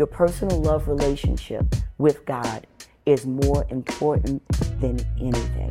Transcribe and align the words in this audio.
your 0.00 0.06
personal 0.06 0.58
love 0.62 0.88
relationship 0.88 1.62
with 1.98 2.24
God 2.24 2.66
is 3.04 3.26
more 3.26 3.66
important 3.68 4.42
than 4.80 4.98
anything. 5.20 5.70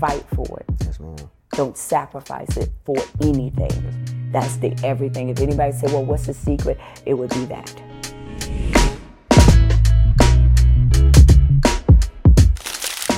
Fight 0.00 0.24
for 0.34 0.58
it. 0.58 0.66
Yes, 0.80 0.98
ma'am. 0.98 1.14
Don't 1.52 1.78
sacrifice 1.78 2.56
it 2.56 2.70
for 2.84 2.96
anything. 3.22 4.32
That's 4.32 4.56
the 4.56 4.76
everything. 4.82 5.28
If 5.28 5.38
anybody 5.38 5.70
say, 5.70 5.86
well, 5.92 6.04
what's 6.04 6.26
the 6.26 6.34
secret? 6.34 6.80
It 7.06 7.14
would 7.14 7.30
be 7.30 7.44
that. 7.44 7.72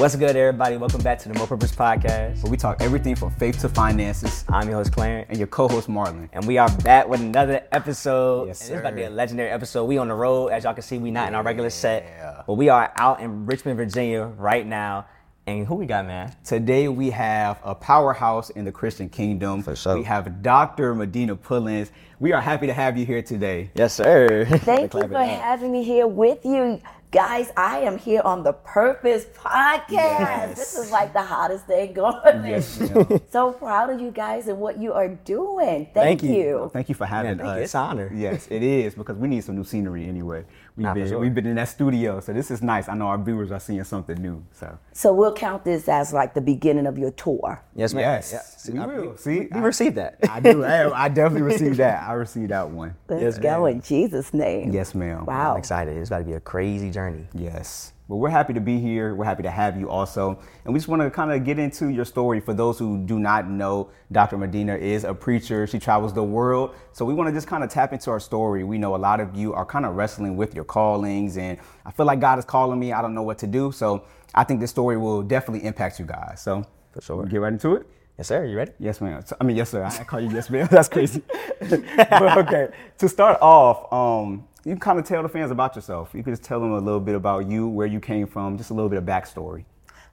What's 0.03 0.16
good, 0.16 0.34
everybody? 0.34 0.77
Welcome 0.79 1.00
back 1.03 1.21
to 1.21 1.29
the 1.29 1.39
More 1.39 1.46
Purpose 1.46 1.71
Podcast. 1.71 2.43
where 2.43 2.51
we 2.51 2.57
talk 2.57 2.82
everything 2.82 3.14
from 3.14 3.30
faith 3.30 3.61
to 3.61 3.69
finances. 3.69 4.45
I'm 4.48 4.69
your 4.69 4.79
host, 4.79 4.91
Clarence, 4.91 5.29
And 5.30 5.39
your 5.39 5.46
co-host 5.46 5.89
Marlon. 5.89 6.29
and 6.32 6.45
we 6.45 6.59
are 6.59 6.69
back 6.79 7.07
with 7.07 7.21
another 7.21 7.62
episode. 7.71 8.48
Yes, 8.48 8.62
and 8.62 8.70
This 8.70 8.75
is 8.75 8.80
about 8.80 8.91
to 8.91 8.96
be 8.96 9.02
a 9.05 9.11
legendary 9.11 9.51
episode. 9.51 9.84
We 9.84 9.98
on 9.98 10.09
the 10.09 10.15
road, 10.15 10.48
as 10.48 10.65
y'all 10.65 10.75
can 10.75 10.83
see. 10.83 10.98
We 10.98 11.12
not 11.12 11.29
in 11.29 11.37
our 11.37 11.45
regular 11.45 11.70
set, 11.70 12.45
but 12.48 12.55
we 12.55 12.69
are 12.69 12.93
out 12.96 13.20
in 13.20 13.46
Richmond, 13.46 13.77
Virginia, 13.77 14.24
right 14.24 14.66
now. 14.66 15.07
And 15.45 15.66
who 15.66 15.74
we 15.74 15.87
got, 15.87 16.06
man? 16.06 16.32
Today 16.45 16.87
we 16.87 17.10
have 17.10 17.59
a 17.64 17.74
powerhouse 17.74 18.51
in 18.51 18.64
the 18.64 18.70
Christian 18.70 19.09
kingdom. 19.09 19.62
For 19.62 19.74
sure. 19.74 19.98
We 19.98 20.05
have 20.05 20.41
Dr. 20.41 20.95
Medina 20.95 21.34
Pullings. 21.34 21.91
We 22.20 22.30
are 22.32 22.41
happy 22.41 22.68
to 22.68 22.73
have 22.73 22.96
you 22.96 23.05
here 23.05 23.23
today. 23.23 23.70
Yes, 23.74 23.95
sir. 23.95 24.45
Thank 24.45 24.95
you 24.95 25.09
for 25.09 25.18
having 25.18 25.73
me 25.73 25.82
here 25.82 26.06
with 26.06 26.45
you. 26.45 26.80
Guys, 27.10 27.51
I 27.59 27.80
am 27.80 27.98
here 27.98 28.23
on 28.24 28.42
the 28.45 28.52
Purpose 28.52 29.27
Podcast. 29.37 29.91
Yes. 29.91 30.56
This 30.56 30.78
is 30.78 30.91
like 30.91 31.12
the 31.12 31.20
hottest 31.23 31.66
thing 31.66 31.93
going. 31.93 32.46
Yes, 32.46 32.79
ma'am. 32.80 33.20
So 33.30 33.52
proud 33.52 33.90
of 33.90 34.01
you 34.01 34.10
guys 34.12 34.46
and 34.46 34.59
what 34.59 34.80
you 34.80 34.93
are 34.95 35.09
doing. 35.09 35.88
Thank, 35.93 36.20
Thank 36.20 36.23
you. 36.23 36.32
you. 36.32 36.70
Thank 36.73 36.88
you 36.88 36.95
for 36.95 37.04
having 37.04 37.37
thank 37.37 37.46
you. 37.46 37.54
us. 37.54 37.65
It's 37.65 37.74
an 37.74 37.80
honor. 37.80 38.12
Yes, 38.15 38.46
it 38.48 38.62
is 38.62 38.95
because 38.95 39.16
we 39.18 39.29
need 39.29 39.43
some 39.45 39.56
new 39.56 39.65
scenery 39.65 40.06
anyway. 40.06 40.45
We've 40.76 40.84
Nah, 40.84 40.92
for 40.94 41.00
been 41.00 41.08
sure. 41.08 41.18
we've 41.18 41.34
been 41.34 41.46
in 41.46 41.56
that 41.56 41.68
studio, 41.68 42.20
so 42.20 42.32
this 42.32 42.50
is 42.50 42.62
nice. 42.62 42.88
I 42.88 42.94
know 42.94 43.06
our 43.08 43.18
viewers 43.18 43.52
are 43.52 43.60
seeing 43.60 43.84
something 43.84 44.16
new. 44.20 44.42
So 44.52 44.79
So 44.95 45.12
we'll 45.12 45.34
count 45.34 45.64
this 45.64 45.87
as 45.87 46.14
like 46.14 46.32
the 46.32 46.40
beginning 46.40 46.87
of 46.87 46.96
your 46.96 47.10
tour. 47.10 47.60
Yes, 47.76 47.92
ma'am. 47.92 48.01
yes, 48.02 48.32
Yeah. 48.32 48.40
See, 48.40 48.73
we 48.73 48.79
I- 48.79 48.87
will. 48.87 49.16
See, 49.18 49.48
We 49.52 49.60
received 49.60 49.96
that. 49.96 50.16
I 50.30 50.40
do. 50.40 50.64
I, 50.76 51.04
I 51.04 51.09
definitely 51.10 51.42
received 51.42 51.76
that. 51.76 52.09
I 52.09 52.12
received 52.14 52.51
that 52.52 52.70
one. 52.70 52.95
Let's 53.09 53.23
Yes, 53.23 53.38
go 53.38 53.64
ma'am. 53.66 53.76
in 53.76 53.80
Jesus' 53.82 54.32
name. 54.32 54.73
Yes, 54.73 54.95
ma'am. 54.95 55.26
Wow. 55.26 55.52
I'm 55.52 55.59
excited. 55.59 55.95
It's 55.96 56.09
about 56.09 56.20
to 56.20 56.24
be 56.24 56.32
a 56.32 56.40
crazy 56.40 56.90
journey. 56.90 57.26
Yes. 57.34 57.91
Well, 58.08 58.18
we're 58.18 58.30
happy 58.30 58.52
to 58.52 58.60
be 58.60 58.78
here. 58.78 59.14
We're 59.14 59.24
happy 59.24 59.45
to 59.45 59.50
have 59.50 59.78
you 59.78 59.88
also. 59.88 60.38
And 60.64 60.74
we 60.74 60.78
just 60.80 60.88
want 60.88 61.00
to 61.02 61.10
kind 61.10 61.32
of 61.32 61.45
get 61.45 61.58
into 61.58 61.88
your 61.88 62.04
story. 62.04 62.40
For 62.40 62.52
those 62.52 62.78
who 62.78 62.98
do 62.98 63.18
not 63.18 63.48
know, 63.48 63.90
Dr. 64.10 64.36
Medina 64.36 64.75
is 64.76 65.04
a 65.04 65.14
preacher. 65.14 65.66
She 65.66 65.78
travels 65.78 66.12
the 66.12 66.22
world. 66.22 66.75
So 66.92 67.04
we 67.04 67.14
want 67.14 67.28
to 67.28 67.32
just 67.32 67.47
kind 67.47 67.64
of 67.64 67.70
tap 67.70 67.92
into 67.92 68.10
our 68.10 68.20
story. 68.20 68.64
We 68.64 68.76
know 68.76 68.94
a 68.94 68.98
lot 68.98 69.20
of 69.20 69.34
you 69.34 69.54
are 69.54 69.64
kind 69.64 69.86
of 69.86 69.94
wrestling 69.94 70.36
with 70.36 70.54
your 70.54 70.64
callings, 70.64 71.36
and 71.38 71.58
I 71.86 71.91
feel 71.92 72.04
like 72.04 72.20
God 72.20 72.38
is 72.38 72.44
calling 72.44 72.78
me. 72.78 72.92
I 72.92 73.00
don't 73.00 73.14
know 73.14 73.22
what 73.22 73.38
to 73.38 73.47
do. 73.47 73.72
So 73.72 74.04
I 74.34 74.44
think 74.44 74.60
this 74.60 74.70
story 74.70 74.98
will 74.98 75.22
definitely 75.22 75.66
impact 75.66 75.98
you 75.98 76.04
guys. 76.04 76.42
So 76.42 76.66
For 76.91 77.00
sure. 77.00 77.16
We'll 77.16 77.26
get 77.26 77.41
right 77.41 77.53
into 77.53 77.75
it. 77.76 77.86
Yes, 78.19 78.28
sir. 78.28 78.44
You 78.44 78.56
ready? 78.56 78.72
Yes, 78.78 79.00
ma'am. 79.00 79.22
So- 79.25 79.36
I 79.41 79.44
mean, 79.44 79.56
yes, 79.56 79.70
sir. 79.70 79.84
I 79.84 80.04
call 80.04 80.20
you 80.20 80.28
yes, 80.30 80.50
ma'am. 80.50 80.69
That's 80.70 80.88
crazy. 80.88 81.22
but 81.60 82.38
okay, 82.47 82.69
to 82.98 83.08
start 83.08 83.38
off, 83.41 83.91
um, 83.91 84.44
you 84.65 84.72
can 84.72 84.81
kind 84.81 84.99
of 84.99 85.05
tell 85.05 85.22
the 85.22 85.28
fans 85.28 85.50
about 85.50 85.75
yourself. 85.75 86.10
You 86.15 86.22
could 86.22 86.32
just 86.32 86.44
tell 86.44 86.60
them 86.60 86.72
a 86.72 86.78
little 86.78 87.00
bit 87.00 87.15
about 87.15 87.49
you, 87.49 87.69
where 87.69 87.87
you 87.87 88.00
came 88.00 88.27
from, 88.27 88.56
just 88.56 88.71
a 88.71 88.75
little 88.75 88.88
bit 88.88 88.99
of 88.99 89.04
backstory. 89.04 89.65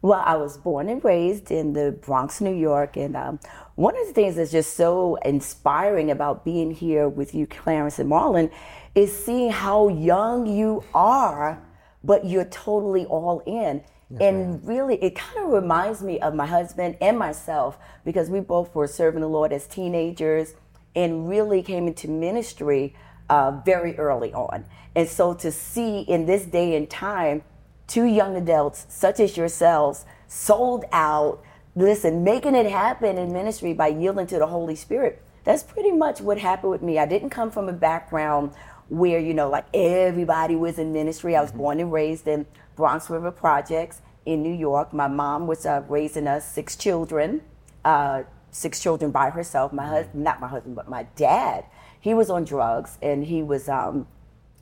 Well, 0.02 0.24
I 0.26 0.38
was 0.38 0.58
born 0.58 0.88
and 0.88 1.04
raised 1.04 1.52
in 1.52 1.74
the 1.74 1.92
Bronx, 1.92 2.40
New 2.40 2.56
York, 2.56 2.96
and 2.96 3.18
um, 3.18 3.40
one 3.76 4.00
of 4.00 4.08
the 4.08 4.14
things 4.14 4.38
that's 4.38 4.52
just 4.52 4.76
so 4.76 5.16
inspiring 5.26 6.10
about 6.10 6.46
being 6.46 6.72
here 6.72 7.10
with 7.10 7.36
you, 7.36 7.46
Clarence 7.46 8.00
and 8.00 8.10
Marlon, 8.10 8.50
is 8.96 9.16
seeing 9.16 9.52
how 9.52 9.90
young 9.90 10.48
you 10.48 10.84
are, 10.94 11.62
but 12.04 12.26
you're 12.26 12.46
totally 12.46 13.06
all 13.06 13.42
in. 13.46 13.84
and 14.20 14.66
really, 14.66 14.96
it 15.04 15.16
kind 15.16 15.46
of 15.46 15.52
reminds 15.52 16.02
me 16.02 16.20
of 16.22 16.34
my 16.34 16.46
husband 16.46 16.98
and 17.02 17.20
myself 17.20 17.78
because 18.04 18.30
we 18.30 18.40
both 18.40 18.74
were 18.74 18.88
serving 18.88 19.22
the 19.22 19.30
Lord 19.30 19.54
as 19.54 19.68
teenagers 19.68 20.56
and 20.96 21.30
really 21.30 21.62
came 21.62 21.88
into 21.88 22.08
ministry 22.10 22.96
uh, 23.30 23.60
very 23.66 23.98
early 23.98 24.34
on. 24.34 24.66
And 24.96 25.08
so 25.08 25.34
to 25.36 25.52
see 25.52 26.02
in 26.02 26.26
this 26.26 26.46
day 26.46 26.76
and 26.76 26.90
time, 26.90 27.44
two 27.88 28.06
young 28.06 28.36
adults 28.36 28.86
such 28.90 29.20
as 29.20 29.38
yourselves 29.38 30.06
sold 30.28 30.86
out 30.92 31.42
listen 31.76 32.24
making 32.24 32.54
it 32.56 32.70
happen 32.70 33.18
in 33.18 33.32
ministry 33.32 33.74
by 33.74 33.88
yielding 33.88 34.28
to 34.28 34.38
the 34.38 34.46
holy 34.46 34.76
spirit 34.76 35.24
that's 35.44 35.64
pretty 35.64 35.92
much 35.92 36.22
what 36.22 36.38
happened 36.38 36.72
with 36.72 36.82
me. 36.82 37.00
I 37.00 37.06
didn't 37.06 37.30
come 37.30 37.50
from 37.50 37.70
a 37.70 37.74
background 37.74 38.52
where 38.90 39.20
you 39.20 39.34
know 39.34 39.50
like 39.50 39.66
everybody 39.74 40.56
was 40.56 40.78
in 40.80 40.94
ministry. 40.94 41.36
I 41.36 41.42
was 41.42 41.52
born 41.52 41.80
and 41.80 41.92
raised 41.92 42.28
in 42.28 42.46
bronx 42.76 43.10
river 43.10 43.32
projects 43.32 44.02
in 44.26 44.44
new 44.44 44.54
york. 44.54 44.94
My 44.94 45.08
mom 45.08 45.48
was 45.48 45.66
uh, 45.66 45.84
raising 45.88 46.28
us 46.28 46.48
six 46.48 46.76
children 46.76 47.42
uh, 47.86 48.24
six 48.52 48.80
children 48.80 49.12
by 49.12 49.30
herself. 49.30 49.72
My 49.74 49.88
husband 49.88 50.24
not 50.24 50.40
my 50.40 50.48
husband 50.48 50.76
but 50.76 50.90
my 50.90 51.04
dad 51.16 51.66
he 52.00 52.14
was 52.14 52.30
on 52.30 52.44
drugs 52.46 52.98
and 53.02 53.26
he 53.26 53.44
was 53.44 53.68
um, 53.70 54.08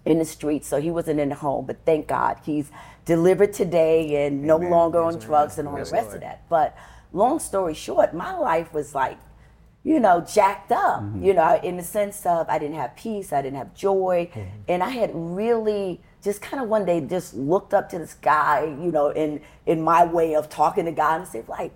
in 0.05 0.19
the 0.19 0.25
streets, 0.25 0.67
so 0.67 0.79
he 0.81 0.91
wasn't 0.91 1.19
in 1.19 1.29
the 1.29 1.35
home. 1.35 1.65
But 1.65 1.77
thank 1.85 2.07
God 2.07 2.37
he's 2.43 2.71
delivered 3.05 3.53
today 3.53 4.25
and 4.25 4.43
no 4.43 4.57
longer 4.57 5.01
on 5.01 5.19
drugs 5.19 5.57
and 5.57 5.67
all 5.67 5.75
the 5.75 5.91
rest 5.91 6.13
of 6.15 6.21
that. 6.21 6.47
But 6.49 6.75
long 7.13 7.39
story 7.39 7.73
short, 7.73 8.13
my 8.13 8.35
life 8.37 8.73
was 8.73 8.93
like, 8.95 9.17
you 9.83 9.99
know, 9.99 10.19
jacked 10.21 10.71
up, 10.71 11.01
Mm-hmm. 11.01 11.23
you 11.23 11.33
know, 11.33 11.59
in 11.63 11.77
the 11.77 11.83
sense 11.83 12.25
of 12.25 12.49
I 12.49 12.59
didn't 12.59 12.75
have 12.75 12.95
peace, 12.97 13.31
I 13.31 13.41
didn't 13.41 13.57
have 13.57 13.73
joy, 13.73 14.29
Mm-hmm. 14.33 14.41
and 14.67 14.83
I 14.83 14.89
had 14.89 15.11
really 15.13 16.01
just 16.23 16.41
kind 16.41 16.61
of 16.61 16.67
one 16.67 16.83
day 16.85 16.99
just 16.99 17.33
looked 17.35 17.73
up 17.73 17.87
to 17.89 17.99
the 17.99 18.07
sky, 18.07 18.65
you 18.65 18.91
know, 18.91 19.09
in 19.09 19.39
in 19.65 19.81
my 19.81 20.03
way 20.03 20.35
of 20.35 20.49
talking 20.49 20.85
to 20.85 20.91
God 20.91 21.21
and 21.21 21.27
said 21.29 21.47
like, 21.47 21.71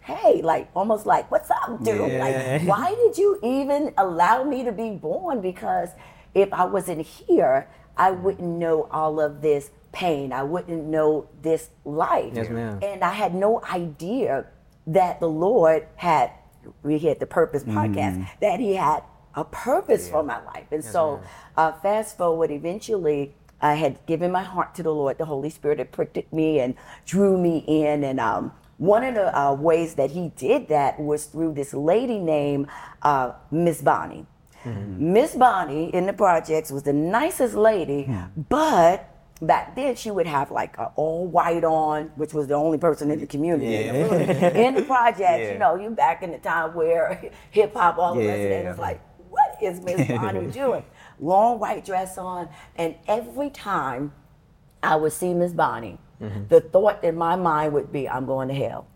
hey, 0.00 0.40
like 0.42 0.70
almost 0.74 1.06
like, 1.06 1.30
what's 1.30 1.50
up, 1.50 1.82
dude? 1.82 2.10
Yeah. 2.10 2.24
Like, 2.24 2.68
why 2.68 2.94
did 2.94 3.18
you 3.18 3.38
even 3.42 3.92
allow 3.96 4.44
me 4.44 4.64
to 4.64 4.72
be 4.72 4.90
born? 4.90 5.40
Because 5.40 5.90
if 6.34 6.52
I 6.52 6.64
wasn't 6.64 7.06
here, 7.06 7.68
I 7.96 8.10
wouldn't 8.10 8.48
know 8.48 8.88
all 8.90 9.20
of 9.20 9.42
this 9.42 9.70
pain. 9.92 10.32
I 10.32 10.42
wouldn't 10.42 10.84
know 10.84 11.28
this 11.42 11.70
life. 11.84 12.32
Yes, 12.34 12.48
ma'am. 12.48 12.78
And 12.82 13.04
I 13.04 13.12
had 13.12 13.34
no 13.34 13.62
idea 13.64 14.46
that 14.86 15.20
the 15.20 15.28
Lord 15.28 15.86
had, 15.96 16.30
we 16.82 16.98
had 16.98 17.20
the 17.20 17.26
Purpose 17.26 17.64
podcast, 17.64 18.28
that 18.40 18.60
He 18.60 18.74
had 18.74 19.02
a 19.34 19.44
purpose 19.44 20.08
for 20.08 20.22
my 20.22 20.42
life. 20.44 20.66
And 20.70 20.84
so, 20.84 21.20
uh, 21.56 21.72
fast 21.72 22.16
forward, 22.16 22.50
eventually, 22.50 23.34
I 23.60 23.74
had 23.74 24.04
given 24.06 24.32
my 24.32 24.42
heart 24.42 24.74
to 24.76 24.82
the 24.82 24.94
Lord. 24.94 25.18
The 25.18 25.26
Holy 25.26 25.50
Spirit 25.50 25.78
had 25.78 25.92
pricked 25.92 26.16
at 26.16 26.32
me 26.32 26.60
and 26.60 26.74
drew 27.04 27.36
me 27.38 27.58
in. 27.66 28.02
And 28.02 28.18
um, 28.18 28.52
one 28.80 29.04
of 29.04 29.14
the 29.14 29.28
uh, 29.38 29.52
ways 29.52 29.94
that 29.96 30.10
He 30.10 30.30
did 30.36 30.68
that 30.68 30.98
was 30.98 31.26
through 31.26 31.52
this 31.52 31.74
lady 31.74 32.18
named 32.18 32.66
uh, 33.02 33.32
Miss 33.50 33.82
Bonnie. 33.82 34.26
Miss 34.64 35.34
Bonnie 35.34 35.94
in 35.94 36.06
the 36.06 36.12
projects 36.14 36.70
was 36.70 36.82
the 36.82 36.92
nicest 36.92 37.54
lady, 37.54 38.10
but 38.48 39.06
back 39.42 39.74
then 39.76 39.94
she 39.96 40.10
would 40.10 40.26
have 40.26 40.50
like 40.50 40.76
a 40.78 40.92
all 40.96 41.26
white 41.26 41.64
on, 41.64 42.04
which 42.16 42.32
was 42.34 42.46
the 42.46 42.54
only 42.54 42.76
person 42.78 43.10
in 43.10 43.20
the 43.20 43.26
community. 43.26 43.74
in 44.66 44.74
the 44.74 44.82
projects, 44.82 45.20
Yeah. 45.44 45.52
you 45.52 45.58
know, 45.58 45.76
you 45.76 45.90
back 45.90 46.22
in 46.22 46.30
the 46.30 46.38
time 46.38 46.74
where 46.74 47.30
hip 47.50 47.74
hop, 47.74 47.98
all 47.98 48.14
the 48.14 48.26
rest 48.26 48.40
of 48.40 48.50
it 48.50 48.62
Yeah. 48.64 48.70
was 48.70 48.78
like, 48.78 49.00
what 49.30 49.56
is 49.62 49.80
Miss 49.82 50.06
Bonnie 50.08 50.46
doing? 50.62 50.84
Long 51.20 51.58
white 51.58 51.84
dress 51.84 52.16
on, 52.18 52.48
and 52.76 52.94
every 53.08 53.50
time 53.50 54.12
I 54.82 54.96
would 54.96 55.12
see 55.12 55.32
Miss 55.34 55.52
Bonnie, 55.52 55.98
Mm-hmm. 56.20 56.48
the 56.48 56.60
thought 56.60 57.02
in 57.02 57.16
my 57.16 57.34
mind 57.36 57.72
would 57.72 57.90
be, 57.90 58.08
I'm 58.08 58.26
going 58.26 58.48
to 58.48 58.54
hell. 58.54 58.86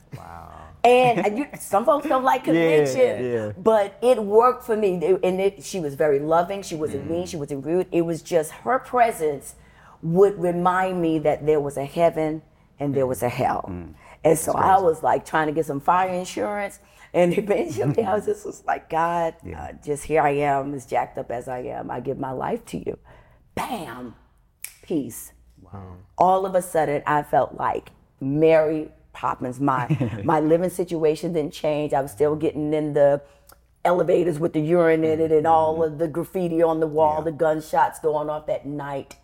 And, 0.84 1.26
and 1.26 1.38
you, 1.38 1.46
some 1.58 1.86
folks 1.86 2.06
don't 2.06 2.24
like 2.24 2.44
conviction, 2.50 3.24
yeah. 3.24 3.52
but 3.56 3.98
it 4.02 4.22
worked 4.22 4.64
for 4.64 4.76
me. 4.76 4.96
It- 4.96 5.24
And 5.24 5.40
it, 5.40 5.64
she 5.64 5.80
was 5.80 5.94
very 5.94 6.18
loving. 6.18 6.62
She 6.62 6.74
wasn't 6.74 7.04
mm-hmm. 7.04 7.12
mean. 7.12 7.26
She 7.26 7.38
wasn't 7.38 7.64
rude. 7.64 7.86
It 7.90 8.02
was 8.02 8.20
just 8.20 8.50
her 8.50 8.78
presence 8.78 9.54
would 10.02 10.38
remind 10.38 11.00
me 11.00 11.18
that 11.20 11.46
there 11.46 11.60
was 11.60 11.78
a 11.78 11.86
heaven 11.86 12.42
and 12.78 12.94
there 12.94 13.06
was 13.06 13.22
a 13.22 13.26
mm-hmm. 13.28 13.42
hell. 13.42 13.64
Mm. 13.68 13.94
And 14.24 14.38
so 14.38 14.52
I 14.52 14.78
was 14.78 15.02
like 15.02 15.24
trying 15.24 15.46
to 15.46 15.52
get 15.52 15.66
some 15.66 15.80
fire 15.80 16.10
insurance. 16.10 16.80
And 17.14 17.32
eventually 17.38 18.04
I 18.04 18.14
was 18.14 18.26
just 18.26 18.44
was 18.44 18.62
like, 18.66 18.90
God, 18.90 19.34
uh, 19.56 19.72
just 19.84 20.04
here 20.04 20.20
I 20.20 20.30
am, 20.30 20.74
as 20.74 20.84
jacked 20.84 21.16
up 21.16 21.30
as 21.30 21.48
I 21.48 21.60
am. 21.60 21.90
I 21.90 22.00
give 22.00 22.18
my 22.18 22.32
life 22.32 22.64
to 22.66 22.78
you. 22.78 22.98
Bam, 23.54 24.14
peace. 24.82 25.32
All 26.16 26.46
of 26.46 26.54
a 26.54 26.62
sudden, 26.62 27.02
I 27.06 27.22
felt 27.22 27.54
like 27.54 27.90
Mary 28.20 28.90
Poppins. 29.12 29.60
My 29.60 30.20
my 30.24 30.40
living 30.40 30.70
situation 30.70 31.32
didn't 31.32 31.52
change. 31.52 31.92
I 31.92 32.00
was 32.00 32.10
still 32.10 32.36
getting 32.36 32.72
in 32.72 32.92
the 32.92 33.22
elevators 33.84 34.38
with 34.38 34.52
the 34.52 34.60
urine 34.60 35.04
in 35.04 35.20
it 35.20 35.30
and 35.30 35.46
all 35.46 35.74
mm-hmm. 35.74 35.92
of 35.94 35.98
the 35.98 36.08
graffiti 36.08 36.62
on 36.62 36.80
the 36.80 36.86
wall, 36.86 37.22
the 37.22 37.32
gunshots 37.32 37.98
going 37.98 38.30
off 38.30 38.46
that 38.46 38.66
night. 38.66 39.16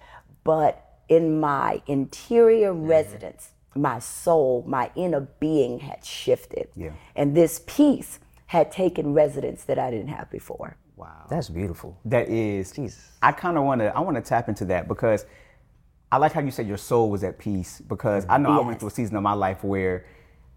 But 0.44 0.84
in 1.08 1.40
my 1.40 1.82
interior 1.86 2.72
mm-hmm. 2.72 2.86
residence, 2.86 3.50
my 3.74 3.98
soul, 3.98 4.64
my 4.66 4.90
inner 4.94 5.20
being 5.38 5.78
had 5.80 6.04
shifted. 6.04 6.68
Yeah. 6.76 6.90
And 7.14 7.36
this 7.36 7.62
peace 7.66 8.18
had 8.46 8.72
taken 8.72 9.14
residence 9.14 9.64
that 9.64 9.78
I 9.78 9.90
didn't 9.90 10.08
have 10.08 10.30
before. 10.30 10.76
Wow. 10.96 11.26
That's 11.30 11.48
beautiful. 11.48 11.98
That 12.04 12.28
is. 12.28 12.72
Jesus. 12.72 13.16
I 13.22 13.32
kind 13.32 13.56
of 13.56 13.64
want 13.64 13.80
to. 13.80 13.96
I 13.96 14.00
want 14.00 14.16
to 14.16 14.22
tap 14.22 14.48
into 14.48 14.66
that 14.66 14.86
because 14.86 15.24
I 16.12 16.16
like 16.16 16.32
how 16.32 16.40
you 16.40 16.50
said 16.50 16.66
your 16.66 16.76
soul 16.76 17.10
was 17.10 17.22
at 17.24 17.38
peace. 17.38 17.80
Because 17.80 18.26
I 18.28 18.38
know 18.38 18.50
I 18.50 18.66
went 18.66 18.80
through 18.80 18.88
a 18.88 18.92
season 18.92 19.16
of 19.16 19.22
my 19.22 19.32
life 19.32 19.62
where 19.62 20.06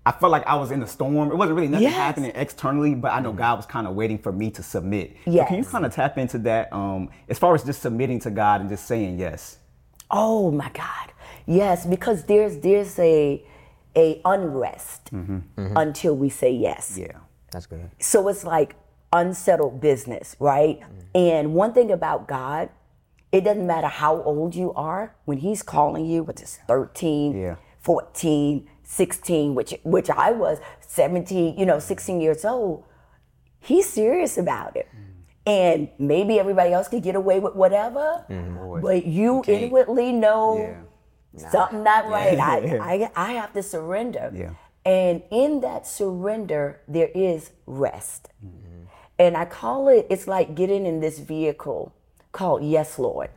I 0.05 0.11
felt 0.11 0.31
like 0.31 0.45
I 0.45 0.55
was 0.55 0.71
in 0.71 0.81
a 0.83 0.87
storm. 0.87 1.31
It 1.31 1.35
wasn't 1.35 1.55
really 1.55 1.69
nothing 1.69 1.87
Yes. 1.87 1.95
happening 1.95 2.31
externally, 2.35 2.93
but 2.93 3.11
I 3.13 3.19
know 3.21 3.29
mm-hmm. 3.29 3.37
God 3.37 3.57
was 3.57 3.65
kind 3.65 3.87
of 3.87 3.95
waiting 3.95 4.17
for 4.17 4.31
me 4.31 4.51
to 4.51 4.63
submit. 4.63 5.15
So 5.25 5.31
Yes. 5.31 5.47
can 5.47 5.57
you 5.59 5.65
kind 5.65 5.85
of 5.85 5.93
tap 5.93 6.17
into 6.17 6.39
that 6.39 6.73
um, 6.73 7.09
as 7.29 7.39
far 7.39 7.55
as 7.55 7.63
just 7.63 7.81
submitting 7.81 8.19
to 8.21 8.31
God 8.31 8.61
and 8.61 8.69
just 8.69 8.85
saying 8.85 9.19
yes? 9.19 9.59
Oh 10.11 10.51
my 10.51 10.69
God. 10.73 11.13
Yes, 11.45 11.85
because 11.85 12.23
there's 12.25 12.57
there's 12.57 12.97
a 12.99 13.43
a 13.95 14.21
unrest 14.25 15.13
mm-hmm. 15.13 15.37
Mm-hmm. 15.57 15.77
until 15.77 16.15
we 16.15 16.29
say 16.29 16.51
yes. 16.51 16.97
Yeah. 16.99 17.19
That's 17.51 17.65
good. 17.67 17.89
So 17.99 18.27
it's 18.27 18.43
like 18.43 18.75
unsettled 19.13 19.79
business, 19.79 20.35
right? 20.39 20.81
Mm. 20.81 20.87
And 21.15 21.53
one 21.53 21.73
thing 21.73 21.91
about 21.91 22.27
God, 22.27 22.69
it 23.33 23.43
doesn't 23.43 23.67
matter 23.67 23.87
how 23.87 24.21
old 24.23 24.55
you 24.55 24.71
are, 24.73 25.15
when 25.25 25.39
he's 25.39 25.61
calling 25.63 26.05
you, 26.05 26.23
which 26.23 26.41
is 26.41 26.59
13, 26.67 27.35
Yeah. 27.37 27.55
14, 27.81 28.69
16, 28.83 29.55
which 29.55 29.73
which 29.83 30.09
I 30.09 30.31
was 30.31 30.59
17, 30.79 31.57
you 31.59 31.65
know, 31.65 31.79
16 31.79 32.21
years 32.21 32.45
old, 32.45 32.83
he's 33.59 33.87
serious 33.89 34.37
about 34.37 34.77
it. 34.77 34.87
And 35.45 35.89
maybe 35.99 36.39
everybody 36.39 36.71
else 36.71 36.87
could 36.87 37.03
get 37.03 37.15
away 37.15 37.39
with 37.39 37.55
whatever, 37.55 38.23
but 38.81 39.05
you 39.05 39.43
inwardly 39.47 40.13
know 40.13 40.57
Yeah. 41.35 41.49
something 41.49 41.83
not 41.83 42.07
right. 42.07 42.39
I, 42.39 42.57
I, 42.93 43.11
I 43.29 43.29
have 43.33 43.51
to 43.53 43.63
surrender. 43.63 44.31
Yeah. 44.33 44.51
And 44.85 45.23
in 45.31 45.61
that 45.61 45.87
surrender, 45.87 46.81
there 46.87 47.09
is 47.15 47.51
rest. 47.65 48.29
And 49.19 49.35
I 49.35 49.45
call 49.45 49.87
it, 49.89 50.07
it's 50.09 50.27
like 50.27 50.55
getting 50.55 50.85
in 50.85 50.99
this 51.01 51.19
vehicle 51.19 51.93
called 52.33 52.63
Yes, 52.63 52.99
Lord. 52.99 53.29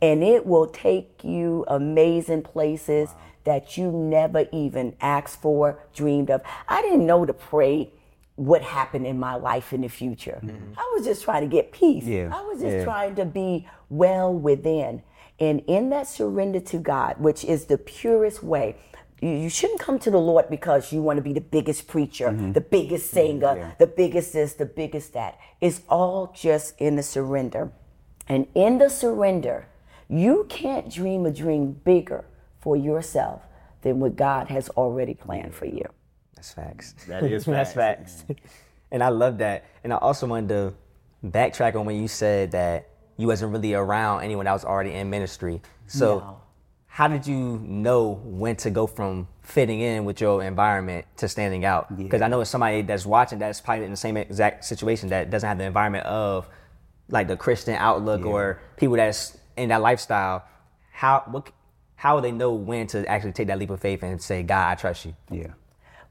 And 0.00 0.22
it 0.22 0.46
will 0.46 0.68
take 0.68 1.24
you 1.24 1.64
amazing 1.66 2.42
places 2.42 3.08
that 3.44 3.76
you 3.76 3.90
never 3.90 4.46
even 4.52 4.94
asked 5.00 5.40
for, 5.40 5.80
dreamed 5.94 6.30
of. 6.30 6.42
I 6.68 6.82
didn't 6.82 7.06
know 7.06 7.24
to 7.24 7.32
pray 7.32 7.90
what 8.36 8.62
happened 8.62 9.06
in 9.06 9.18
my 9.18 9.34
life 9.34 9.72
in 9.72 9.80
the 9.80 9.88
future. 9.88 10.38
Mm-hmm. 10.44 10.78
I 10.78 10.92
was 10.94 11.06
just 11.06 11.24
trying 11.24 11.42
to 11.42 11.48
get 11.48 11.72
peace. 11.72 12.04
Yeah. 12.04 12.30
I 12.32 12.42
was 12.42 12.60
just 12.60 12.76
Yeah. 12.76 12.84
trying 12.84 13.14
to 13.16 13.24
be 13.24 13.66
well 13.88 14.32
within. 14.32 15.02
And 15.40 15.62
in 15.66 15.90
that 15.90 16.06
surrender 16.06 16.60
to 16.60 16.78
God, 16.78 17.16
which 17.18 17.44
is 17.44 17.66
the 17.66 17.78
purest 17.78 18.42
way, 18.42 18.76
you, 19.20 19.48
shouldn't 19.48 19.80
come 19.80 19.98
to 20.00 20.10
the 20.10 20.20
Lord 20.20 20.50
because 20.50 20.92
you 20.92 21.00
want 21.00 21.16
to 21.16 21.22
be 21.22 21.32
the 21.32 21.40
biggest 21.40 21.88
preacher, 21.88 22.28
mm-hmm. 22.28 22.52
the 22.52 22.60
biggest 22.60 23.06
mm-hmm. 23.06 23.26
singer, 23.40 23.56
yeah. 23.56 23.72
the 23.78 23.86
biggest 23.86 24.34
this, 24.34 24.52
the 24.52 24.66
biggest 24.66 25.14
that. 25.14 25.38
It's 25.60 25.80
all 25.88 26.34
just 26.36 26.78
in 26.78 26.96
the 26.96 27.02
surrender. 27.02 27.72
And 28.28 28.46
in 28.54 28.78
the 28.78 28.88
surrender, 28.88 29.66
you 30.08 30.46
can't 30.48 30.90
dream 30.92 31.26
a 31.26 31.30
dream 31.30 31.72
bigger 31.84 32.24
for 32.60 32.76
yourself 32.76 33.42
than 33.82 34.00
what 34.00 34.16
God 34.16 34.48
has 34.48 34.68
already 34.70 35.14
planned 35.14 35.54
for 35.54 35.66
you. 35.66 35.84
That's 36.34 36.52
facts. 36.52 36.94
That 37.08 37.22
is 37.24 37.44
That's 37.46 37.72
facts. 37.72 38.22
facts. 38.22 38.40
and 38.90 39.02
I 39.02 39.08
love 39.10 39.38
that. 39.38 39.64
And 39.84 39.92
I 39.92 39.96
also 39.96 40.26
wanted 40.26 40.48
to 40.50 40.74
backtrack 41.24 41.74
on 41.76 41.86
when 41.86 42.00
you 42.00 42.08
said 42.08 42.52
that 42.52 42.88
you 43.16 43.26
wasn't 43.26 43.52
really 43.52 43.74
around 43.74 44.22
anyone 44.22 44.44
that 44.44 44.52
was 44.52 44.64
already 44.64 44.92
in 44.92 45.08
ministry. 45.08 45.62
So 45.86 46.18
No. 46.18 46.40
how 46.86 47.08
did 47.08 47.26
you 47.26 47.58
know 47.64 48.20
when 48.24 48.56
to 48.56 48.70
go 48.70 48.86
from 48.86 49.28
fitting 49.42 49.80
in 49.80 50.04
with 50.04 50.20
your 50.20 50.42
environment 50.42 51.06
to 51.18 51.28
standing 51.28 51.64
out? 51.64 51.96
Because 51.96 52.20
I 52.22 52.28
know 52.28 52.40
it's 52.40 52.50
somebody 52.50 52.82
that's 52.82 53.06
watching 53.06 53.38
that's 53.38 53.60
probably 53.60 53.84
in 53.86 53.90
the 53.92 53.96
same 53.96 54.16
exact 54.16 54.64
situation 54.64 55.08
that 55.10 55.30
doesn't 55.30 55.48
have 55.48 55.58
the 55.58 55.64
environment 55.64 56.04
of 56.06 56.48
like 57.08 57.28
the 57.28 57.36
Christian 57.36 57.74
outlook 57.74 58.24
or 58.24 58.60
people 58.76 58.96
that's 58.96 59.36
in 59.56 59.68
that 59.70 59.80
lifestyle. 59.80 60.44
How 60.92 61.24
what 61.30 61.50
how 61.96 62.14
will 62.16 62.22
they 62.22 62.32
know 62.32 62.52
when 62.52 62.86
to 62.88 63.06
actually 63.06 63.32
take 63.32 63.46
that 63.48 63.58
leap 63.58 63.70
of 63.70 63.80
faith 63.80 64.02
and 64.02 64.20
say, 64.20 64.42
God, 64.42 64.72
I 64.72 64.74
trust 64.74 65.06
you? 65.06 65.14
Yeah. 65.30 65.52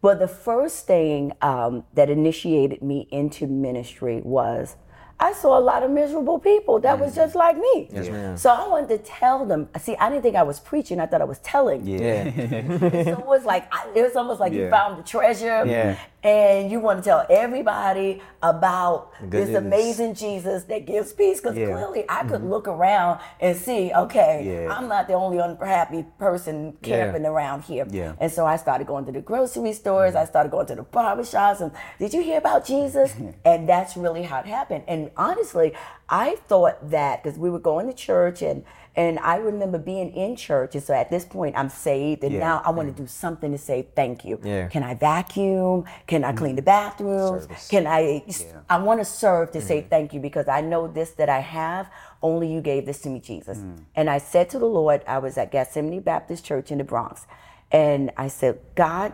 Well, 0.02 0.18
the 0.18 0.28
first 0.28 0.86
thing 0.86 1.32
um, 1.42 1.84
that 1.94 2.10
initiated 2.10 2.82
me 2.82 3.08
into 3.12 3.48
ministry 3.48 4.22
was 4.24 4.76
I 5.20 5.32
saw 5.32 5.58
a 5.58 5.62
lot 5.62 5.82
of 5.82 5.92
miserable 5.92 6.40
people 6.40 6.80
that 6.82 7.00
was 7.00 7.16
just 7.16 7.36
like 7.36 7.58
me. 7.58 7.88
Yes, 7.92 8.10
ma'am. 8.10 8.36
So 8.36 8.50
I 8.50 8.68
wanted 8.68 8.90
to 8.90 8.98
tell 8.98 9.46
them. 9.46 9.70
See, 9.80 9.96
I 9.96 10.10
didn't 10.10 10.24
think 10.24 10.36
I 10.36 10.44
was 10.44 10.60
preaching. 10.60 11.00
I 11.00 11.06
thought 11.06 11.22
I 11.22 11.26
was 11.26 11.40
telling. 11.40 11.88
Yeah. 11.88 12.26
So 13.06 13.20
it 13.20 13.26
was 13.26 13.46
like 13.46 13.72
it 13.96 14.02
was 14.02 14.16
almost 14.16 14.40
like 14.40 14.52
you 14.52 14.70
found 14.70 15.00
the 15.00 15.04
treasure, 15.04 15.66
Yeah. 15.66 15.98
And 16.26 16.72
you 16.72 16.80
want 16.80 17.04
to 17.04 17.08
tell 17.08 17.26
everybody 17.30 18.20
about 18.42 19.12
good 19.22 19.32
this 19.32 19.50
news. 19.50 19.58
amazing 19.58 20.16
Jesus 20.16 20.64
that 20.64 20.88
gives 20.88 21.14
peace. 21.14 21.40
Because 21.40 21.56
Yeah. 21.56 21.68
clearly, 21.68 22.04
I 22.10 22.24
could 22.24 22.42
mm-hmm. 22.42 22.50
look 22.50 22.68
around 22.68 23.20
and 23.40 23.56
see, 23.56 23.94
okay, 23.94 24.42
Yeah. 24.44 24.74
I'm 24.74 24.88
not 24.88 25.08
the 25.08 25.14
only 25.14 25.38
unhappy 25.38 26.04
person 26.18 26.78
camping 26.82 27.28
around 27.28 27.62
here. 27.62 27.86
Yeah. 27.88 28.14
And 28.20 28.32
so 28.32 28.44
I 28.44 28.56
started 28.56 28.88
going 28.88 29.06
to 29.06 29.12
the 29.12 29.22
grocery 29.22 29.74
stores. 29.74 30.16
I 30.16 30.22
mm-hmm. 30.22 30.30
started 30.30 30.52
going 30.52 30.66
to 30.66 30.76
the 30.76 30.84
barber 30.84 31.24
shops. 31.24 31.62
And 31.62 31.72
did 32.00 32.12
you 32.12 32.24
hear 32.24 32.40
about 32.40 32.66
Jesus? 32.66 33.14
and 33.46 33.70
that's 33.70 33.96
really 33.96 34.24
how 34.24 34.40
it 34.40 34.48
happened. 34.48 34.86
And 34.88 35.12
honestly, 35.16 35.74
I 36.10 36.38
thought 36.48 36.90
that 36.90 37.22
because 37.22 37.38
we 37.38 37.52
were 37.52 37.60
going 37.60 37.86
to 37.86 37.94
church 37.94 38.42
and 38.42 38.64
and 38.98 39.20
I 39.20 39.38
remember 39.38 39.78
being 39.78 40.12
in 40.14 40.36
church. 40.36 40.76
And 40.76 40.84
so 40.84 40.94
at 40.94 41.10
this 41.10 41.26
point, 41.26 41.56
I'm 41.58 41.70
saved. 41.70 42.24
And 42.24 42.34
Yeah. 42.34 42.40
now 42.40 42.62
I 42.64 42.72
want 42.72 42.96
to 42.96 43.02
do 43.02 43.08
something 43.08 43.52
to 43.52 43.58
say 43.58 43.88
thank 43.96 44.24
you. 44.24 44.40
Yeah. 44.44 44.68
Can 44.68 44.84
I 44.84 44.94
vacuum? 44.94 45.84
Can 46.08 46.24
I 46.24 46.32
mm. 46.32 46.38
clean 46.38 46.56
the 46.56 46.62
bathrooms? 46.62 47.44
Service. 47.44 47.68
Can 47.68 47.88
I? 47.88 48.24
I 48.70 48.78
want 48.80 49.02
to 49.02 49.06
serve 49.06 49.52
to 49.52 49.62
say 49.62 49.82
mm. 49.82 49.90
thank 49.90 50.14
you 50.14 50.20
because 50.20 50.48
I 50.48 50.62
know 50.62 50.88
this 50.88 51.12
that 51.12 51.30
I 51.30 51.40
have. 51.40 51.90
Only 52.22 52.52
you 52.52 52.62
gave 52.62 52.86
this 52.86 53.02
to 53.02 53.10
me, 53.10 53.20
Jesus. 53.20 53.58
Mm. 53.58 53.84
And 53.96 54.10
I 54.10 54.18
said 54.18 54.50
to 54.52 54.60
the 54.60 54.66
Lord, 54.66 55.02
I 55.08 55.20
was 55.20 55.38
at 55.38 55.52
Gethsemane 55.52 56.00
Baptist 56.00 56.46
Church 56.46 56.72
in 56.72 56.78
the 56.78 56.84
Bronx, 56.84 57.28
and 57.72 58.12
I 58.18 58.30
said, 58.30 58.60
God, 58.76 59.14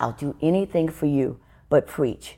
I'll 0.00 0.12
do 0.12 0.34
anything 0.40 0.88
for 0.88 1.06
you, 1.06 1.38
but 1.68 1.86
preach. 1.86 2.36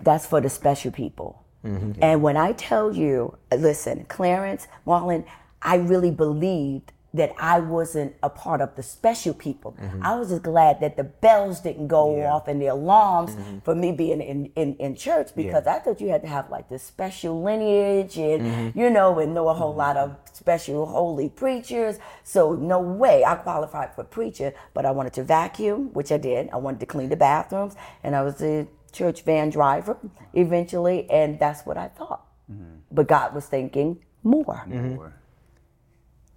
That's 0.00 0.26
for 0.26 0.40
the 0.40 0.50
special 0.50 0.90
people. 0.90 1.44
Mm-hmm. 1.64 2.02
And 2.02 2.22
when 2.22 2.36
I 2.36 2.52
tell 2.52 2.94
you, 2.94 3.36
listen, 3.50 4.04
Clarence, 4.08 4.68
Marlon, 4.86 5.24
I 5.62 5.76
really 5.76 6.10
believed 6.10 6.92
that 7.14 7.32
I 7.38 7.58
wasn't 7.58 8.14
a 8.22 8.28
part 8.28 8.60
of 8.60 8.76
the 8.76 8.82
special 8.82 9.32
people. 9.32 9.74
I 10.02 10.14
was 10.16 10.28
just 10.28 10.42
glad 10.42 10.80
that 10.80 10.98
the 10.98 11.04
bells 11.04 11.60
didn't 11.60 11.88
go 11.88 12.18
Yeah. 12.18 12.34
off 12.34 12.48
and 12.48 12.60
the 12.60 12.66
alarms 12.66 13.34
mm-hmm. 13.34 13.58
for 13.60 13.74
me 13.74 13.92
being 13.92 14.20
in, 14.20 14.46
in, 14.56 14.76
in 14.76 14.94
church 14.94 15.34
because 15.34 15.66
I 15.66 15.78
thought 15.78 16.02
you 16.02 16.10
had 16.10 16.20
to 16.22 16.28
have 16.28 16.50
like 16.50 16.68
this 16.68 16.82
special 16.82 17.42
lineage 17.42 18.18
and, 18.18 18.42
mm-hmm. 18.42 18.78
you 18.78 18.90
know, 18.90 19.18
and 19.18 19.34
know 19.34 19.48
a 19.48 19.54
whole 19.54 19.74
lot 19.74 19.96
of 19.96 20.16
special 20.34 20.84
holy 20.84 21.30
preachers. 21.30 21.98
So 22.24 22.52
no 22.54 22.78
way 22.78 23.24
I 23.24 23.36
qualified 23.36 23.94
for 23.94 24.04
preacher, 24.04 24.52
but 24.74 24.84
I 24.84 24.90
wanted 24.90 25.14
to 25.14 25.24
vacuum, 25.24 25.92
which 25.94 26.12
I 26.12 26.18
did. 26.18 26.50
I 26.52 26.56
wanted 26.56 26.80
to 26.80 26.86
clean 26.86 27.08
the 27.08 27.16
bathrooms 27.16 27.74
and 28.02 28.14
I 28.14 28.22
was 28.22 28.42
a 28.42 28.68
church 28.92 29.22
van 29.22 29.48
driver 29.48 29.96
eventually, 30.34 31.08
and 31.10 31.38
that's 31.38 31.64
what 31.64 31.78
I 31.78 31.88
thought. 31.88 32.26
Mm-hmm. 32.52 32.80
But 32.92 33.08
God 33.08 33.34
was 33.34 33.46
thinking 33.46 34.04
more. 34.22 34.62
Or- 34.98 35.14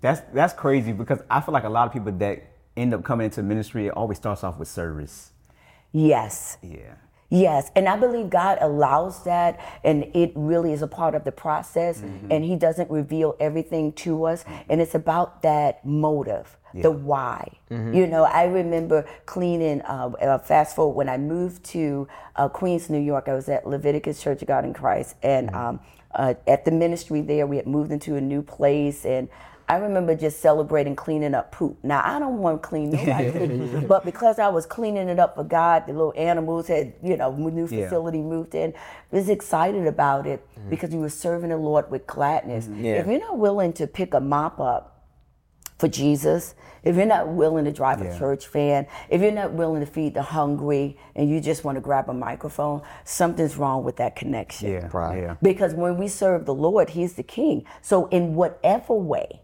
That's 0.01 0.22
that's 0.34 0.53
crazy 0.53 0.91
because 0.91 1.20
I 1.29 1.41
feel 1.41 1.53
like 1.53 1.63
a 1.63 1.70
lot 1.70 1.88
of 1.88 1.93
people 1.93 2.12
that 2.12 2.43
end 2.75 2.93
up 2.93 3.03
coming 3.03 3.25
into 3.25 3.43
ministry 3.43 3.88
it 3.88 3.91
always 3.91 4.17
starts 4.17 4.43
off 4.43 4.58
with 4.58 4.67
service. 4.67 5.31
Yes. 5.91 6.58
Yeah. 6.62 6.96
Yes, 7.34 7.72
and 7.77 7.88
I 7.88 7.96
believe 7.96 8.29
God 8.29 8.58
allows 8.60 9.24
that, 9.24 9.58
and 9.86 10.03
it 10.13 10.34
really 10.36 10.74
is 10.74 10.81
a 10.81 10.88
part 10.88 11.15
of 11.15 11.24
the 11.24 11.31
process, 11.31 12.03
and 12.29 12.43
He 12.43 12.58
doesn't 12.58 12.91
reveal 12.91 13.38
everything 13.39 13.93
to 13.93 14.25
us, 14.25 14.43
and 14.67 14.81
it's 14.81 14.96
about 14.96 15.41
that 15.43 15.86
motive, 15.86 16.58
the 16.74 16.91
why. 16.91 17.48
You 17.70 18.05
know, 18.05 18.25
I 18.25 18.43
remember 18.43 19.05
cleaning, 19.25 19.81
uh, 19.84 20.12
uh, 20.22 20.39
fast 20.39 20.75
forward, 20.75 20.96
when 20.96 21.08
I 21.08 21.17
moved 21.17 21.63
to 21.67 22.05
uh, 22.36 22.50
Queens, 22.50 22.89
New 22.89 23.00
York, 23.00 23.29
I 23.29 23.34
was 23.34 23.48
at 23.48 23.65
Leviticus 23.65 24.22
Church 24.22 24.41
of 24.41 24.50
God 24.50 24.65
in 24.65 24.74
Christ, 24.74 25.15
and 25.24 25.55
um, 25.55 25.79
uh, 26.13 26.34
at 26.48 26.65
the 26.65 26.72
ministry 26.72 27.22
there, 27.22 27.48
we 27.48 27.55
had 27.55 27.65
moved 27.65 27.93
into 27.93 28.17
a 28.17 28.22
new 28.22 28.41
place, 28.41 29.05
and 29.05 29.29
I 29.72 29.78
remember 29.78 30.16
just 30.16 30.42
celebrating 30.42 30.98
cleaning 30.98 31.34
up 31.34 31.54
poop. 31.54 31.78
Now 31.82 32.01
I 32.04 32.20
don't 32.20 32.40
want 32.40 32.62
to 32.62 32.68
clean 32.68 32.90
nobody's 32.92 33.32
poop, 33.32 33.88
but 33.88 34.04
because 34.04 34.38
I 34.38 34.50
was 34.50 34.66
cleaning 34.66 35.08
it 35.08 35.18
up 35.18 35.36
for 35.36 35.46
God, 35.46 35.86
the 35.88 35.94
little 35.94 36.13
animals 36.18 36.68
had, 36.68 36.92
you 37.01 37.16
know, 37.16 37.32
new 37.32 37.66
Yeah. 37.72 37.86
facility 37.86 38.22
moved 38.22 38.54
in. 38.54 38.74
Was 39.12 39.30
excited 39.30 39.88
about 39.88 40.28
it 40.28 40.46
mm-hmm. 40.60 40.70
because 40.70 40.90
we 40.90 40.98
were 41.00 41.10
serving 41.10 41.51
the 41.51 41.58
Lord 41.58 41.90
with 41.90 42.06
gladness. 42.06 42.66
Mm-hmm. 42.66 42.84
Yeah. 42.84 42.94
If 42.96 43.08
you're 43.08 43.22
not 43.22 43.38
willing 43.38 43.72
to 43.74 43.88
pick 43.88 44.13
a 44.13 44.20
mop 44.20 44.60
up 44.60 45.06
for 45.78 45.88
Jesus, 45.88 46.54
if 46.84 46.98
you're 46.98 47.06
not 47.06 47.30
willing 47.30 47.63
to 47.63 47.72
drive 47.72 48.01
Yeah. 48.01 48.13
a 48.13 48.20
church 48.20 48.50
van, 48.50 48.88
if 49.10 49.22
you're 49.22 49.32
not 49.32 49.54
willing 49.54 49.80
to 49.80 49.86
feed 49.90 50.16
the 50.16 50.22
hungry, 50.22 50.98
and 51.16 51.30
you 51.30 51.40
just 51.40 51.63
want 51.63 51.78
to 51.78 51.82
grab 51.82 52.10
a 52.10 52.13
microphone, 52.13 52.82
something's 53.06 53.56
wrong 53.56 53.86
with 53.86 53.96
that 53.96 54.18
connection. 54.18 54.70
Yeah. 54.70 54.90
Right. 54.92 55.22
Yeah. 55.22 55.36
Because 55.42 55.74
when 55.74 55.98
we 55.98 56.10
serve 56.10 56.46
the 56.46 56.54
Lord, 56.54 56.90
He's 56.90 57.13
the 57.13 57.24
King. 57.24 57.63
So, 57.82 58.08
in 58.08 58.36
whatever 58.36 58.96
way 58.96 59.40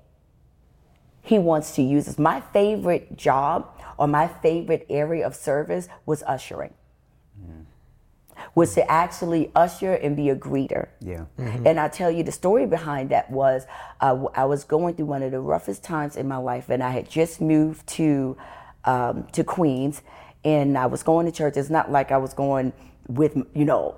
He 1.27 1.39
wants 1.39 1.75
to 1.75 1.81
use 1.81 2.07
us, 2.07 2.17
my 2.17 2.41
favorite 2.53 3.17
job 3.17 3.69
or 3.97 4.07
my 4.07 4.27
favorite 4.27 4.85
area 4.89 5.25
of 5.25 5.35
service 5.35 5.89
was 6.05 6.23
ushering. 6.23 6.73
was 8.55 8.73
to 8.75 8.89
actually 8.91 9.51
usher 9.55 9.93
and 9.93 10.15
be 10.15 10.29
a 10.29 10.35
greeter. 10.35 10.87
Yeah. 11.01 11.25
And 11.37 11.79
I 11.79 11.87
tell 11.89 12.09
you, 12.11 12.23
the 12.23 12.31
story 12.31 12.65
behind 12.65 13.09
that 13.09 13.29
was 13.29 13.65
uh, 14.01 14.09
w- 14.09 14.29
I 14.35 14.45
was 14.45 14.63
going 14.63 14.95
through 14.95 15.07
one 15.07 15.23
of 15.23 15.31
the 15.31 15.39
roughest 15.39 15.83
times 15.83 16.15
in 16.15 16.27
my 16.27 16.37
life, 16.37 16.69
and 16.69 16.81
I 16.83 16.91
had 16.91 17.09
just 17.09 17.41
moved 17.41 17.85
to 17.97 18.37
um, 18.85 19.27
to 19.33 19.43
Queens, 19.43 20.01
and 20.43 20.77
I 20.77 20.85
was 20.85 21.03
going 21.03 21.25
to 21.25 21.31
church. 21.31 21.57
It's 21.57 21.69
not 21.69 21.91
like 21.91 22.11
I 22.11 22.17
was 22.17 22.33
going 22.33 22.73
with 23.07 23.35
you 23.53 23.65
know 23.65 23.95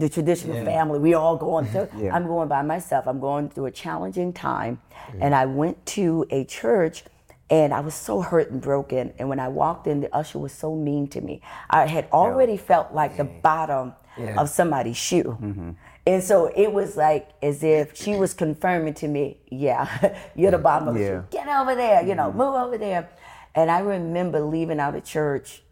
the 0.00 0.08
traditional 0.08 0.64
family. 0.64 0.98
We 0.98 1.14
all 1.14 1.36
going 1.36 1.70
to. 1.72 1.88
Yeah. 1.96 2.14
I'm 2.14 2.26
going 2.26 2.48
by 2.48 2.62
myself. 2.62 3.06
I'm 3.06 3.20
going 3.20 3.48
through 3.50 3.66
a 3.66 3.70
challenging 3.70 4.32
time, 4.32 4.80
and 5.20 5.34
I 5.34 5.46
went 5.46 5.84
to 5.86 6.26
a 6.30 6.44
church. 6.44 7.04
And 7.52 7.74
I 7.74 7.80
was 7.80 7.94
so 7.94 8.20
hurt 8.22 8.52
and 8.52 8.60
broken. 8.62 9.12
And 9.18 9.28
when 9.28 9.40
I 9.40 9.48
walked 9.48 9.88
in, 9.88 10.02
the 10.02 10.14
usher 10.14 10.38
was 10.38 10.52
so 10.52 10.76
mean 10.76 11.08
to 11.08 11.20
me. 11.20 11.42
I 11.68 11.84
had 11.88 12.06
already 12.12 12.56
felt 12.56 12.94
like 12.94 13.16
the 13.16 13.24
bottom 13.24 13.92
of 14.36 14.48
somebody's 14.50 14.96
shoe. 14.96 15.36
Mm-hmm. 15.42 15.70
And 16.06 16.22
so 16.22 16.46
it 16.54 16.72
was 16.72 16.96
like 16.96 17.30
as 17.42 17.64
if 17.64 17.96
she 17.96 18.14
was 18.14 18.34
confirming 18.34 18.94
to 18.94 19.08
me, 19.08 19.38
yeah, 19.50 20.16
you're 20.36 20.52
the 20.52 20.58
bottom 20.58 20.88
of 20.88 20.94
the 20.94 21.00
Yeah. 21.00 21.08
shoe. 21.08 21.24
Get 21.30 21.48
over 21.48 21.74
there, 21.74 22.06
you 22.06 22.14
know, 22.14 22.28
mm-hmm. 22.28 22.38
move 22.38 22.54
over 22.54 22.78
there. 22.78 23.08
And 23.56 23.68
I 23.68 23.80
remember 23.80 24.40
leaving 24.40 24.78
out 24.78 24.94
of 24.94 25.04
church 25.04 25.62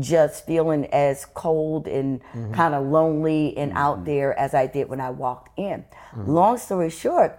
just 0.00 0.46
feeling 0.46 0.86
as 0.86 1.24
cold 1.24 1.86
and 1.86 2.20
mm-hmm. 2.20 2.52
kind 2.52 2.74
of 2.74 2.86
lonely 2.86 3.56
and 3.56 3.70
mm-hmm. 3.70 3.78
out 3.78 4.04
there 4.04 4.38
as 4.38 4.54
I 4.54 4.66
did 4.66 4.88
when 4.88 5.00
I 5.00 5.10
walked 5.10 5.58
in. 5.58 5.84
Mm-hmm. 6.12 6.30
Long 6.30 6.58
story 6.58 6.90
short, 6.90 7.38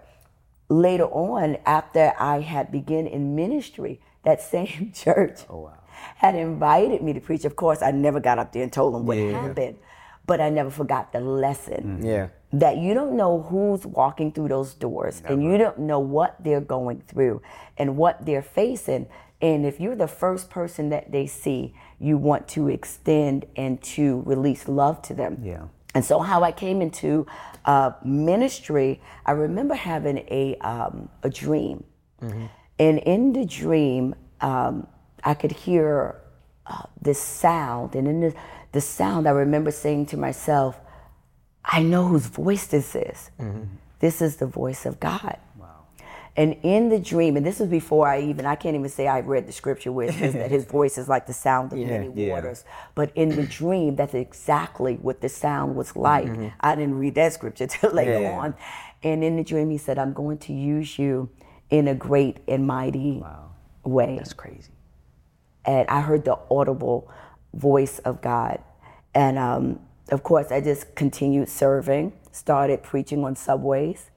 later 0.69 1.05
on, 1.05 1.57
after 1.65 2.13
I 2.19 2.41
had 2.41 2.71
begun 2.71 3.07
in 3.07 3.35
ministry, 3.35 4.01
that 4.23 4.41
same 4.55 4.91
church 4.93 5.41
oh, 5.49 5.71
had 6.17 6.35
invited 6.35 7.01
me 7.01 7.13
to 7.13 7.19
preach. 7.19 7.45
Of 7.45 7.55
course, 7.55 7.81
I 7.81 7.91
never 7.91 8.19
got 8.19 8.39
up 8.39 8.51
there 8.51 8.63
and 8.63 8.71
told 8.71 8.93
them 8.93 9.05
what 9.05 9.17
Yeah. 9.17 9.41
happened, 9.41 9.77
but 10.25 10.41
I 10.41 10.49
never 10.49 10.69
forgot 10.69 11.11
the 11.11 11.19
lesson 11.19 12.01
Yeah. 12.03 12.27
that 12.53 12.77
you 12.77 12.93
don't 12.93 13.13
know 13.13 13.41
who's 13.41 13.85
walking 13.85 14.31
through 14.31 14.47
those 14.49 14.73
doors 14.73 15.21
and 15.25 15.43
you 15.43 15.57
don't 15.57 15.79
know 15.79 15.99
what 15.99 16.35
they're 16.39 16.61
going 16.61 17.01
through 17.01 17.41
and 17.77 17.97
what 17.97 18.25
they're 18.25 18.41
facing. 18.41 19.07
And 19.41 19.65
if 19.65 19.79
you're 19.79 19.95
the 19.95 20.07
first 20.07 20.49
person 20.49 20.89
that 20.89 21.11
they 21.11 21.27
see, 21.27 21.75
you 21.99 22.17
want 22.17 22.47
to 22.49 22.67
extend 22.67 23.45
and 23.55 23.81
to 23.81 24.21
release 24.25 24.67
love 24.67 25.01
to 25.03 25.13
them. 25.13 25.39
Yeah. 25.43 25.63
And 25.93 26.03
so, 26.03 26.19
how 26.19 26.43
I 26.43 26.51
came 26.51 26.81
into 26.81 27.25
uh, 27.63 27.91
ministry, 28.03 29.01
I 29.25 29.31
remember 29.31 29.75
having 29.75 30.17
a 30.29 30.57
um, 30.59 31.09
a 31.23 31.29
dream, 31.29 31.85
and 32.77 32.99
in 32.99 33.31
the 33.33 33.45
dream, 33.45 34.13
um, 34.41 34.87
I 35.23 35.33
could 35.35 35.53
hear 35.53 36.21
uh, 36.67 36.83
this 37.01 37.21
sound, 37.21 37.95
and 37.95 38.07
in 38.07 38.19
the, 38.19 38.35
the 38.73 38.81
sound, 38.81 39.25
I 39.27 39.31
remember 39.31 39.71
saying 39.71 40.07
to 40.07 40.17
myself, 40.17 40.77
"I 41.63 41.81
know 41.81 42.07
whose 42.07 42.25
voice 42.25 42.67
this 42.67 42.93
is. 42.95 43.31
This 43.99 44.21
is 44.21 44.35
the 44.35 44.47
voice 44.47 44.85
of 44.85 44.99
God." 44.99 45.37
And 46.37 46.57
in 46.63 46.89
the 46.89 46.99
dream, 46.99 47.37
and 47.37 47.45
this 47.45 47.59
was 47.59 47.69
before 47.69 48.07
I 48.09 48.21
even, 48.21 48.45
I 48.45 48.55
can't 48.55 48.75
even 48.75 48.89
say 48.89 49.07
I 49.07 49.21
read 49.21 49.47
the 49.47 49.53
scripture 49.53 49.91
where 49.91 50.09
it 50.09 50.15
says 50.15 50.33
that 50.33 50.51
his 50.51 50.65
voice 50.77 50.97
is 50.97 51.07
like 51.07 51.27
the 51.27 51.33
sound 51.33 51.71
of 51.71 51.79
many 51.79 52.11
yeah. 52.13 52.31
waters. 52.31 52.65
But 52.93 53.11
in 53.15 53.29
the 53.29 53.43
dream, 53.43 53.95
that's 53.95 54.13
exactly 54.13 54.95
what 54.95 55.21
the 55.21 55.29
sound 55.29 55.75
was 55.75 55.95
like. 55.95 56.27
I 56.59 56.75
didn't 56.75 56.95
read 56.95 57.15
that 57.15 57.31
scripture 57.33 57.67
till 57.67 57.91
later 57.91 58.19
Yeah. 58.19 58.37
on. 58.37 58.55
And 59.01 59.23
in 59.23 59.37
the 59.37 59.43
dream, 59.43 59.69
he 59.69 59.77
said, 59.77 59.97
I'm 59.97 60.11
going 60.13 60.39
to 60.39 60.53
use 60.53 60.99
you 60.99 61.29
in 61.69 61.87
a 61.87 61.95
great 61.95 62.37
and 62.47 62.67
mighty 62.67 63.23
way. 63.83 64.15
That's 64.17 64.33
crazy. 64.33 64.71
And 65.63 65.87
I 65.89 66.01
heard 66.01 66.25
the 66.25 66.37
audible 66.51 67.09
voice 67.53 67.99
of 67.99 68.21
God. 68.21 68.61
And 69.13 69.37
um, 69.37 69.79
of 70.11 70.23
course, 70.23 70.51
I 70.51 70.59
just 70.59 70.95
continued 70.95 71.49
serving, 71.49 72.13
started 72.31 72.83
preaching 72.83 73.23
on 73.23 73.35
subways. 73.35 74.09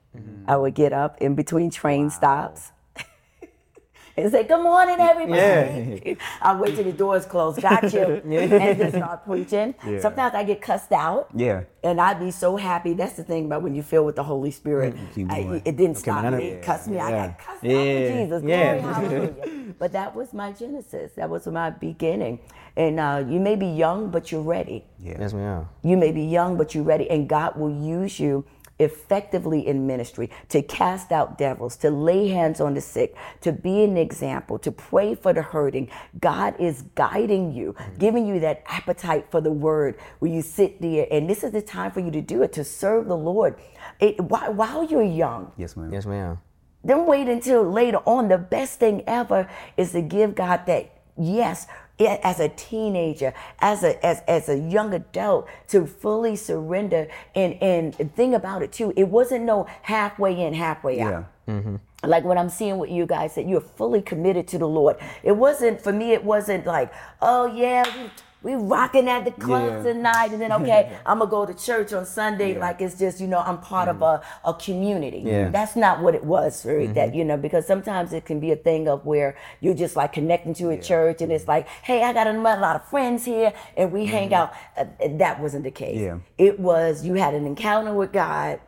I 0.47 0.57
would 0.57 0.75
get 0.75 0.93
up 0.93 1.19
in 1.21 1.35
between 1.35 1.71
train 1.71 2.11
stops. 2.11 2.73
And 4.17 4.33
say, 4.33 4.43
good 4.43 4.61
morning, 4.61 4.97
everybody. 4.99 6.17
I'll 6.43 6.59
wait 6.59 6.75
till 6.75 6.83
the 6.83 6.91
doors 6.93 7.25
close. 7.25 7.57
Got 7.57 7.93
you. 7.93 8.21
And 8.29 8.77
just 8.77 8.97
start 8.97 9.25
preaching. 9.25 9.77
Yeah. 9.87 10.01
Sometimes 10.01 10.35
I 10.35 10.43
get 10.43 10.61
cussed 10.61 10.91
out. 10.91 11.29
Yeah. 11.37 11.63
And 11.85 12.01
I'd 12.01 12.19
be 12.19 12.33
so 12.33 12.57
happy. 12.57 12.95
That's 12.95 13.13
the 13.13 13.23
thing 13.23 13.45
about 13.45 13.63
when 13.63 13.77
you 13.77 13.83
feel 13.85 14.05
with 14.05 14.17
the 14.17 14.25
Holy 14.25 14.51
Spirit. 14.51 14.97
I- 15.31 15.63
it 15.65 15.77
didn't 15.77 15.91
Okay, 15.99 16.01
stop 16.01 16.33
me. 16.35 16.45
It 16.47 16.63
cussed 16.65 16.89
me. 16.89 16.99
I 16.99 17.11
got 17.29 17.39
cussed 17.39 17.65
out 17.65 17.71
Yeah. 17.71 18.09
for 18.09 18.17
Jesus. 18.19 18.43
Yeah. 18.45 18.79
Glory, 18.81 18.93
hallelujah. 18.95 19.75
but 19.79 19.93
that 19.93 20.17
was 20.17 20.33
my 20.33 20.51
genesis. 20.51 21.13
That 21.15 21.31
was 21.31 21.47
my 21.47 21.71
beginning. 21.71 22.41
And 22.77 22.99
uh, 22.99 23.25
you 23.25 23.39
may 23.39 23.55
be 23.55 23.67
young, 23.69 24.11
but 24.11 24.33
you're 24.33 24.43
ready. 24.43 24.85
Yeah. 24.99 25.19
Yes, 25.21 25.33
ma'am. 25.33 25.69
You 25.85 25.97
may 25.97 26.11
be 26.11 26.23
young, 26.25 26.57
but 26.57 26.75
you're 26.75 26.83
ready. 26.83 27.09
And 27.09 27.29
God 27.29 27.55
will 27.55 27.71
use 27.71 28.19
you 28.19 28.45
effectively 28.79 29.67
in 29.67 29.87
ministry 29.87 30.31
to 30.49 30.63
cast 30.63 31.13
out 31.13 31.39
devils, 31.39 31.77
to 31.79 31.91
lay 31.91 32.29
hands 32.29 32.61
on 32.61 32.75
the 32.75 32.81
sick, 32.81 33.17
to 33.41 33.53
be 33.53 33.83
an 33.85 33.97
example, 33.97 34.59
to 34.61 34.71
pray 34.73 35.15
for 35.15 35.33
the 35.33 35.43
hurting. 35.43 35.89
God 36.21 36.55
is 36.59 36.83
guiding 36.95 37.53
you, 37.53 37.75
giving 37.99 38.27
you 38.27 38.41
that 38.41 38.63
appetite 38.67 39.27
for 39.31 39.41
the 39.41 39.53
word 39.53 39.99
where 40.21 40.31
you 40.31 40.43
sit 40.43 40.81
there. 40.81 41.07
And 41.11 41.29
this 41.29 41.43
is 41.45 41.53
the 41.53 41.63
time 41.63 41.91
for 41.91 42.01
you 42.01 42.11
to 42.11 42.21
do 42.21 42.43
it, 42.43 42.53
to 42.55 42.65
serve 42.65 43.07
the 43.09 43.17
Lord. 43.17 43.57
It, 44.01 44.21
while, 44.21 44.53
while 44.53 44.85
you're 44.85 45.03
young, 45.03 45.53
Yes, 45.57 45.77
ma'am. 45.77 45.93
Yes, 45.93 46.07
ma'am. 46.07 46.39
don't 46.87 47.07
wait 47.09 47.29
until 47.29 47.63
later 47.69 47.99
on. 48.07 48.29
The 48.29 48.39
best 48.39 48.79
thing 48.79 49.03
ever 49.07 49.49
is 49.77 49.93
to 49.93 50.03
give 50.03 50.35
God 50.35 50.67
that 50.67 50.91
yes 51.21 51.67
i- 51.69 51.73
as 52.01 52.41
a 52.41 52.49
teenager, 52.51 53.35
as 53.61 53.83
a 53.83 54.05
as 54.05 54.21
as 54.29 54.49
a 54.49 54.59
young 54.59 54.95
adult, 54.95 55.49
to 55.69 55.87
fully 55.87 56.37
surrender. 56.37 57.09
And 57.35 57.61
and 57.63 57.95
the 57.95 58.05
thing 58.05 58.35
about 58.35 58.63
it 58.63 58.73
too, 58.73 58.93
it 58.97 59.09
wasn't 59.09 59.45
no 59.45 59.67
halfway 59.83 60.41
in, 60.41 60.55
halfway 60.55 61.01
out 61.01 61.27
Yeah. 61.47 61.55
Mm-hmm. 61.55 61.77
like 62.05 62.25
what 62.25 62.37
I'm 62.37 62.51
seeing 62.51 62.79
with 62.79 62.91
you 62.91 63.07
guys 63.07 63.35
that 63.35 63.49
you're 63.49 63.61
fully 63.63 64.03
committed 64.03 64.47
to 64.49 64.59
the 64.59 64.69
Lord. 64.69 64.97
It 65.23 65.33
wasn't 65.33 65.81
for 65.81 65.93
me. 65.93 66.13
It 66.13 66.23
wasn't 66.23 66.67
like, 66.67 66.93
oh 67.23 67.47
yeah, 67.47 67.85
we, 68.43 68.55
rocking 68.55 69.09
at 69.09 69.25
the 69.25 69.31
club 69.33 69.85
Yeah. 69.85 69.93
tonight, 69.93 70.33
and 70.33 70.41
then 70.41 70.53
okay, 70.53 70.97
I'm 71.07 71.19
gonna 71.19 71.31
go 71.31 71.47
to 71.47 71.55
church 71.55 71.93
on 71.93 72.07
Sunday. 72.07 72.59
Like 72.59 72.81
it's 72.81 72.99
just 72.99 73.21
you 73.21 73.27
know 73.27 73.41
I'm 73.41 73.59
part 73.59 73.89
of 73.89 74.03
a, 74.03 74.23
a 74.45 74.55
community. 74.55 75.23
Yeah. 75.25 75.51
That's 75.51 75.77
not 75.77 76.01
what 76.03 76.15
it 76.15 76.25
was 76.25 76.63
for 76.63 76.87
that 76.87 77.15
you 77.15 77.25
know 77.25 77.37
because 77.37 77.67
sometimes 77.67 78.13
it 78.13 78.25
can 78.25 78.41
be 78.41 78.53
a 78.53 78.57
thing 78.57 78.89
of 78.89 79.05
where 79.05 79.37
you're 79.61 79.75
just 79.75 79.97
like 79.97 80.13
connecting 80.13 80.55
to 80.55 80.71
a 80.71 80.81
church, 80.81 81.21
and 81.21 81.33
it's 81.33 81.49
like, 81.49 81.67
hey, 81.69 82.03
I 82.03 82.13
got 82.13 82.27
a 82.27 82.33
lot 82.33 82.77
of 82.77 82.85
friends 82.89 83.25
here, 83.25 83.53
and 83.77 83.93
we 83.93 84.07
hang 84.07 84.33
out. 84.33 84.53
Uh, 84.77 84.85
that 85.17 85.41
wasn't 85.41 85.65
the 85.65 85.71
case. 85.71 86.01
Yeah. 86.01 86.19
It 86.37 86.61
was 86.61 87.05
you 87.05 87.15
had 87.15 87.35
an 87.35 87.47
encounter 87.47 87.93
with 87.93 88.13
God 88.13 88.61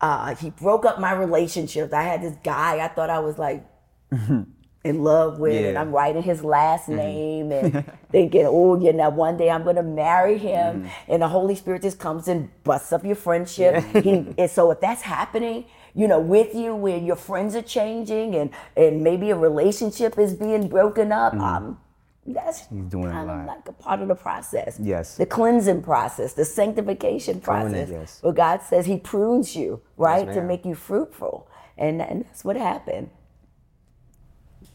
uh, 0.00 0.34
he 0.34 0.50
broke 0.50 0.84
up 0.84 1.00
my 1.00 1.12
relationships. 1.12 1.92
I 1.92 2.02
had 2.02 2.22
this 2.22 2.36
guy 2.44 2.84
I 2.84 2.88
thought 2.88 3.10
I 3.10 3.18
was 3.18 3.38
like 3.38 3.66
in 4.86 5.02
love 5.02 5.38
with, 5.38 5.64
and 5.64 5.76
I'm 5.76 5.92
writing 5.92 6.22
his 6.22 6.42
last 6.44 6.88
name 6.88 7.52
and 7.52 7.84
thinking, 8.10 8.46
oh, 8.46 8.78
you 8.80 8.92
know, 8.92 9.10
one 9.10 9.36
day 9.36 9.50
I'm 9.50 9.64
gonna 9.64 9.82
marry 9.82 10.38
him, 10.38 10.88
and 11.08 11.22
the 11.22 11.28
Holy 11.28 11.54
Spirit 11.54 11.82
just 11.82 11.98
comes 11.98 12.28
and 12.28 12.48
busts 12.64 12.92
up 12.92 13.04
your 13.04 13.16
friendship. 13.16 13.82
He, 14.02 14.34
and 14.38 14.50
so 14.50 14.70
if 14.70 14.80
that's 14.80 15.02
happening, 15.02 15.64
you 15.94 16.06
know, 16.08 16.20
with 16.20 16.54
you, 16.54 16.74
when 16.74 17.04
your 17.04 17.16
friends 17.16 17.54
are 17.56 17.62
changing 17.62 18.34
and 18.34 18.50
and 18.76 19.02
maybe 19.02 19.30
a 19.30 19.36
relationship 19.36 20.18
is 20.18 20.34
being 20.34 20.68
broken 20.68 21.10
up, 21.12 21.34
um, 21.34 21.78
that's 22.26 22.66
doing 22.66 23.06
a 23.06 23.12
kind 23.12 23.30
of 23.30 23.46
like 23.46 23.68
a 23.68 23.72
part 23.72 24.00
of 24.00 24.08
the 24.08 24.14
process. 24.14 24.78
Yes. 24.82 25.16
The 25.16 25.26
cleansing 25.26 25.82
process, 25.82 26.32
the 26.34 26.44
sanctification 26.44 27.40
process. 27.40 27.88
yes. 27.90 28.20
Well, 28.22 28.32
God 28.32 28.62
says 28.62 28.86
He 28.86 28.98
prunes 28.98 29.56
you, 29.56 29.80
right, 29.96 30.32
to 30.32 30.42
make 30.42 30.64
you 30.64 30.74
fruitful, 30.74 31.48
and 31.78 32.02
and 32.02 32.24
that's 32.24 32.44
what 32.44 32.56
happened. 32.56 33.10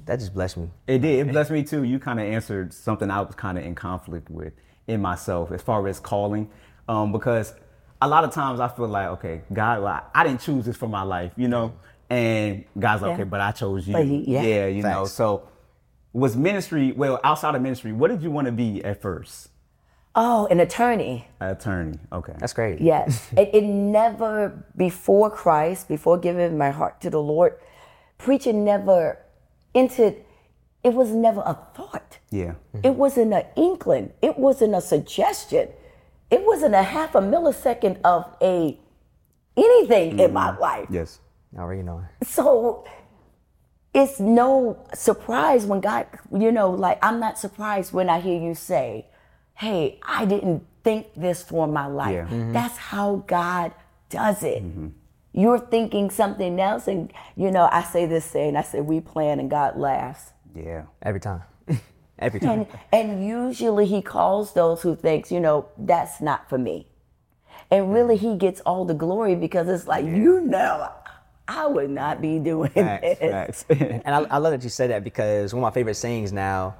That 0.05 0.19
just 0.19 0.33
blessed 0.33 0.57
me. 0.57 0.69
It 0.87 0.99
did. 0.99 1.27
It 1.27 1.31
blessed 1.31 1.51
me 1.51 1.63
too. 1.63 1.83
You 1.83 1.99
kind 1.99 2.19
of 2.19 2.25
answered 2.25 2.73
something 2.73 3.09
I 3.09 3.21
was 3.21 3.35
kind 3.35 3.57
of 3.57 3.65
in 3.65 3.75
conflict 3.75 4.29
with 4.29 4.53
in 4.87 5.01
myself 5.01 5.51
as 5.51 5.61
far 5.61 5.87
as 5.87 5.99
calling, 5.99 6.49
um, 6.87 7.11
because 7.11 7.53
a 8.01 8.07
lot 8.07 8.23
of 8.23 8.31
times 8.31 8.59
I 8.59 8.67
feel 8.67 8.87
like, 8.87 9.07
okay, 9.09 9.41
God, 9.53 9.83
well, 9.83 9.93
I, 9.93 10.21
I 10.21 10.23
didn't 10.23 10.41
choose 10.41 10.65
this 10.65 10.75
for 10.75 10.89
my 10.89 11.03
life, 11.03 11.33
you 11.37 11.47
know, 11.47 11.73
and 12.09 12.65
God's 12.77 13.03
like, 13.03 13.09
Yeah. 13.09 13.13
okay, 13.15 13.23
but 13.23 13.41
I 13.41 13.51
chose 13.51 13.87
you. 13.87 13.95
He- 13.97 14.33
yeah. 14.33 14.65
you 14.65 14.81
know. 14.81 15.05
So 15.05 15.47
was 16.13 16.35
ministry 16.35 16.91
well 16.91 17.19
outside 17.23 17.55
of 17.55 17.61
ministry? 17.61 17.91
What 17.93 18.09
did 18.11 18.21
you 18.21 18.31
want 18.31 18.45
to 18.47 18.51
be 18.51 18.83
at 18.83 19.01
first? 19.01 19.49
Oh, 20.13 20.45
an 20.47 20.59
attorney. 20.59 21.27
Attorney. 21.39 21.97
Okay. 22.11 22.33
That's 22.37 22.53
great. 22.53 22.81
Yes. 22.91 23.29
it, 23.37 23.51
it 23.53 23.63
never, 23.63 24.65
before 24.75 25.29
Christ, 25.29 25.87
before 25.87 26.17
giving 26.17 26.57
my 26.57 26.69
heart 26.71 26.99
to 27.01 27.09
the 27.09 27.21
Lord, 27.21 27.53
preaching 28.17 28.65
never 28.65 29.19
entered, 29.73 30.15
it 30.83 30.93
was 30.93 31.11
never 31.11 31.41
a 31.41 31.57
thought. 31.75 32.19
yeah. 32.29 32.53
It 32.83 32.95
wasn't 32.95 33.33
an 33.33 33.45
inkling. 33.55 34.13
It 34.21 34.37
wasn't 34.37 34.73
a 34.75 34.81
suggestion. 34.81 35.69
It 36.29 36.43
wasn't 36.43 36.75
a 36.75 36.83
half 36.83 37.13
a 37.15 37.19
millisecond 37.21 37.99
of 38.03 38.25
a 38.41 38.79
anything 39.57 40.19
in 40.19 40.33
my 40.33 40.57
life. 40.57 40.87
Yes. 40.89 41.19
I 41.55 41.59
already 41.61 41.83
know. 41.83 42.03
So 42.23 42.85
it's 43.93 44.19
no 44.19 44.79
surprise 44.93 45.65
when 45.65 45.81
God, 45.81 46.07
you 46.31 46.51
know, 46.51 46.71
like 46.71 46.97
I'm 47.03 47.19
not 47.19 47.37
surprised 47.37 47.91
when 47.93 48.09
I 48.09 48.21
hear 48.21 48.39
you 48.41 48.55
say, 48.55 49.07
"Hey, 49.55 49.99
I 50.03 50.25
didn't 50.25 50.65
think 50.83 51.07
this 51.15 51.43
for 51.43 51.67
my 51.67 51.85
life. 51.87 52.13
Yeah. 52.13 52.25
Mm-hmm. 52.25 52.53
That's 52.53 52.77
how 52.77 53.23
God 53.27 53.73
does 54.09 54.43
it. 54.43 54.63
You're 55.33 55.59
thinking 55.59 56.09
something 56.09 56.59
else, 56.59 56.87
and 56.87 57.11
you 57.35 57.51
know, 57.51 57.69
I 57.71 57.83
say 57.83 58.05
this 58.05 58.25
saying, 58.25 58.55
I 58.55 58.63
say, 58.63 58.81
we 58.81 58.99
plan 58.99 59.39
and 59.39 59.49
God 59.49 59.77
laughs. 59.77 60.31
Yeah. 60.55 60.83
Every 61.01 61.19
time. 61.19 61.43
Every 62.19 62.39
time. 62.39 62.67
And, 62.91 63.11
and 63.11 63.27
usually 63.27 63.85
he 63.85 64.01
calls 64.01 64.53
those 64.53 64.81
who 64.81 64.95
thinks, 64.95 65.31
you 65.31 65.39
know, 65.39 65.67
that's 65.77 66.21
not 66.21 66.49
for 66.49 66.57
me. 66.57 66.87
And 67.69 67.93
really 67.93 68.17
he 68.17 68.35
gets 68.35 68.59
all 68.61 68.83
the 68.83 68.93
glory 68.93 69.35
because 69.35 69.69
it's 69.69 69.87
like, 69.87 70.05
you 70.05 70.41
know, 70.41 70.91
I 71.47 71.65
would 71.67 71.89
not 71.89 72.21
be 72.21 72.37
doing 72.37 72.69
Facts, 72.71 73.19
this. 73.19 73.19
facts. 73.19 73.65
And 73.69 74.03
I, 74.07 74.19
I 74.23 74.37
love 74.37 74.51
that 74.51 74.63
you 74.63 74.69
said 74.69 74.89
that 74.91 75.03
because 75.03 75.53
one 75.53 75.63
of 75.63 75.71
my 75.71 75.73
favorite 75.73 75.95
sayings 75.95 76.33
now, 76.33 76.75